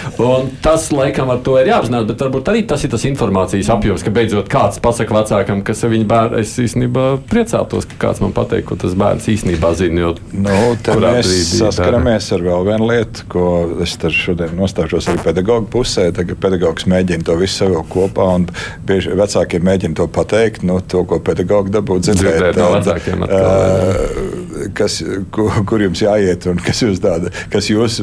tas 0.65 0.87
laikam 0.95 1.29
ar 1.35 1.43
to 1.45 1.59
ir 1.61 1.69
jāapzinās, 1.69 2.07
bet 2.09 2.25
varbūt 2.25 2.49
arī 2.49 2.65
tas 2.71 2.87
ir 2.87 2.93
tas 2.95 3.05
informācijas 3.11 3.69
apjoms, 3.75 4.05
ka 4.07 4.15
beidzot 4.15 4.49
kāds 4.49 4.81
pasaka 4.81 5.19
vecākam, 5.19 5.61
kas 5.67 5.85
viņa 5.85 6.09
bērns. 6.09 6.37
Es 6.39 6.55
īstenībā 6.65 7.05
priecātos, 7.29 7.85
ka 7.91 7.99
kāds 8.07 8.23
man 8.23 8.33
pateiks, 8.33 8.65
ko 8.71 8.79
tas 8.79 8.97
bērns 8.97 9.29
īstenībā 9.35 9.75
zina. 9.77 10.07
Jo, 10.07 10.11
nu, 10.33 10.57
mēs 11.05 11.29
saskaramies 11.59 12.33
ar 12.33 12.49
vēl 12.49 12.67
vienu 12.71 12.89
lietu, 12.89 13.29
ko 13.29 13.47
es 13.85 13.99
šodien 13.99 14.57
nostāšos 14.57 15.11
arī 15.13 15.25
pedagoģijā 15.29 15.58
pedagoģa 15.59 15.71
pusē. 15.71 16.11
Tagad 16.15 16.39
pedagogs 16.39 16.85
mēģina 16.87 17.25
to 17.25 17.35
visu 17.39 17.63
savilkt 17.63 17.89
kopā, 17.91 18.35
un 18.35 18.47
bieži 18.85 19.15
vecākiem 19.15 19.63
mēģina 19.63 19.95
to 19.95 20.07
pateikt, 20.07 20.63
nu, 20.63 20.79
to, 20.81 21.03
ko 21.05 21.19
pedagogs 21.19 21.71
dabū 21.71 21.99
dzirdēt. 21.99 22.57
No 22.57 22.71
vecākiem 22.77 23.23
atkal, 23.25 24.69
kas, 24.75 24.99
kur, 25.31 25.51
kur 25.67 25.81
jums 25.81 26.01
jāiet 26.03 26.47
un 26.49 26.59
kas 26.63 26.83
jūs 26.83 26.99
tāda, 27.03 27.31
kas 27.51 27.69
jūs, 27.69 27.99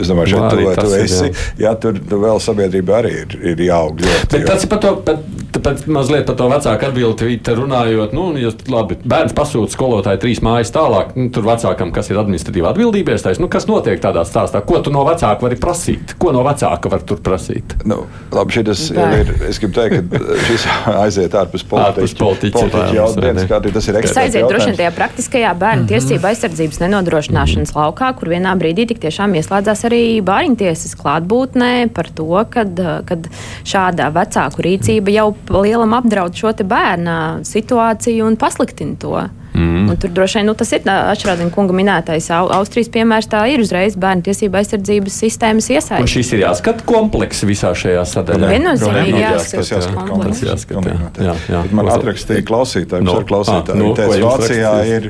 es 0.00 0.10
domāju, 0.10 0.34
šeit 0.34 0.50
tu, 0.50 0.74
tu 0.80 0.98
esi, 0.98 1.30
jā. 1.30 1.68
jā, 1.68 1.74
tur 1.80 1.98
tu 1.98 2.20
vēl 2.22 2.40
sabiedrība 2.42 2.98
arī 3.02 3.14
ir, 3.22 3.36
ir 3.54 3.64
jāaug 3.68 4.02
ļoti. 4.02 4.30
Bet 4.34 4.46
tas 4.48 4.66
ir 4.66 4.72
par 4.72 4.82
to, 4.82 4.94
bet, 5.06 5.26
bet 5.58 5.84
mazliet 5.90 6.26
par 6.28 6.38
to 6.38 6.48
vecāku 6.50 6.88
atbildi 6.90 7.38
runājot, 7.54 8.14
nu, 8.16 8.26
ja 8.40 8.50
labi, 8.72 8.98
bērns 9.04 9.34
pasūta 9.36 9.74
skolotāju 9.74 10.20
trīs 10.22 10.42
mājas 10.44 10.72
tālāk, 10.74 11.14
nu, 11.18 11.28
tur 11.34 11.46
vecākam, 11.46 11.92
kas 11.94 12.10
ir 12.10 12.18
administratīva 12.20 12.72
atbildība, 12.72 13.14
iestājas, 13.14 13.40
nu, 13.42 13.48
kas 13.52 13.68
notiek 13.70 14.02
tādā 14.02 14.24
stāstā, 14.26 14.64
ko 14.66 14.80
tu 14.82 14.92
no 14.94 15.04
vecāka 15.06 15.46
vari 15.46 15.58
prasīt, 15.60 16.16
ko 16.18 16.32
no 16.34 16.42
vecāka 16.46 16.73
ka 16.82 16.90
var 16.92 17.02
tur 17.06 17.20
prasīt. 17.24 17.74
Nu, 17.88 18.04
labi, 18.34 18.56
šitas 18.58 18.86
ir, 18.94 19.30
es 19.48 19.60
gribu 19.62 19.74
teikt, 19.76 20.10
ka 20.12 20.38
šis 20.48 20.66
aiziet 21.04 21.36
ārpus 21.38 21.64
politiķa, 21.70 22.18
politiķa 22.20 22.84
jautājums. 22.96 23.46
Tas 23.74 23.88
ir 23.90 23.98
ekstra. 24.00 24.14
Tas 24.14 24.20
aiziet 24.24 24.48
droši 24.48 24.70
vien 24.70 24.78
tajā 24.80 24.94
praktiskajā 24.98 25.52
bērnu 25.60 25.82
mm 25.82 25.88
-hmm. 25.88 25.92
tiesību 25.92 26.30
aizsardzības 26.30 26.80
nenodrošināšanas 26.84 27.70
mm 27.70 27.78
-hmm. 27.78 27.84
laukā, 27.84 28.12
kur 28.18 28.32
vienā 28.34 28.56
brīdī 28.58 28.88
tik 28.88 29.02
tiešām 29.04 29.34
ieslēdzās 29.40 29.84
arī 29.88 30.02
bāriņtiesas 30.24 30.96
klātbūtnē 31.02 31.88
par 31.94 32.10
to, 32.14 32.44
kad, 32.50 32.80
kad 33.04 33.28
šāda 33.64 34.10
vecāku 34.14 34.62
rīcība 34.62 35.10
jau 35.10 35.34
lielam 35.62 35.94
apdraud 35.94 36.34
šo 36.34 36.52
bērnu 36.52 37.44
situāciju 37.44 38.26
un 38.26 38.36
pasliktina 38.36 38.96
to. 39.00 39.28
Mm. 39.54 39.83
Un 39.94 40.00
tur 40.02 40.10
droši 40.10 40.40
vien 40.40 40.48
nu, 40.50 40.56
tas 40.58 40.72
ir 40.74 40.82
Ašrādina 40.90 41.52
kunga 41.54 41.74
minētais 41.76 42.26
Austrijas 42.34 42.88
piemērs. 42.94 43.28
Tā 43.30 43.44
ir 43.52 43.62
uzreiz 43.62 43.94
bērnu 44.00 44.24
tiesība 44.26 44.58
aizsardzības 44.58 45.18
sistēmas 45.22 45.68
iesaistīta. 45.70 46.00
Un 46.02 46.10
šis 46.10 46.32
ir 46.34 46.42
jāskata 46.42 46.86
kompleks 46.88 47.44
visā 47.46 47.70
šajā 47.78 48.02
sadaļā. 48.10 48.50
Viennozīmīgi 48.50 49.22
jāskata. 49.22 49.92
Tas 50.24 50.42
jāskata. 50.42 50.94
Jā, 51.22 51.36
jā. 51.52 51.60
Man 51.74 51.90
atrakstīja 51.94 52.42
klausītājiem, 52.48 53.06
no, 53.06 53.14
klausītāji. 53.28 53.78
No, 53.78 53.92
teica, 53.94 54.18
Vācijā 54.24 54.72
ir 54.90 55.08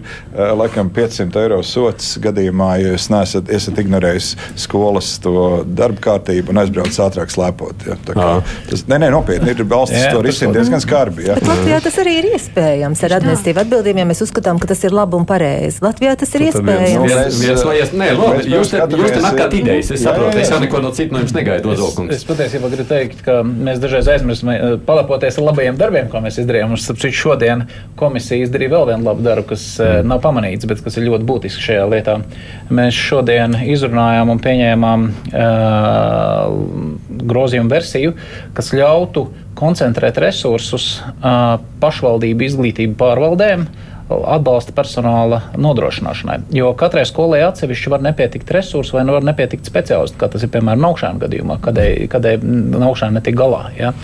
laikam 0.60 0.90
500 0.92 1.40
eiro 1.44 1.62
sots 1.64 2.18
gadījumā, 2.24 2.70
ja 2.82 2.92
jūs 2.92 3.08
neesat 3.14 3.50
esat 3.56 3.80
ignorējis 3.80 4.34
skolas 4.66 5.14
to 5.24 5.62
darba 5.64 6.02
kārtību 6.10 6.52
un 6.52 6.60
aizbraucis 6.64 7.00
ātrāk 7.06 7.32
slēpot. 7.32 7.86
Ja. 7.88 7.96
Tas, 8.68 8.84
nē, 8.90 9.00
nē, 9.00 9.10
nopietni 9.14 9.54
ir 9.54 9.64
valsts 9.70 10.10
to 10.12 10.20
risina 10.24 10.52
diezgan 10.56 10.82
skarbi. 10.84 11.28
Ja. 11.30 11.38
Latvijā 11.40 11.80
tas 11.84 11.98
arī 12.02 12.18
ir 12.20 12.30
iespējams 12.34 13.04
ar 13.06 13.16
administratīvu 13.20 13.62
atbildību, 13.64 14.02
ja 14.02 14.06
mēs 14.08 14.22
uzskatām, 14.26 14.58
ka 14.62 14.66
tas 14.70 14.73
ir 14.84 14.94
labi 14.96 15.18
un 15.18 15.26
pareizi. 15.28 15.78
Latvijā 15.84 16.14
tas 16.18 16.34
ir 16.34 16.46
iespējams. 16.48 17.92
Nē, 17.94 18.08
labi, 18.18 18.44
jūs 18.50 18.72
te, 18.72 18.80
jūs 18.98 19.14
te 19.14 19.22
nakāt 19.22 19.54
idejas, 19.60 19.92
es 19.94 20.02
saprotu, 20.02 20.40
es 20.42 20.50
jau 20.50 20.58
neko 20.62 20.80
no 20.82 20.90
citu 20.96 21.14
no 21.14 21.22
jums 21.22 21.34
negaidu. 21.36 21.74
Es, 21.74 22.00
es 22.18 22.26
patiesībā 22.28 22.70
gribu 22.72 22.88
teikt, 22.90 23.22
ka 23.26 23.38
mēs 23.44 23.80
dažreiz 23.82 24.10
aizmirstam 24.16 24.52
eh, 24.54 24.64
palepoties 24.86 25.38
ar 25.38 25.48
labajiem 25.50 25.78
darbiem, 25.80 26.10
ko 26.12 26.22
mēs 26.24 26.40
izdarījām. 26.42 26.74
Mums, 26.74 26.88
šodien 27.14 27.66
komisija 28.00 28.48
izdarīja 28.48 28.74
vēl 28.74 28.88
vienu 28.90 29.08
labu 29.08 29.24
darbu, 29.26 29.46
kas 29.52 29.68
eh, 29.78 30.00
mm. 30.00 30.10
nav 30.10 30.22
pamanīts, 30.24 30.68
bet 30.70 30.82
kas 30.84 30.98
ir 30.98 31.08
ļoti 31.08 31.28
būtisks 31.28 31.68
šajā 31.68 31.86
lietā. 31.92 32.18
Mēs 32.74 32.98
šodien 32.98 33.56
izrunājām 33.74 34.32
un 34.32 34.40
pieņēmām 34.42 35.06
uh, 35.06 36.54
grozījumu 37.24 37.70
versiju, 37.72 38.14
kas 38.56 38.72
ļautu 38.76 39.26
koncentrēt 39.58 40.18
resursus 40.22 40.98
uh, 41.00 41.56
pašvaldību 41.82 42.48
izglītību 42.48 42.98
pārvaldēm 43.00 43.66
atbalsta 44.08 44.74
personāla 44.76 45.40
nodrošināšanai. 45.56 46.38
Jo 46.54 46.72
katrai 46.76 47.06
skolai 47.08 47.40
atsevišķi 47.46 47.92
var 47.92 48.02
nepietikt 48.04 48.50
resursi 48.52 48.92
vai 48.92 49.04
var 49.08 49.24
nepietikt 49.24 49.64
speciālisti, 49.68 50.18
kā 50.20 50.28
tas 50.32 50.44
ir 50.44 50.50
piemēram 50.52 50.84
augšām 50.90 51.20
gadījumā, 51.22 51.56
kadēļ 51.64 52.44
augšām 52.84 53.16
netik 53.16 53.38
galā. 53.38 53.62
Ja? 53.78 53.94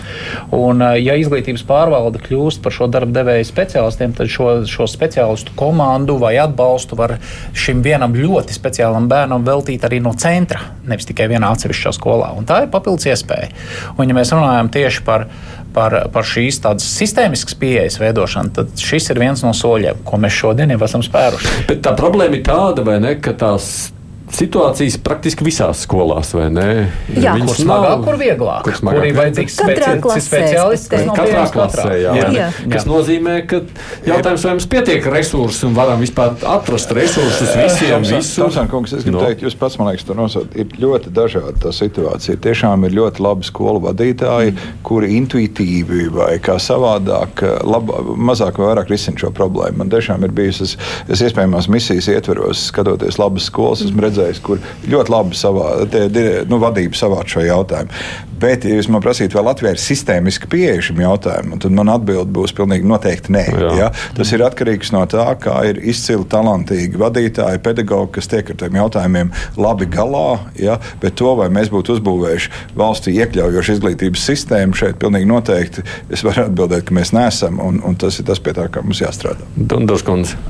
Un, 0.57 0.81
ja 0.97 1.17
izglītības 1.21 1.63
pārvalde 1.69 2.21
kļūst 2.25 2.63
par 2.65 2.75
šo 2.75 2.89
darba 2.91 3.19
devēju 3.19 3.47
speciālistiem, 3.51 4.15
tad 4.17 4.31
šo, 4.33 4.49
šo 4.69 4.89
speciālistu 4.89 5.53
komandu 5.59 6.17
vai 6.21 6.33
atbalstu 6.41 6.97
var 6.97 7.17
šim 7.53 7.85
vienam 7.85 8.17
ļoti 8.17 8.57
speciālam 8.57 9.09
bērnam 9.11 9.45
veltīt 9.45 9.85
arī 9.85 10.01
no 10.01 10.15
centra, 10.17 10.63
nevis 10.89 11.09
tikai 11.09 11.29
vienā 11.31 11.53
atsevišķā 11.53 11.93
skolā. 11.99 12.33
Un 12.37 12.49
tā 12.49 12.63
ir 12.65 12.73
papildus 12.73 13.05
iespēja. 13.11 13.53
Un, 13.97 14.07
ja 14.09 14.17
mēs 14.17 14.33
runājam 14.33 14.73
tieši 14.73 15.05
par 15.05 15.29
par, 15.75 15.95
par 16.13 16.27
šīs 16.27 16.61
tādas 16.63 16.87
sistēmiskas 16.97 17.57
pieejas 17.61 17.99
veidošanu, 18.01 18.53
tad 18.57 18.75
šis 18.79 19.11
ir 19.13 19.21
viens 19.21 19.43
no 19.45 19.53
soļiem, 19.55 20.03
ko 20.07 20.19
mēs 20.21 20.37
šodien 20.41 20.73
jau 20.73 20.81
esam 20.87 21.05
spēruši. 21.05 21.65
Bet 21.71 21.83
tā 21.85 21.95
problēma 21.97 22.39
ir 22.39 22.45
tāda, 22.47 22.99
ne, 23.01 23.15
ka 23.23 23.35
tās 23.37 23.91
situācijas 24.35 24.97
praktiski 25.03 25.45
visās 25.45 25.83
skolās, 25.85 26.31
vai 26.35 26.47
ne? 26.53 26.67
Jā, 27.15 27.33
kur 27.41 27.57
smagāk, 27.57 27.87
nav, 27.87 28.05
kur 28.05 28.17
vieglāk. 28.19 28.63
Kur, 28.65 28.77
smagāk, 28.77 28.99
kur 29.01 29.07
ir 29.07 29.17
vajadzīgs 29.17 29.57
speci 29.57 30.23
speciālists, 30.27 30.89
kas 30.91 31.05
nav 31.07 31.17
katrā 31.19 31.43
klasē. 31.53 31.87
Jā, 32.01 32.13
jā. 32.15 32.29
Jā. 32.37 32.47
Kas 32.71 32.87
nozīmē, 32.89 33.35
ka 33.49 33.61
jautājums, 34.07 34.45
vai 34.47 34.55
mums 34.55 34.67
pietiek 34.71 35.07
resursi 35.13 35.67
un 35.67 35.75
varam 35.77 36.01
vispār 36.01 36.35
atrast 36.53 36.93
resursus 36.95 37.51
visiem. 37.57 38.07
Tomsān, 38.41 38.69
kungs, 38.71 38.95
es 38.95 39.05
gribu 39.05 39.19
no. 39.19 39.25
teikt, 39.27 39.43
jūs 39.45 39.57
pats, 39.59 39.77
man 39.81 39.91
liekas, 39.91 40.07
to 40.07 40.17
nosaukt, 40.17 40.55
ir 40.59 40.71
ļoti 40.81 41.13
dažāda 41.15 41.55
tā 41.67 41.73
situācija. 41.75 42.39
Tiešām 42.41 42.87
ir 42.87 42.95
ļoti 42.97 43.25
labi 43.25 43.47
skolu 43.47 43.83
vadītāji, 43.85 44.55
mm. 44.55 44.79
kuri 44.87 45.11
intuitīvi 45.19 46.07
vai 46.15 46.31
kā 46.43 46.57
savādāk, 46.61 47.43
laba, 47.67 48.01
mazāk 48.31 48.61
vai 48.61 48.71
vairāk 48.71 48.93
risina 48.93 49.19
šo 49.21 49.33
problēmu. 49.35 49.81
Man 49.81 49.91
tiešām 49.93 50.25
ir 50.27 50.35
bijusi, 50.35 50.69
es, 50.69 50.77
es 51.11 51.25
iespējamās 51.27 51.69
misijas 51.71 52.09
ietveros, 52.11 52.67
skatoties 52.71 53.19
labas 53.21 53.49
skolas, 53.51 53.83
esmu 53.85 54.05
redzējis 54.05 54.20
redzējis, 54.21 54.41
kur 54.45 54.61
ļoti 54.89 55.13
labi 55.13 55.37
savā, 55.37 55.69
tie, 55.91 56.33
nu, 56.49 56.59
vadība 56.61 56.97
savāc 56.97 57.31
šo 57.31 57.45
jautājumu. 57.45 58.03
Bet, 58.41 58.65
ja 58.65 58.73
jūs 58.73 58.87
man 58.89 59.03
prasītu, 59.03 59.37
vai 59.37 59.43
Latvijā 59.51 59.75
ir 59.75 59.81
sistēmiski 59.81 60.47
pieeja 60.49 60.81
šim 60.87 61.01
jautājumam, 61.03 61.59
tad 61.61 61.73
man 61.77 61.91
atbilde 61.93 62.31
būs 62.33 62.55
pilnīgi 62.57 62.87
noteikti 62.89 63.33
nē. 63.35 63.43
Jā. 63.53 63.73
Ja? 63.77 63.89
Tas 64.17 64.31
ir 64.33 64.41
atkarīgs 64.41 64.89
no 64.95 65.03
tā, 65.09 65.27
kā 65.41 65.59
ir 65.69 65.77
izcili 65.91 66.25
talantīgi 66.29 66.97
vadītāji, 66.97 67.61
pedagoģi, 67.61 68.09
kas 68.15 68.31
tiek 68.31 68.49
ar 68.49 68.57
tiem 68.63 68.79
jautājumiem 68.81 69.29
labi 69.61 69.85
galā. 69.93 70.39
Ja? 70.57 70.79
Bet 71.03 71.19
to, 71.21 71.35
vai 71.37 71.51
mēs 71.53 71.69
būtu 71.73 71.99
uzbūvējuši 71.99 72.73
valstī 72.81 73.13
iekļaujošu 73.21 73.77
izglītības 73.77 74.25
sistēmu, 74.31 74.79
šeit 74.79 74.97
pilnīgi 75.01 75.29
noteikti 75.29 75.85
es 76.09 76.25
varu 76.25 76.47
atbildēt, 76.47 76.87
ka 76.89 76.97
mēs 76.97 77.13
neesam, 77.13 77.61
un, 77.61 77.77
un 77.85 77.99
tas 78.01 78.17
ir 78.17 78.25
tas, 78.25 78.41
pie 78.41 78.57
tā, 78.57 78.65
kā 78.73 78.81
mums 78.81 79.03
jāstrādā. 79.05 79.45
Dundas 79.53 80.01
kundze. 80.07 80.41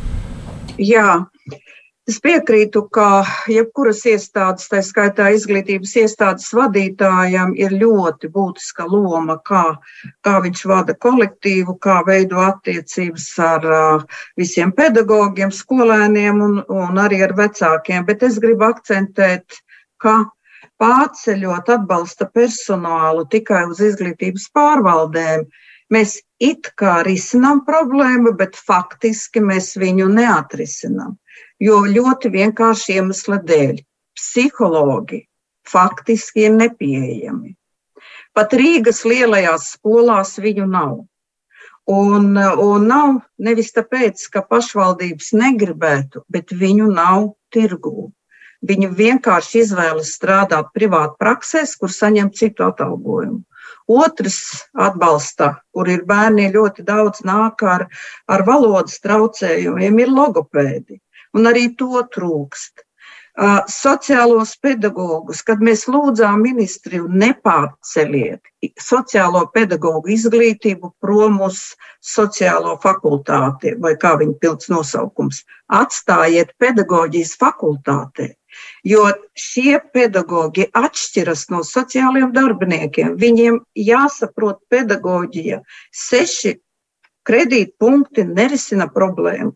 Jā, 0.80 1.26
Es 2.10 2.18
piekrītu, 2.18 2.82
ka 2.90 3.22
jebkuras 3.52 4.00
iestādes, 4.10 4.66
tā 4.72 4.80
skaitā 4.82 5.28
izglītības 5.36 5.92
iestādes 6.02 6.48
vadītājam, 6.58 7.52
ir 7.54 7.76
ļoti 7.78 8.32
būtiska 8.34 8.88
loma, 8.90 9.36
kā, 9.46 9.62
kā 10.26 10.34
viņš 10.42 10.64
vada 10.72 10.96
kolektīvu, 11.06 11.76
kā 11.86 12.00
veido 12.08 12.42
attiecības 12.42 13.28
ar 13.46 13.68
uh, 13.70 14.24
visiem 14.42 14.74
pedagogiem, 14.74 15.54
skolēniem 15.54 16.42
un, 16.42 16.58
un 16.74 17.02
arī 17.06 17.22
ar 17.28 17.36
vecākiem. 17.38 18.10
Bet 18.10 18.26
es 18.26 18.42
gribu 18.42 18.66
akcentēt, 18.72 19.62
ka 20.02 20.24
pārceļot 20.82 21.70
atbalsta 21.78 22.26
personālu 22.34 23.28
tikai 23.30 23.68
uz 23.70 23.84
izglītības 23.92 24.50
pārvaldēm, 24.58 25.46
mēs 25.94 26.18
it 26.42 26.72
kā 26.80 27.02
risinām 27.06 27.64
problēmu, 27.68 28.36
bet 28.38 28.58
faktiski 28.58 29.44
mēs 29.46 29.76
viņu 29.80 30.10
neatrisinām 30.12 31.18
jo 31.62 31.82
ļoti 31.86 32.32
vienkārši 32.34 32.98
iemesla 32.98 33.40
dēļ 33.46 33.82
psihologi 34.18 35.26
faktiski 35.72 36.48
ir 36.48 36.56
nepieejami. 36.58 37.56
Pat 38.34 38.54
Rīgas 38.58 39.04
lielajās 39.06 39.74
skolās 39.76 40.38
viņu 40.42 40.66
nav. 40.72 41.02
Un, 41.92 42.38
un 42.38 42.88
nav 42.88 43.20
nevis 43.42 43.72
tāpēc, 43.76 44.24
ka 44.32 44.44
pašvaldības 44.48 45.32
negribētu, 45.36 46.24
bet 46.32 46.54
viņu 46.56 46.88
nav 46.94 47.32
tirgū. 47.54 48.10
Viņi 48.62 48.92
vienkārši 48.98 49.64
izvēlas 49.64 50.14
strādāt 50.16 50.70
privāti 50.76 51.18
praksēs, 51.20 51.74
kur 51.82 51.92
saņem 51.92 52.30
citu 52.38 52.68
atalgojumu. 52.68 53.42
Otrs 53.88 54.40
atbalsta, 54.78 55.56
kur 55.74 55.90
ir 55.90 56.06
bērni 56.06 56.52
ļoti 56.54 56.86
daudz 56.88 57.24
nāk 57.28 57.64
ar, 57.64 57.88
ar 58.28 58.46
valodas 58.48 59.00
traucējumiem, 59.02 60.00
ir 60.06 60.14
logopēdi 60.14 61.02
un 61.34 61.52
arī 61.52 61.70
to 61.80 62.02
trūkst. 62.14 62.86
Sociālos 63.72 64.58
pedagogus, 64.60 65.40
kad 65.48 65.62
mēs 65.64 65.86
lūdzām 65.88 66.42
ministriju 66.44 67.08
nepārceliet 67.08 68.44
sociālo 68.84 69.46
pedagoģu 69.54 70.12
izglītību 70.12 70.92
prom 71.00 71.40
uz 71.48 71.62
sociālo 72.04 72.76
fakultāti, 72.84 73.78
vai 73.80 73.96
kā 73.96 74.18
viņa 74.20 74.36
pilns 74.44 74.68
nosaukums, 74.70 75.46
atstājiet 75.72 76.52
pedagoģijas 76.60 77.38
fakultātē, 77.40 78.34
jo 78.94 79.06
šie 79.38 79.78
pedagoģi 79.94 80.70
atšķiras 80.82 81.48
no 81.54 81.62
sociālajiem 81.68 82.34
darbiniekiem. 82.36 83.16
Viņiem 83.22 83.62
jāsaprot 83.92 84.62
pedagoģija. 84.74 85.62
Seši 85.92 86.58
kredītpunkti 87.28 88.26
nerisina 88.26 88.88
problēmu. 88.92 89.52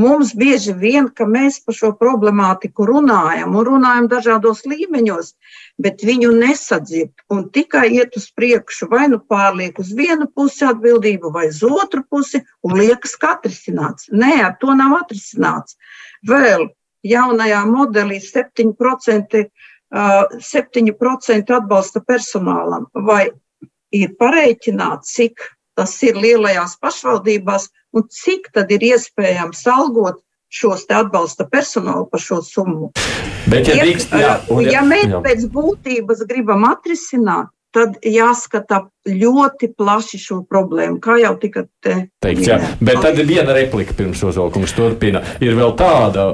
Mums 0.00 0.32
bieži 0.38 0.72
vien, 0.80 1.10
ka 1.12 1.26
mēs 1.28 1.60
par 1.64 1.76
šo 1.76 1.90
problemātiku 2.00 2.86
runājam 2.88 3.56
un 3.56 3.66
runājam 3.68 4.08
dažādos 4.12 4.64
līmeņos, 4.70 5.34
bet 5.84 6.04
viņu 6.06 6.32
nesadzird 6.38 7.12
un 7.34 7.46
tikai 7.52 7.86
iet 7.98 8.16
uz 8.20 8.30
priekšu, 8.36 8.88
vai 8.92 9.06
nu 9.12 9.20
pārliek 9.20 9.78
uz 9.82 9.92
vienu 9.96 10.30
pusi 10.34 10.64
atbildību, 10.68 11.32
vai 11.36 11.48
uz 11.52 11.62
otru 11.66 12.04
pusi, 12.08 12.42
un 12.64 12.78
liekas, 12.80 13.16
ka 13.20 13.36
atrisināts. 13.36 14.08
Nē, 14.12 14.36
ar 14.48 14.56
to 14.60 14.76
nav 14.76 14.96
atrisināts. 15.02 15.76
Vēl 16.26 16.70
jaunajā 17.06 17.60
modelī 17.68 18.20
7%, 18.22 19.44
uh, 19.44 20.40
7 20.40 20.94
atbalsta 21.56 22.02
personālam, 22.06 22.86
vai 22.94 23.30
ir 23.92 24.14
pareiķināts, 24.18 25.14
cik 25.16 25.40
tas 25.78 25.94
ir 26.02 26.18
lielajās 26.18 26.76
pašvaldībās, 26.82 27.70
un 27.96 28.06
cik 28.10 28.50
tad 28.54 28.70
ir 28.70 28.84
iespējams 28.92 29.64
algot 29.70 30.20
šos 30.50 30.84
atbalsta 30.90 31.46
personālu 31.46 32.08
par 32.10 32.20
šo 32.20 32.40
summu. 32.42 32.90
Bet, 33.50 33.70
ja, 33.70 33.78
drīkst, 33.80 34.12
jā, 34.18 34.34
un, 34.50 34.64
ja, 34.66 34.78
ja 34.78 34.82
mēs 34.86 35.08
jā. 35.08 35.22
pēc 35.24 35.46
būtības 35.54 36.24
gribam 36.28 36.66
atrisināt, 36.68 37.50
tad 37.74 37.96
jāskata 38.04 38.82
ļoti 39.08 39.70
plaši 39.78 40.18
šo 40.20 40.42
problēmu, 40.48 40.98
kā 41.00 41.16
jau 41.22 41.32
tika 41.40 41.62
te 41.80 41.94
teikts. 42.20 42.48
Jā. 42.50 42.58
Bet 42.84 43.00
tad 43.00 43.16
ir 43.16 43.24
viena 43.28 43.54
replika 43.56 43.94
pirms 43.96 44.20
uzvalkums 44.28 44.74
turpina. 44.76 45.22
Ir 45.40 45.56
vēl 45.56 45.72
tāda 45.78 46.26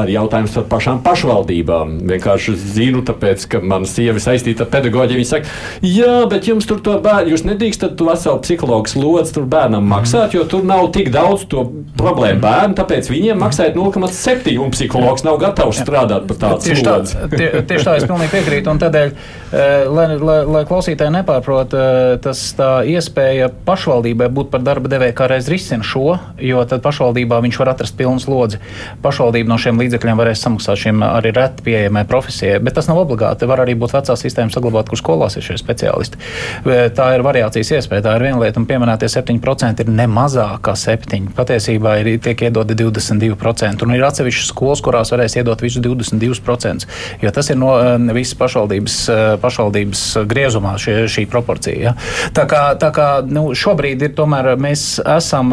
arī 0.00 0.14
jautājums 0.16 0.54
par 0.56 0.64
pašām 0.70 1.02
pašvaldībām. 1.04 1.98
Vienkārši 2.08 2.54
zinu, 2.56 3.02
tāpēc, 3.04 3.44
ka 3.52 3.60
mana 3.60 3.88
sieva 3.90 4.22
saistīta 4.22 4.64
ar 4.64 4.70
pedagoģiju. 4.72 5.20
Viņa 5.20 5.28
saka, 5.28 5.52
jā, 5.84 6.14
bet 6.30 6.48
jums 6.48 6.68
tur 6.68 6.80
to 6.80 6.96
bērnu, 7.04 7.34
jūs 7.34 7.44
nedrīkstat 7.44 7.98
to 8.00 8.08
veselu 8.08 8.40
psihologu 8.46 8.92
slodzi 8.94 9.36
tur 9.36 9.44
bērnam 9.52 9.84
mhm. 9.84 9.92
maksāt, 9.92 10.38
jo 10.38 10.46
tur 10.48 10.64
nav 10.64 10.88
tik 10.96 11.12
daudz 11.12 11.44
to 11.52 11.66
problēmu 12.00 12.40
bērnu, 12.40 12.78
tāpēc 12.80 13.10
viņiem 13.12 13.44
maksājot 13.44 13.76
0,7 13.76 14.56
un 14.62 14.72
psihologs 14.72 15.26
nav 15.26 15.36
gatavs 15.42 15.82
strādāt 15.84 16.24
par 16.30 16.40
tādu 16.40 16.64
tieši 16.64 16.80
slodzi. 16.80 17.20
Tā, 17.20 17.28
tie, 17.36 17.52
tieši 17.60 17.88
tā, 17.90 17.98
es 18.00 18.08
pilnīgi 18.08 18.32
piekrītu. 18.32 18.72
Un 18.72 18.80
tādēļ, 18.80 19.14
eh, 19.52 19.86
lai, 19.92 20.08
lai, 20.16 20.40
lai 20.56 20.64
klausītāji 20.68 21.12
nepārprot, 21.18 21.76
eh, 21.76 22.05
tas 22.22 22.40
iespēja 22.88 23.48
pašvaldībai 23.66 24.28
būt 24.32 24.50
par 24.52 24.62
darba 24.66 24.90
devēju 24.92 25.16
kādreiz 25.16 25.48
risina 25.50 25.84
šo, 25.86 26.16
jo 26.42 26.62
tad 26.68 26.82
pašvaldībā 26.84 27.38
viņš 27.44 27.58
var 27.62 27.72
atrast 27.72 27.96
pilnu 27.98 28.22
slodzi. 28.22 28.60
Pašvaldība 29.04 29.50
no 29.50 29.58
šiem 29.60 29.80
līdzekļiem 29.82 30.20
varēs 30.20 30.44
samaksāt 30.46 30.82
šiem 30.84 31.04
arī 31.06 31.32
reti 31.36 31.64
pieejamai 31.66 32.04
profesijai, 32.08 32.60
bet 32.64 32.76
tas 32.78 32.88
nav 32.90 33.00
obligāti. 33.02 33.48
Var 33.48 33.64
arī 33.64 33.76
būt 33.78 33.94
vecā 33.96 34.16
sistēma 34.18 34.54
saglabāt, 34.54 34.90
kur 34.90 35.00
skolās 35.00 35.38
ir 35.38 35.46
šie 35.46 35.58
speciālisti. 35.60 36.20
Tā 36.66 37.08
ir 37.16 37.24
variācijas 37.26 37.72
iespēja, 37.78 38.06
tā 38.06 38.16
ir 38.18 38.26
viena 38.28 38.40
lieta, 38.42 38.60
un 38.60 38.68
pieminētie 38.68 39.10
7% 39.12 39.84
ir 39.84 39.92
ne 39.92 40.08
mazāk 40.10 40.62
kā 40.66 40.76
7%. 40.78 41.34
Patiesībā 41.36 41.96
ir 42.00 42.12
tiek 42.24 42.46
iedoti 42.48 42.76
22%, 42.78 43.84
un 43.86 43.94
ir 43.96 44.06
atsevišķas 44.06 44.52
skolas, 44.52 44.82
kurās 44.84 45.12
varēs 45.14 45.38
iedot 45.40 45.62
visu 45.64 45.82
22%, 45.84 46.86
jo 47.22 47.32
tas 47.34 47.50
ir 47.52 47.60
no 47.60 47.74
visas 48.16 48.36
pašvaldības, 48.38 48.98
pašvaldības 49.42 50.04
griezumā 50.30 50.76
šie, 50.80 50.98
šī 51.10 51.26
proporcija. 51.30 51.76
Ja? 51.82 51.95
Tā 52.36 52.44
kā, 52.48 52.62
tā 52.80 52.90
kā 52.94 53.08
nu, 53.26 53.48
šobrīd 53.56 54.02
ir 54.06 54.14
tomēr 54.16 54.52
mēs 54.60 54.98
esam, 55.00 55.52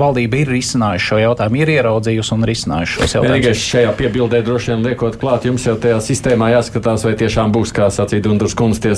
valdība 0.00 0.40
ir 0.42 0.52
risinājusi 0.54 1.06
šo 1.10 1.20
jautājumu, 1.22 1.60
ir 1.62 1.72
ieraudzījusi 1.76 2.34
un 2.36 2.46
risinājusi 2.48 2.96
šos 2.96 3.14
jautājumus. 3.16 3.30
Vienīgais 3.30 3.64
šajā 3.64 3.94
piebildē 3.98 4.42
droši 4.46 4.72
vien 4.74 4.84
liekot 4.88 5.18
klāt, 5.20 5.46
jums 5.48 5.64
jau 5.66 5.76
tajā 5.80 6.00
sistēmā 6.04 6.50
jāskatās, 6.54 7.04
vai 7.06 7.14
tiešām 7.20 7.54
būs, 7.54 7.72
kā 7.76 7.88
sacīja 7.92 8.24
Dundurs 8.26 8.56
kundze, 8.58 8.82
tie, 8.84 8.94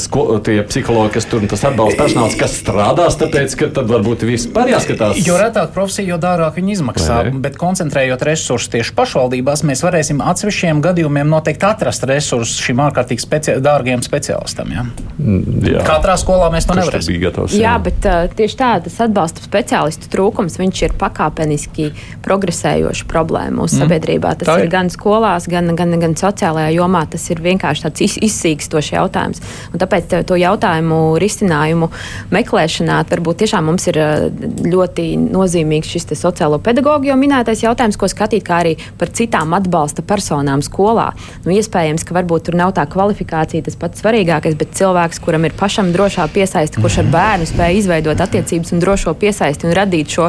tie 0.47 0.59
psihologi, 0.66 1.14
kas 1.18 1.28
tur 1.30 1.45
un 1.45 1.53
tas 1.53 1.64
atbalsta 1.68 2.03
personāls, 2.03 2.38
kas 2.40 2.57
strādās, 2.62 3.18
tāpēc, 3.20 3.57
ka 3.61 3.70
tad 3.78 3.90
varbūt 3.93 4.26
vispār 4.26 4.72
jāskatās. 4.74 5.22
Jo 5.26 5.38
retāk 5.40 5.74
profesija, 5.76 6.14
jo 6.14 6.20
dārgāk 6.22 6.59
viņi 6.59 6.76
izmaksā, 6.78 7.20
bet 7.45 7.59
koncentrējot 7.61 8.26
resursus 8.26 8.72
tieši 8.72 8.97
pašvaldībās, 8.99 9.64
mēs 9.68 9.84
varēsim 9.86 10.22
atsevišķiem 10.24 10.82
gadījumiem 10.84 11.30
noteikti 11.30 11.68
atrast 11.68 12.07
resursus 12.09 12.61
šim 12.62 12.82
ārkārtīgi 12.86 13.24
speci 13.24 13.57
dārgiem 13.62 14.03
speciālistam. 14.05 14.72
Ja? 14.74 14.86
Mm, 15.18 15.62
jā. 15.68 15.84
Katrā 15.86 16.16
skolā 16.20 16.32
mēs 16.53 16.66
to 16.68 16.76
nevarēsim. 16.78 17.18
Gatavs, 17.22 17.55
jā. 17.55 17.66
jā, 17.66 17.74
bet 17.83 18.07
uh, 18.09 18.24
tieši 18.33 18.59
tā, 18.59 18.70
tas 18.85 18.99
atbalsta 19.05 19.45
speciālistu 19.45 20.11
trūkums, 20.12 20.59
viņš 20.61 20.83
ir 20.87 20.97
pakāpeniski 21.01 21.91
progresējoša 22.24 23.07
problēma 23.11 23.62
mūsu 23.62 23.76
mm. 23.76 23.85
sabiedrībā. 23.85 24.35
Tas 24.41 24.51
ir. 24.57 24.66
ir 24.66 24.72
gan 24.72 24.91
skolās, 24.93 25.49
gan, 25.51 25.72
gan, 25.78 25.95
gan 26.03 26.16
sociālajā 26.18 26.72
jomā. 26.76 27.05
Tas 27.12 27.28
ir 27.35 27.43
vienkārši 27.45 27.87
tāds 27.87 28.05
iz, 28.07 28.16
izsīkstošs 28.28 28.93
jautājums. 28.97 29.43
Un 29.72 29.83
tāpēc 29.83 30.16
to 30.28 30.39
jautājumu 30.41 31.01
risinājumu 31.22 31.91
meklēšanā 32.33 33.03
varbūt 33.12 33.43
tiešām 33.45 33.68
mums 33.68 33.87
ir 33.91 33.99
ļoti 34.72 35.07
nozīmīgs 35.20 35.93
šis 35.95 36.09
sociālo 36.18 36.59
pedagoģu 36.62 37.11
jau 37.11 37.18
minētais 37.18 37.64
jautājums, 37.64 37.99
ko 38.01 38.09
skatīt, 38.11 38.45
kā 38.47 38.62
arī 38.62 38.74
par 39.01 39.12
citām 39.14 39.55
atbalsta 39.57 40.05
personām 40.07 40.62
skolā. 40.64 41.11
Nu, 41.47 41.53
iespējams, 41.55 42.07
ka 42.07 42.16
varbūt 42.16 42.49
tur 42.49 42.59
nav 42.59 42.74
tā 42.76 42.87
kvalifikācija 42.91 43.66
tas 43.66 43.78
pats 43.78 44.03
svarīgākais, 44.03 44.57
bet 44.59 44.74
cilvēks, 44.78 45.20
kuram 45.24 45.47
ir 45.49 45.57
pašam 45.59 45.93
drošā 45.95 46.22
piesaiste, 46.33 46.81
kurš 46.83 46.99
ar 47.03 47.09
bērnu 47.12 47.49
spēj 47.49 47.79
izveidot 47.81 48.20
attiecības 48.25 48.73
un 48.75 48.83
drošo 48.83 49.14
piesaisti 49.18 49.68
un 49.68 49.75
radīt 49.77 50.14
šo 50.16 50.29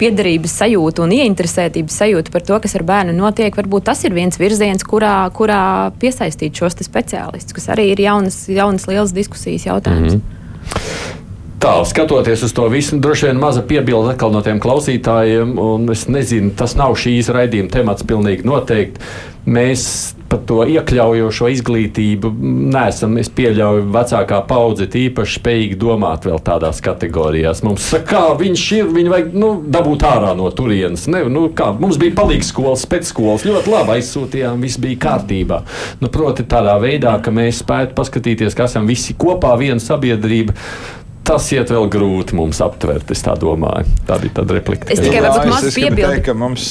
piederības 0.00 0.56
sajūtu 0.62 1.04
un 1.04 1.14
ieinteresētības 1.16 2.00
sajūtu 2.02 2.32
par 2.34 2.46
to, 2.46 2.60
kas 2.64 2.76
ar 2.78 2.86
bērnu 2.88 3.16
notiek, 3.16 3.56
varbūt 3.56 3.88
tas 3.90 4.04
ir 4.04 4.16
viens 4.16 4.40
virziens, 4.40 4.84
kurā, 4.84 5.18
kurā 5.36 5.92
piesaistīt 6.00 6.56
šos 6.56 6.78
speciālistus, 6.86 7.56
kas 7.56 7.70
arī 7.76 7.90
ir 7.92 8.00
jaunas, 8.06 8.44
jaunas 8.48 8.88
lielas 8.90 9.14
diskusijas 9.16 9.66
jautājums. 9.66 10.14
Mm 10.14 10.20
-hmm. 10.20 11.22
Tā, 11.56 11.84
skatoties 11.88 12.42
uz 12.42 12.52
to 12.52 12.68
visu, 12.68 12.98
droši 13.00 13.26
vien 13.26 13.38
maza 13.40 13.62
piebilde 13.62 14.12
atkal 14.12 14.30
no 14.30 14.42
tiem 14.44 14.60
klausītājiem, 14.60 15.54
un 15.58 15.88
es 15.90 16.04
nezinu, 16.08 16.50
tas 16.56 16.76
nav 16.76 16.92
šīs 17.00 17.30
raidījuma 17.32 17.72
temats 17.72 18.04
pilnīgi 18.04 18.44
noteikti. 18.44 19.00
Mēs 19.46 20.15
par 20.36 20.44
to 20.48 20.58
iekļaujošo 20.68 21.48
izglītību 21.54 22.30
neesam, 22.72 23.16
es 23.20 23.30
pieļauju, 23.32 23.86
vecākā 23.94 24.42
paudze 24.48 24.86
īpaši 24.86 25.40
spējīgi 25.40 25.78
domāt 25.80 26.26
vēl 26.28 26.40
tādās 26.44 26.82
kategorijās. 26.84 27.62
Mums 27.66 27.88
kā 28.06 28.28
viņš 28.38 28.64
ir, 28.76 28.90
viņu 28.92 29.12
vajag 29.12 29.32
nu, 29.36 29.50
dabūt 29.72 30.04
ārā 30.06 30.34
no 30.36 30.50
turienes. 30.54 31.06
Ne, 31.12 31.24
nu, 31.32 31.46
kā, 31.56 31.70
mums 31.80 31.98
bija 32.00 32.16
palīgs 32.18 32.52
skolas, 32.52 32.86
pēcskolas, 32.90 33.46
ļoti 33.48 33.72
labi 33.72 33.96
aizsūtījām, 33.96 34.60
viss 34.64 34.80
bija 34.82 35.00
kārtībā. 35.06 35.62
Nu, 36.02 36.12
proti 36.12 36.46
tādā 36.48 36.76
veidā, 36.82 37.16
ka 37.22 37.34
mēs 37.34 37.62
spētu 37.64 37.96
paskatīties, 37.96 38.56
ka 38.56 38.68
esam 38.68 38.88
visi 38.88 39.16
kopā 39.18 39.54
viena 39.60 39.82
sabiedrība 39.82 40.56
tas 41.26 41.48
iet 41.54 41.70
vēl 41.72 41.88
grūti 41.92 42.36
mums 42.38 42.60
aptvert. 42.64 43.10
Es 43.12 43.22
tā 43.26 43.34
domāju. 43.40 43.88
Tā 44.08 44.18
bija 44.22 44.38
tāda 44.40 44.56
replika. 44.58 44.88
Es 44.92 45.02
tikai 45.02 45.22
varbūt 45.24 45.50
maz 45.50 45.66
piebildu. 45.74 46.22
Ka 46.26 46.34
mums 46.38 46.68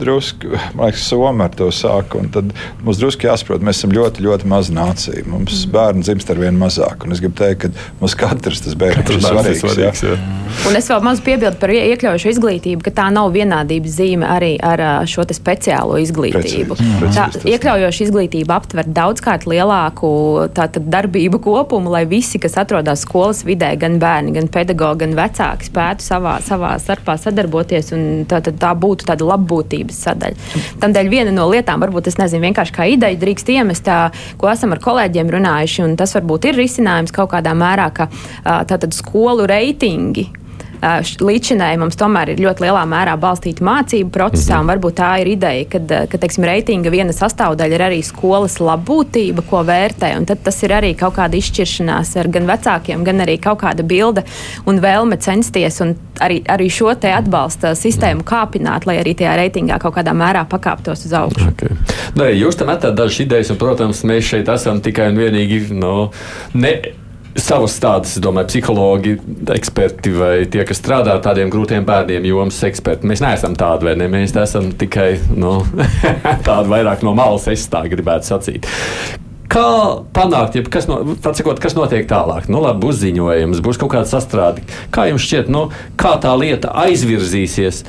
drusku, 0.00 0.52
man 0.76 0.90
liekas, 0.90 1.06
Somija 1.06 1.48
ar 1.48 1.56
to 1.58 1.68
sāk, 1.74 2.16
un 2.18 2.30
tad 2.34 2.52
mums 2.84 3.00
drusku 3.00 3.28
jāsaprot, 3.28 3.64
mēs 3.66 3.80
esam 3.80 3.94
ļoti, 3.96 4.24
ļoti 4.26 4.50
maza 4.50 4.74
nācija. 4.76 5.24
Mums 5.30 5.64
mm. 5.64 5.74
bērni 5.74 6.06
dzimst 6.06 6.32
ar 6.32 6.40
vien 6.42 6.58
mazāk, 6.60 7.06
un 7.06 7.16
es 7.16 7.22
gribu 7.22 7.38
teikt, 7.40 7.66
ka 7.66 8.00
mums 8.00 8.16
katrs 8.18 8.62
tas 8.64 8.76
bērns 8.78 9.12
ir 9.12 9.22
svarīgs. 9.24 9.62
svarīgs 9.64 10.04
jā. 10.04 10.14
Jā. 10.14 10.36
Un 10.68 10.78
es 10.78 10.88
vēl 10.90 11.02
maz 11.04 11.20
piebildu 11.24 11.58
par 11.60 11.72
iekļaujošu 11.74 12.30
izglītību, 12.34 12.84
ka 12.86 12.92
tā 13.00 13.06
nav 13.14 13.32
vienādības 13.34 13.96
zīme 13.98 14.28
arī 14.30 14.52
ar 14.62 14.82
šo 15.10 15.26
speciālo 15.36 15.98
izglītību. 16.02 16.76
Precīzi, 16.78 17.00
precīzi, 17.02 17.42
tā 17.42 17.52
iekļaujoša 17.52 18.06
izglītība 18.06 18.56
aptver 18.60 18.88
daudzkārt 18.96 19.46
lielāku 19.50 20.10
darbību 20.54 21.40
kopumu, 21.42 21.90
lai 21.92 22.04
visi, 22.08 22.40
kas 22.42 22.56
atrodas 22.62 23.02
skolas 23.06 23.42
vidē, 23.46 23.72
gan 23.80 23.95
gan 23.96 24.02
bērni, 24.02 24.34
gan 24.36 24.48
pedagogi, 24.52 25.04
gan 25.04 25.16
vecāki 25.16 25.68
spētu 25.70 26.04
savā, 26.04 26.36
savā 26.44 26.76
starpā 26.80 27.16
sadarboties, 27.20 27.92
tā, 28.28 28.40
tā, 28.44 28.52
tā 28.52 28.72
būtu 28.76 29.08
tāda 29.08 29.26
labbūtības 29.32 30.00
sadaļa. 30.06 30.62
Tādēļ 30.82 31.10
viena 31.12 31.34
no 31.34 31.48
lietām, 31.50 31.80
varbūt 31.80 32.08
tas 32.10 32.18
nezinu, 32.20 32.44
vienkārši 32.46 32.76
kā 32.76 32.88
ideja 32.92 33.18
drīkst 33.20 33.52
iemest, 33.56 33.86
tā, 33.86 34.10
ko 34.40 34.50
esam 34.52 34.74
ar 34.76 34.82
kolēģiem 34.84 35.32
runājuši, 35.36 35.84
un 35.86 35.96
tas 35.96 36.14
varbūt 36.16 36.50
ir 36.50 36.60
risinājums 36.60 37.14
kaut 37.16 37.32
kādā 37.32 37.54
mērā, 37.56 37.90
ka 37.94 38.10
tātad 38.44 38.92
skolu 38.96 39.48
reitingi 39.48 40.28
līdzinēji 41.20 41.80
mums 41.80 41.98
tomēr 41.98 42.32
ir 42.32 42.42
ļoti 42.44 42.66
lielā 42.66 42.82
mērā 42.88 43.16
balstīta 43.20 43.64
mācību 43.64 44.10
procesā. 44.14 44.56
Mm 44.56 44.62
-hmm. 44.62 44.70
Varbūt 44.72 44.96
tā 45.00 45.10
ir 45.20 45.26
ideja, 45.26 45.64
ka, 45.70 45.78
ka 46.10 46.18
teiksim, 46.18 46.44
reitinga 46.44 46.90
viena 46.90 47.12
sastāvdaļa 47.12 47.74
ir 47.74 47.82
arī 47.82 48.02
skolas 48.04 48.58
labbūtība, 48.60 49.42
ko 49.50 49.62
vērtē. 49.64 50.24
Tad 50.26 50.42
tas 50.42 50.62
ir 50.62 50.70
arī 50.70 50.94
kaut 50.96 51.14
kāda 51.16 51.36
izšķiršanās 51.36 52.16
ar 52.16 52.28
gan 52.28 52.46
vecākiem, 52.46 53.04
gan 53.04 53.20
arī 53.20 53.38
kaut 53.40 53.60
kāda 53.62 53.82
bilde 53.82 54.22
un 54.66 54.80
vēlme 54.80 55.16
censties 55.16 55.80
un 55.80 55.96
arī, 56.20 56.42
arī 56.48 56.68
šo 56.70 56.94
te 56.94 57.12
atbalsta 57.12 57.74
sistēmu 57.74 58.24
kāpināt, 58.26 58.86
lai 58.86 58.98
arī 59.02 59.14
tajā 59.14 59.36
reitingā 59.36 59.78
kaut 59.78 59.96
kādā 59.96 60.14
mērā 60.16 60.46
pakāptos 60.48 61.06
uz 61.06 61.12
augšu. 61.12 61.48
Okay. 61.52 61.68
Nē, 62.16 62.30
jūs 62.36 62.58
tam 62.58 62.70
metat 62.72 62.94
dažas 62.94 63.20
idejas, 63.20 63.50
un, 63.50 63.56
protams, 63.60 64.04
mēs 64.04 64.30
šeit 64.32 64.48
esam 64.48 64.80
tikai 64.80 65.10
un 65.12 65.20
vienīgi 65.20 65.74
no, 65.76 66.10
ne 66.54 66.76
savas 67.40 67.76
tādas, 67.82 68.16
domāju, 68.22 68.50
psihologi, 68.50 69.16
eksperti 69.54 70.12
vai 70.16 70.32
tie, 70.50 70.62
kas 70.68 70.80
strādā 70.80 71.16
ar 71.16 71.22
tādiem 71.24 71.50
grūtiem 71.52 71.86
bērniem, 71.86 72.26
jomas 72.30 72.62
eksperti. 72.66 73.08
Mēs 73.08 73.22
neesam 73.24 73.56
tādi, 73.58 73.88
vai 73.88 73.96
ne? 74.00 74.08
Mēs 74.12 74.34
esam 74.40 74.70
tikai 74.78 75.12
nu, 75.36 75.58
tādi 76.48 76.72
vairāk 76.72 77.04
no 77.06 77.14
malas, 77.16 77.48
es 77.52 77.68
tā 77.72 77.84
gribētu 77.90 78.32
sacīt. 78.32 78.70
Kā 79.52 79.66
panākt, 80.16 80.56
ja 80.58 80.64
kas, 80.66 80.88
no, 80.90 80.98
sakot, 81.22 81.60
kas 81.62 81.76
notiek 81.78 82.08
tālāk? 82.10 82.48
Nu, 82.50 82.58
labi, 82.64 82.82
būs 82.82 82.98
ziņojums, 83.04 83.62
būs 83.62 83.78
kaut 83.80 83.92
kāda 83.94 84.10
sastrāde. 84.10 84.64
Kā 84.94 85.06
jums 85.10 85.22
šķiet, 85.22 85.52
nu, 85.52 85.68
kā 86.00 86.16
tā 86.22 86.32
lieta 86.38 86.72
aizvirzīsies, 86.82 87.84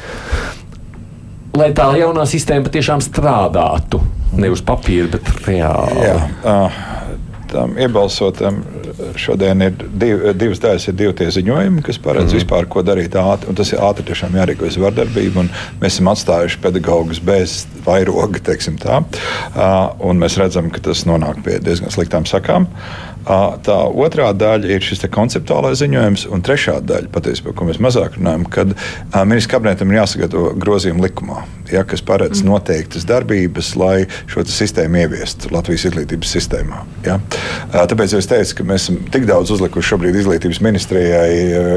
lai 1.57 1.71
tā 1.77 1.89
jaunā 1.97 2.27
sistēma 2.29 2.67
patiešām 2.67 3.01
strādātu? 3.01 4.03
Ne 4.37 4.51
uz 4.53 4.61
papīra, 4.61 5.09
bet 5.15 5.47
reāli. 5.47 6.03
Jā, 6.03 6.17
uh, 6.43 6.79
tam 7.51 7.75
iebalsotam 7.79 8.59
šodien 9.19 9.61
ir 9.61 9.73
div, 9.77 10.23
divas 10.37 10.61
daļas, 10.63 10.87
ir 10.89 10.97
divi 10.99 11.15
tie 11.17 11.29
ziņojumi, 11.33 11.83
kas 11.85 11.99
paredz 12.03 12.27
mm 12.27 12.29
-hmm. 12.29 12.41
vispār, 12.41 12.69
ko 12.69 12.83
darīt 12.83 13.17
ātri. 13.19 13.55
Tas 13.55 13.73
ir 13.73 13.83
ātri 13.83 14.05
tiešām 14.09 14.37
jārīkojas 14.39 14.79
vardarbība, 14.81 15.47
mēs 15.81 15.97
esam 15.97 16.11
atstājuši 16.13 16.61
pedagogus 16.61 17.19
bez 17.19 17.65
vairoga, 17.85 18.39
teiksim 18.39 18.77
tā. 18.77 19.01
Uh, 19.01 19.93
un 19.99 20.19
mēs 20.19 20.37
redzam, 20.37 20.69
ka 20.69 20.79
tas 20.79 21.05
nonāk 21.05 21.43
pie 21.43 21.59
diezgan 21.59 21.91
sliktām 21.91 22.25
sakām. 22.25 22.67
Uh, 22.67 23.16
tā 23.65 23.77
otrā 23.91 24.31
daļa 24.37 24.71
ir 24.75 24.85
šis 24.85 25.05
konceptuālais 25.13 25.81
ziņojums, 25.81 26.27
un 26.33 26.43
trešā 26.45 26.79
daļa, 26.87 27.11
patiesībā, 27.13 27.55
ko 27.57 27.69
mēs 27.69 27.81
mazāk 27.83 28.19
runājam, 28.19 28.47
kad 28.51 28.73
ministrs 29.27 29.51
kabinetam 29.51 29.91
ir 29.91 30.01
jāsagatavo 30.01 30.55
grozījumi 30.61 31.07
likumā 31.07 31.45
ja, 31.71 31.83
kas 31.83 32.01
paredz 32.05 32.41
mm. 32.41 32.49
noteiktas 32.51 33.05
darbības, 33.07 33.73
lai 33.79 34.05
šo 34.29 34.43
sistēmu 34.47 35.01
ieviestu 35.03 35.51
Latvijas 35.53 35.87
izglītības 35.89 36.33
sistēmā. 36.37 36.81
Ja. 37.05 37.17
Tāpēc 37.73 38.15
es 38.17 38.29
teicu, 38.29 38.59
ka 38.59 38.67
mēs 38.71 38.87
esam 38.87 38.99
tik 39.13 39.27
daudz 39.29 39.51
uzlikuši 39.55 39.91
šobrīd 39.91 40.19
izglītības 40.21 40.61
ministrijai, 40.63 41.29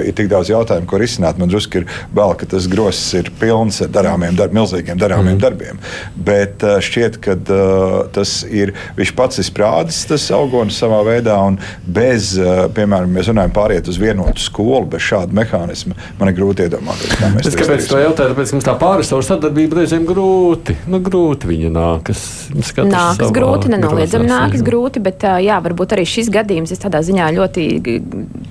ir 0.08 0.16
tik 0.16 0.30
daudz 0.30 0.52
jautājumu, 0.52 0.88
ko 0.90 1.00
risināt. 1.00 1.40
Man 1.40 1.50
drusku 1.50 1.82
ir 1.82 1.88
bail, 2.14 2.34
ka 2.38 2.48
tas 2.50 2.68
grosis 2.70 3.20
ir 3.20 3.32
pilns 3.40 3.80
ar 3.84 3.92
darāmiem, 3.94 4.36
dar, 4.38 4.52
milzīgiem 4.54 5.00
darāmiem 5.00 5.36
mm. 5.36 5.42
darbiem. 5.42 5.80
Bet 6.30 6.64
šķiet, 6.86 7.20
ka 7.24 7.36
tas 8.14 8.40
ir 8.46 8.74
viņš 8.98 9.14
pats 9.18 9.42
izprādis, 9.42 10.04
tas 10.10 10.28
augonis 10.34 10.78
savā 10.80 11.02
veidā, 11.06 11.36
un 11.48 11.58
bez, 11.86 12.32
piemēram, 12.76 13.10
mēs 13.16 13.30
runājam 13.32 13.54
pāriet 13.56 13.88
uz 13.90 13.98
vienotu 14.00 14.42
skolu, 14.42 14.86
bez 14.92 15.04
šāda 15.06 15.36
mehānisma, 15.36 15.96
man 16.20 16.32
ir 16.32 16.36
grūti 16.38 16.66
iedomāties, 16.66 17.14
kā 17.16 17.30
mēs 17.34 17.46
to 17.46 17.54
darām. 17.54 17.70
Kāpēc 17.70 17.88
to 17.90 18.02
jautāju? 18.02 18.34
Tāpēc 18.34 18.54
mums 18.56 18.66
tā 18.66 18.76
pāris 18.80 19.12
sadarbība 19.30 19.80
reizēm 19.80 20.06
grūti. 20.08 20.76
Nu, 20.90 21.00
grūti 21.04 21.50
viņa 21.50 21.70
nākas. 21.74 22.24
Nākas 22.50 23.20
savā, 23.20 23.30
grūti, 23.36 23.70
nenoliedzami 23.70 24.26
nākas 24.26 24.64
grūti, 24.66 25.02
bet 25.04 25.22
jā, 25.44 25.60
varbūt 25.62 25.94
arī 25.94 26.04
šis 26.08 26.32
gadījums 26.34 26.74
es 26.74 26.82
tādā 26.82 26.98
ziņā 27.06 27.30
ļoti 27.36 27.66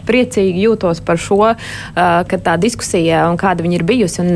priecīgi 0.08 0.64
jūtos 0.64 1.04
par 1.06 1.20
šo, 1.20 1.52
ka 1.96 2.40
tā 2.46 2.56
diskusija 2.62 3.26
un 3.30 3.36
kāda 3.40 3.66
viņa 3.66 3.76
ir 3.76 3.84
bijusi 3.84 4.24
un 4.24 4.30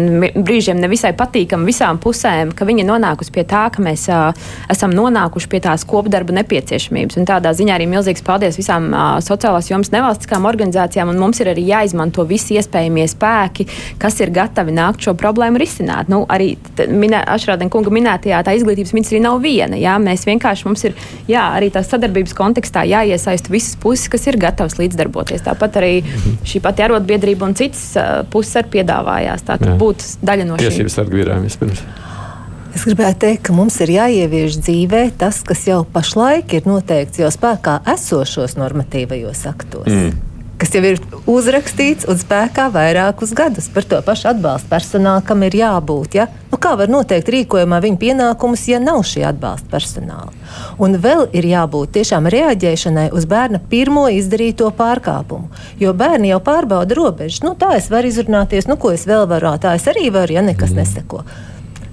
brīžiem 0.43 0.77
nevisai 0.83 1.13
patīkama 1.15 1.63
visām 1.69 1.95
pusēm, 2.03 2.51
ka 2.51 2.67
viņa 2.67 2.83
nonākusi 2.89 3.31
pie 3.31 3.45
tā, 3.47 3.63
ka 3.71 3.79
mēs 3.83 4.03
esam 4.73 4.91
nonākuši 4.91 5.49
pie 5.49 5.61
tās 5.63 5.87
kopdarba 5.87 6.35
nepieciešamības. 6.41 7.15
Un 7.21 7.23
tādā 7.29 7.55
ziņā 7.55 7.71
arī 7.77 7.87
milzīgs 7.87 8.25
paldies 8.25 8.42
paldies 8.43 8.59
visām 8.59 8.89
uh, 8.91 9.19
sociālās 9.23 9.69
jomas 9.71 9.91
nevalstiskām 9.93 10.45
organizācijām, 10.49 11.11
un 11.13 11.19
mums 11.21 11.39
ir 11.39 11.51
arī 11.53 11.63
jāizmanto 11.69 12.25
visi 12.27 12.57
iespējamie 12.59 13.05
spēki, 13.07 13.65
kas 14.01 14.19
ir 14.19 14.33
gatavi 14.35 14.73
nākt 14.75 15.05
šo 15.05 15.13
problēmu 15.15 15.61
risināt. 15.61 16.11
Nu, 16.11 16.25
arī 16.27 16.55
Ašrādena 16.73 17.71
kunga 17.71 17.91
minētajā 17.93 18.41
tā 18.43 18.53
izglītības 18.57 18.93
ministrija 18.95 19.23
nav 19.23 19.39
viena. 19.43 19.77
Jā, 19.79 19.95
mēs 20.01 20.25
vienkārši 20.27 20.67
mums 20.67 20.83
ir 20.87 20.95
jā, 21.29 21.43
arī 21.55 21.69
tās 21.73 21.87
sadarbības 21.91 22.35
kontekstā 22.37 22.83
jāiesaista 22.89 23.53
visas 23.53 23.77
puses, 23.79 24.09
kas 24.11 24.27
ir 24.27 24.39
gatavas 24.41 24.75
līdzdarboties. 24.81 25.45
Tāpat 25.45 25.79
arī 25.81 25.93
šī 26.47 26.61
pati 26.63 26.85
arotbiedrība 26.85 27.47
un 27.47 27.57
citas 27.59 27.85
uh, 27.99 28.23
puses 28.33 28.59
arī 28.59 28.79
piedāvājās. 28.79 29.45
Tā 29.47 29.59
būt 29.79 30.07
daļa 30.25 30.49
no 30.49 30.59
šīs. 30.59 30.73
Tiesības 30.73 30.99
sargvīrām 30.99 31.47
vispirms. 31.47 31.85
Es 32.73 32.87
gribētu 32.87 33.19
teikt, 33.27 33.43
ka 33.47 33.53
mums 33.55 33.77
ir 33.85 33.93
jāievieš 33.93 34.57
dzīvē 34.65 35.05
tas, 35.21 35.43
kas 35.45 35.65
jau 35.69 35.83
pašlaik 35.93 36.57
ir 36.57 36.69
noteikts 36.69 37.21
jau 37.21 37.29
spēkā 37.33 37.79
esošos 37.93 38.57
normatīvajos 38.59 39.47
aktos. 39.53 39.89
Mm 39.89 40.29
kas 40.63 40.71
jau 40.77 40.83
ir 40.85 40.99
uzrakstīts 41.27 42.07
un 42.07 42.19
spēkā 42.19 42.69
vairākus 42.71 43.33
gadus 43.35 43.67
par 43.73 43.83
to 43.89 43.99
pašu 44.05 44.29
atbalstu 44.31 44.69
personālu, 44.71 45.23
kam 45.27 45.43
ir 45.43 45.57
jābūt. 45.59 46.15
Ja? 46.15 46.27
Nu, 46.53 46.59
kā 46.61 46.71
var 46.79 46.91
noteikt 46.91 47.31
rīkojumā 47.33 47.81
viņa 47.83 47.99
pienākumus, 47.99 48.63
ja 48.71 48.79
nav 48.79 49.01
šī 49.07 49.25
atbalsta 49.27 49.67
personāla? 49.73 50.31
Un 50.79 50.95
vēl 51.03 51.25
ir 51.35 51.49
jābūt 51.49 51.95
tiešām 51.97 52.29
reaģēšanai 52.31 53.09
uz 53.15 53.27
bērna 53.29 53.59
pirmo 53.69 54.05
izdarīto 54.13 54.69
pārkāpumu. 54.77 55.49
Jo 55.83 55.95
bērni 55.97 56.31
jau 56.31 56.39
pārbauda 56.45 56.95
robežas. 56.95 57.41
Nu, 57.43 57.57
tā 57.59 57.73
es 57.79 57.91
varu 57.91 58.13
izrunāties, 58.13 58.69
nu, 58.69 58.79
ko 58.79 58.93
es 58.95 59.03
vēl 59.09 59.27
varu, 59.27 59.57
tā 59.59 59.75
es 59.75 59.89
arī 59.91 60.07
varu, 60.15 60.37
ja 60.37 60.45
nekas 60.45 60.71
mm. 60.71 60.79
neseko 60.79 61.25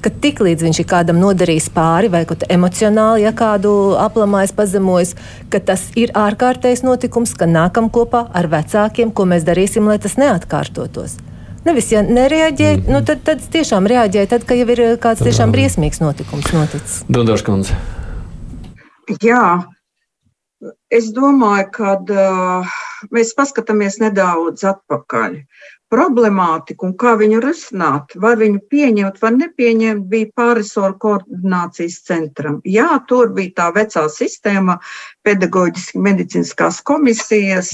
ka 0.03 0.11
tiklīdz 0.25 0.65
viņš 0.67 0.83
ir 0.83 0.87
kādam 0.91 1.21
nodarījis 1.23 1.71
pāri 1.75 2.11
vai 2.13 2.25
emocionāli, 2.49 3.25
ja 3.25 3.33
kādu 3.37 3.73
aplamājis, 4.01 4.55
pazemojis, 4.57 5.15
ka 5.53 5.61
tas 5.61 5.89
ir 6.01 6.13
ārkārtējs 6.17 6.85
notikums, 6.87 7.35
ka 7.37 7.49
nākam 7.51 7.91
kopā 7.93 8.27
ar 8.33 8.51
vecākiem, 8.53 9.13
ko 9.13 9.29
mēs 9.31 9.47
darīsim, 9.49 9.89
lai 9.91 9.99
tas 10.03 10.17
neatkārtotos. 10.21 11.19
Nevis, 11.65 11.91
ja 11.93 12.01
nereaģē, 12.03 12.77
mm 12.77 12.81
-hmm. 12.81 12.93
nu, 12.93 13.03
tad, 13.05 13.21
tad 13.25 13.43
tiešām 13.53 13.87
reaģē, 13.87 14.27
tad, 14.29 14.45
kad 14.49 14.57
jau 14.57 14.69
ir 14.73 14.81
eh, 14.81 14.97
kāds 14.97 15.21
tiešām 15.21 15.53
briesmīgs 15.53 16.01
notikums 16.01 16.53
noticis. 16.53 17.03
Dundoškundze. 17.09 17.77
Jā, 19.21 19.65
es 20.91 21.11
domāju, 21.13 21.67
ka 21.73 21.93
uh, 21.99 22.79
mēs 23.13 23.35
paskatāmies 23.37 23.99
nedaudz 24.01 24.65
atpakaļ 24.65 25.37
problemātiku 25.91 26.87
un 26.89 26.95
kā 26.99 27.15
viņu 27.19 27.41
risināt, 27.43 28.15
var 28.23 28.39
viņu 28.41 28.61
pieņemt, 28.71 29.19
var 29.23 29.35
nepieņemt, 29.37 30.07
bija 30.11 30.31
pārisoru 30.39 30.97
koordinācijas 31.03 31.99
centram. 32.07 32.61
Jā, 32.65 32.89
tur 33.11 33.33
bija 33.37 33.57
tā 33.59 33.69
vecā 33.77 34.07
sistēma, 34.13 34.79
pedagoģiski 35.27 36.03
medicīniskās 36.07 36.81
komisijas, 36.87 37.73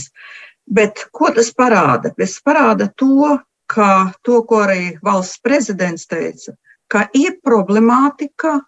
bet 0.66 1.06
ko 1.12 1.32
tas 1.36 1.52
parāda? 1.56 2.14
Tas 2.16 2.38
parāda 2.44 2.88
to, 2.96 3.36
ka 3.68 3.90
to, 4.24 4.40
ko 4.48 4.62
arī 4.64 4.96
valsts 5.04 5.42
prezidents 5.44 6.08
teica, 6.08 6.56
ka 6.88 7.06
ir 7.14 7.38
problemātika, 7.44 8.60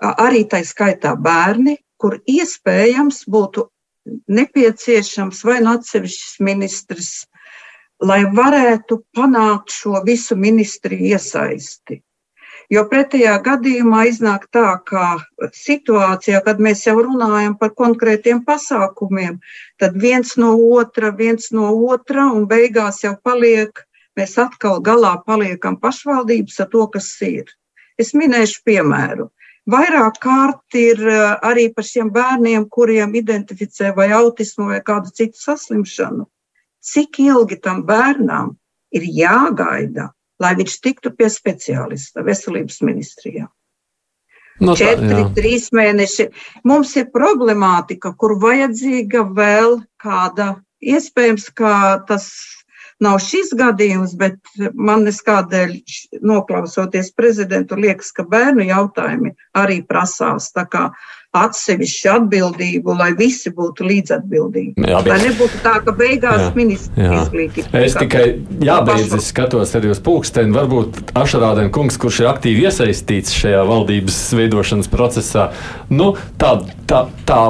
arī 0.00 0.46
tā 0.48 0.64
skaitā 0.64 1.14
bērni, 1.20 1.76
kur 2.00 2.16
iespējams 2.24 3.26
būtu 3.28 3.68
nepieciešams 4.32 5.42
vai 5.44 5.58
nu 5.60 5.74
atsevišķs 5.76 6.38
ministrs, 6.42 7.10
lai 8.00 8.22
varētu 8.24 9.02
panākt 9.16 9.74
šo 9.74 10.00
visu 10.06 10.36
ministriju 10.36 11.12
iesaisti. 11.14 12.00
Jo 12.70 12.84
pretējā 12.86 13.34
gadījumā 13.42 14.04
iznāk 14.06 14.46
tā, 14.54 14.78
ka 14.86 15.18
situācijā, 15.58 16.40
kad 16.46 16.60
mēs 16.62 16.84
jau 16.86 16.94
runājam 17.02 17.56
par 17.58 17.74
konkrētiem 17.74 18.44
pasākumiem, 18.46 19.40
tad 19.82 19.98
viens 19.98 20.36
no 20.38 20.52
otra, 20.78 21.10
viens 21.10 21.50
no 21.50 21.72
otra, 21.90 22.28
un 22.30 22.46
beigās 22.46 23.02
jau 23.02 23.16
paliek, 23.24 23.82
mēs 24.16 24.38
atkal 24.38 24.78
galā 24.86 25.16
paliekam 25.26 25.80
pašvaldības 25.82 26.62
ar 26.62 26.70
to, 26.70 26.86
kas 26.94 27.10
ir. 27.26 27.50
Es 27.98 28.14
minēšu 28.14 28.62
piemēru. 28.64 29.28
Vairāk 29.70 30.22
kārt 30.22 30.78
ir 30.78 31.02
eh, 31.10 31.22
arī 31.46 31.68
par 31.74 31.84
šiem 31.84 32.08
bērniem, 32.14 32.70
kuriem 32.70 33.12
identificē 33.18 33.92
vai 33.96 34.08
autismu 34.14 34.70
vai 34.70 34.80
kādu 34.86 35.10
citu 35.14 35.42
saslimšanu 35.42 36.30
cik 36.80 37.20
ilgi 37.22 37.60
tam 37.62 37.84
bērnam 37.88 38.54
ir 38.94 39.06
jāgaida, 39.06 40.10
lai 40.40 40.54
viņš 40.58 40.76
tiktu 40.84 41.12
pie 41.16 41.28
speciālista 41.32 42.24
veselības 42.26 42.80
ministrijā. 42.86 43.48
No 44.60 44.74
tā, 44.76 44.90
Četri, 44.92 45.16
jā. 45.16 45.28
trīs 45.36 45.70
mēneši. 45.72 46.26
Mums 46.68 46.92
ir 47.00 47.08
problemātika, 47.14 48.12
kur 48.12 48.36
vajadzīga 48.40 49.24
vēl 49.36 49.78
kāda, 50.00 50.54
iespējams, 50.84 51.48
ka 51.56 51.72
tas 52.08 52.28
nav 53.00 53.16
šis 53.24 53.54
gadījums, 53.56 54.12
bet 54.20 54.36
man 54.74 55.06
neskādēļ 55.08 55.72
noklausoties 56.20 57.12
prezidentu 57.16 57.78
liekas, 57.80 58.12
ka 58.12 58.26
bērnu 58.28 58.68
jautājumi 58.68 59.32
arī 59.56 59.80
prasās. 59.88 60.50
Tā 60.52 60.66
kā 60.68 60.90
atsevišķu 61.36 62.10
atbildību, 62.10 62.94
lai 62.98 63.12
visi 63.18 63.52
būtu 63.54 63.86
līdzatbildīgi. 63.86 64.82
Jā, 64.82 64.98
bet... 65.04 65.12
Lai 65.12 65.18
nebūtu 65.28 65.60
tā, 65.62 65.76
ka 65.86 65.94
beigās 65.94 66.48
ministrs 66.56 66.90
izglītība. 66.98 67.70
Es 67.86 67.94
tikai 67.98 68.24
jābeidz, 68.66 69.14
es 69.14 69.30
skatos 69.30 69.76
arī 69.78 69.92
uz 69.94 70.02
pulksteni. 70.02 70.50
Varbūt 70.56 71.14
Ašarādēn 71.20 71.70
kungs, 71.74 72.00
kurš 72.02 72.24
ir 72.24 72.32
aktīvi 72.32 72.66
iesaistīts 72.66 73.36
šajā 73.38 73.62
valdības 73.68 74.18
veidošanas 74.40 74.90
procesā, 74.90 75.50
nu, 75.94 76.12
tā, 76.40 76.56
tā, 76.90 77.04
tā 77.28 77.42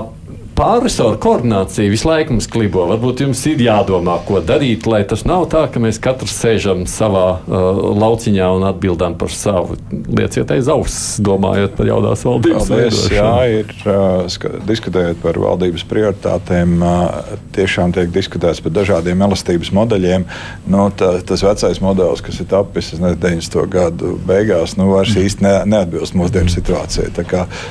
pārresoru 0.61 1.17
koordinācija 1.21 1.89
visu 1.89 2.09
laiku 2.09 2.35
mums 2.35 2.49
klibo. 2.51 2.83
Varbūt 2.91 3.23
jums 3.25 3.41
ir 3.49 3.63
jādomā, 3.65 4.19
ko 4.29 4.43
darīt, 4.45 4.85
lai 4.91 5.01
tas 5.09 5.23
nav 5.29 5.47
tā, 5.53 5.63
ka 5.73 5.81
mēs 5.81 6.01
katrs 6.03 6.35
sēžam 6.37 6.83
savā 6.91 7.25
uh, 7.39 7.81
lauciņā 7.97 8.49
un 8.59 8.67
atbildam 8.69 9.17
par 9.21 9.33
savu. 9.33 9.79
Lieciet 9.91 10.53
aiz 10.53 10.69
auss, 10.73 11.17
domājot 11.25 11.77
par 11.79 11.89
jaunās 11.89 12.25
valdības 12.29 12.69
Paldies, 12.69 13.01
jā, 13.15 13.31
ir 13.61 13.73
uh, 13.89 14.59
diskutējot 14.69 15.23
par 15.23 15.39
valdības 15.41 15.87
prioritātēm, 15.89 16.77
uh, 16.85 17.33
tiešām 17.57 17.97
tiek 17.97 18.13
diskutēts 18.13 18.61
par 18.65 18.77
dažādiem 18.77 19.25
elastības 19.25 19.73
modeļiem. 19.77 20.29
Nu, 20.69 20.89
tā, 20.93 21.15
tas 21.25 21.45
vecais 21.47 21.81
modelis, 21.81 22.25
kas 22.27 22.43
ir 22.43 22.51
tapis 22.53 22.93
ne, 23.01 23.15
90. 23.17 23.65
gadu 23.73 24.13
beigās, 24.29 24.77
nu, 24.77 24.91
vairs 24.93 25.17
īsti 25.17 25.47
ne, 25.47 25.57
neatbilst 25.73 26.19
mūsdienu 26.21 26.53
situācijai. 26.53 27.09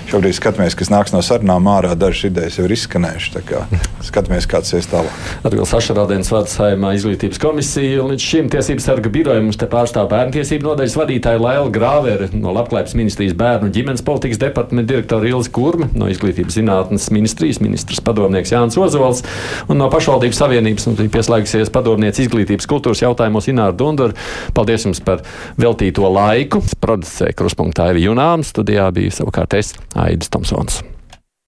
Šobrīd 0.09 0.37
skatāmies, 0.37 0.77
kas 0.79 0.89
nāks 0.93 1.13
no 1.13 1.21
sarunām 1.25 1.69
ārā, 1.69 1.93
dažas 1.99 2.31
idejas 2.31 2.57
jau 2.57 2.65
ir 2.65 2.78
izskanējuši. 2.79 3.43
Skatāmies, 4.07 4.47
kāds 4.49 4.73
ir 4.73 4.87
tālāk. 4.89 5.23
Atgals 5.47 5.73
Ašarādienas 5.77 6.31
vārds 6.33 6.55
saimā 6.57 6.93
izglītības 6.97 7.39
komisija. 7.41 8.03
Līdz 8.09 8.25
šim 8.25 8.49
tiesības 8.51 8.87
sarga 8.89 9.11
biroja 9.13 9.43
mums 9.43 9.59
te 9.59 9.67
pārstāv 9.69 10.09
bērnu 10.11 10.35
tiesību 10.37 10.69
nodaļas 10.69 10.97
vadītāja 10.99 11.41
Laila 11.41 11.71
Grāvere 11.73 12.29
no 12.33 12.53
Labklājības 12.55 12.95
ministrijas 12.99 13.37
bērnu 13.39 13.71
ģimenes 13.75 14.03
politikas 14.05 14.41
departamenta 14.41 14.93
direktora 14.93 15.29
Ilza 15.29 15.53
Kurme, 15.55 15.89
no 15.97 16.09
izglītības 16.11 16.57
zinātnes 16.59 17.09
ministrijas 17.15 17.61
ministrs 17.63 18.03
padomnieks 18.05 18.53
Jānis 18.55 18.79
Ozols 18.79 19.23
un 19.69 19.81
no 19.81 19.89
pašvaldības 19.93 20.39
savienības 20.43 20.89
mums 20.89 21.01
bija 21.01 21.15
pieslēgusies 21.17 21.73
padomnieks 21.75 22.23
izglītības 22.25 22.69
kultūras 22.69 23.03
jautājumos 23.05 23.49
Ināra 23.51 23.75
Dundura. 23.77 24.15
Paldies 24.55 24.87
jums 24.87 25.03
par 25.05 25.25
veltīto 25.59 26.09
laiku. 26.13 26.63
Producēja 26.83 27.37
Kruspunktā 27.39 27.91
Evi 27.93 28.07
Junāms, 28.07 28.53
studijā 28.53 28.89
bija 28.95 29.19
savukārt 29.21 29.59
es 29.59 29.75
Aidis 29.99 30.31
Tomsons. 30.33 30.81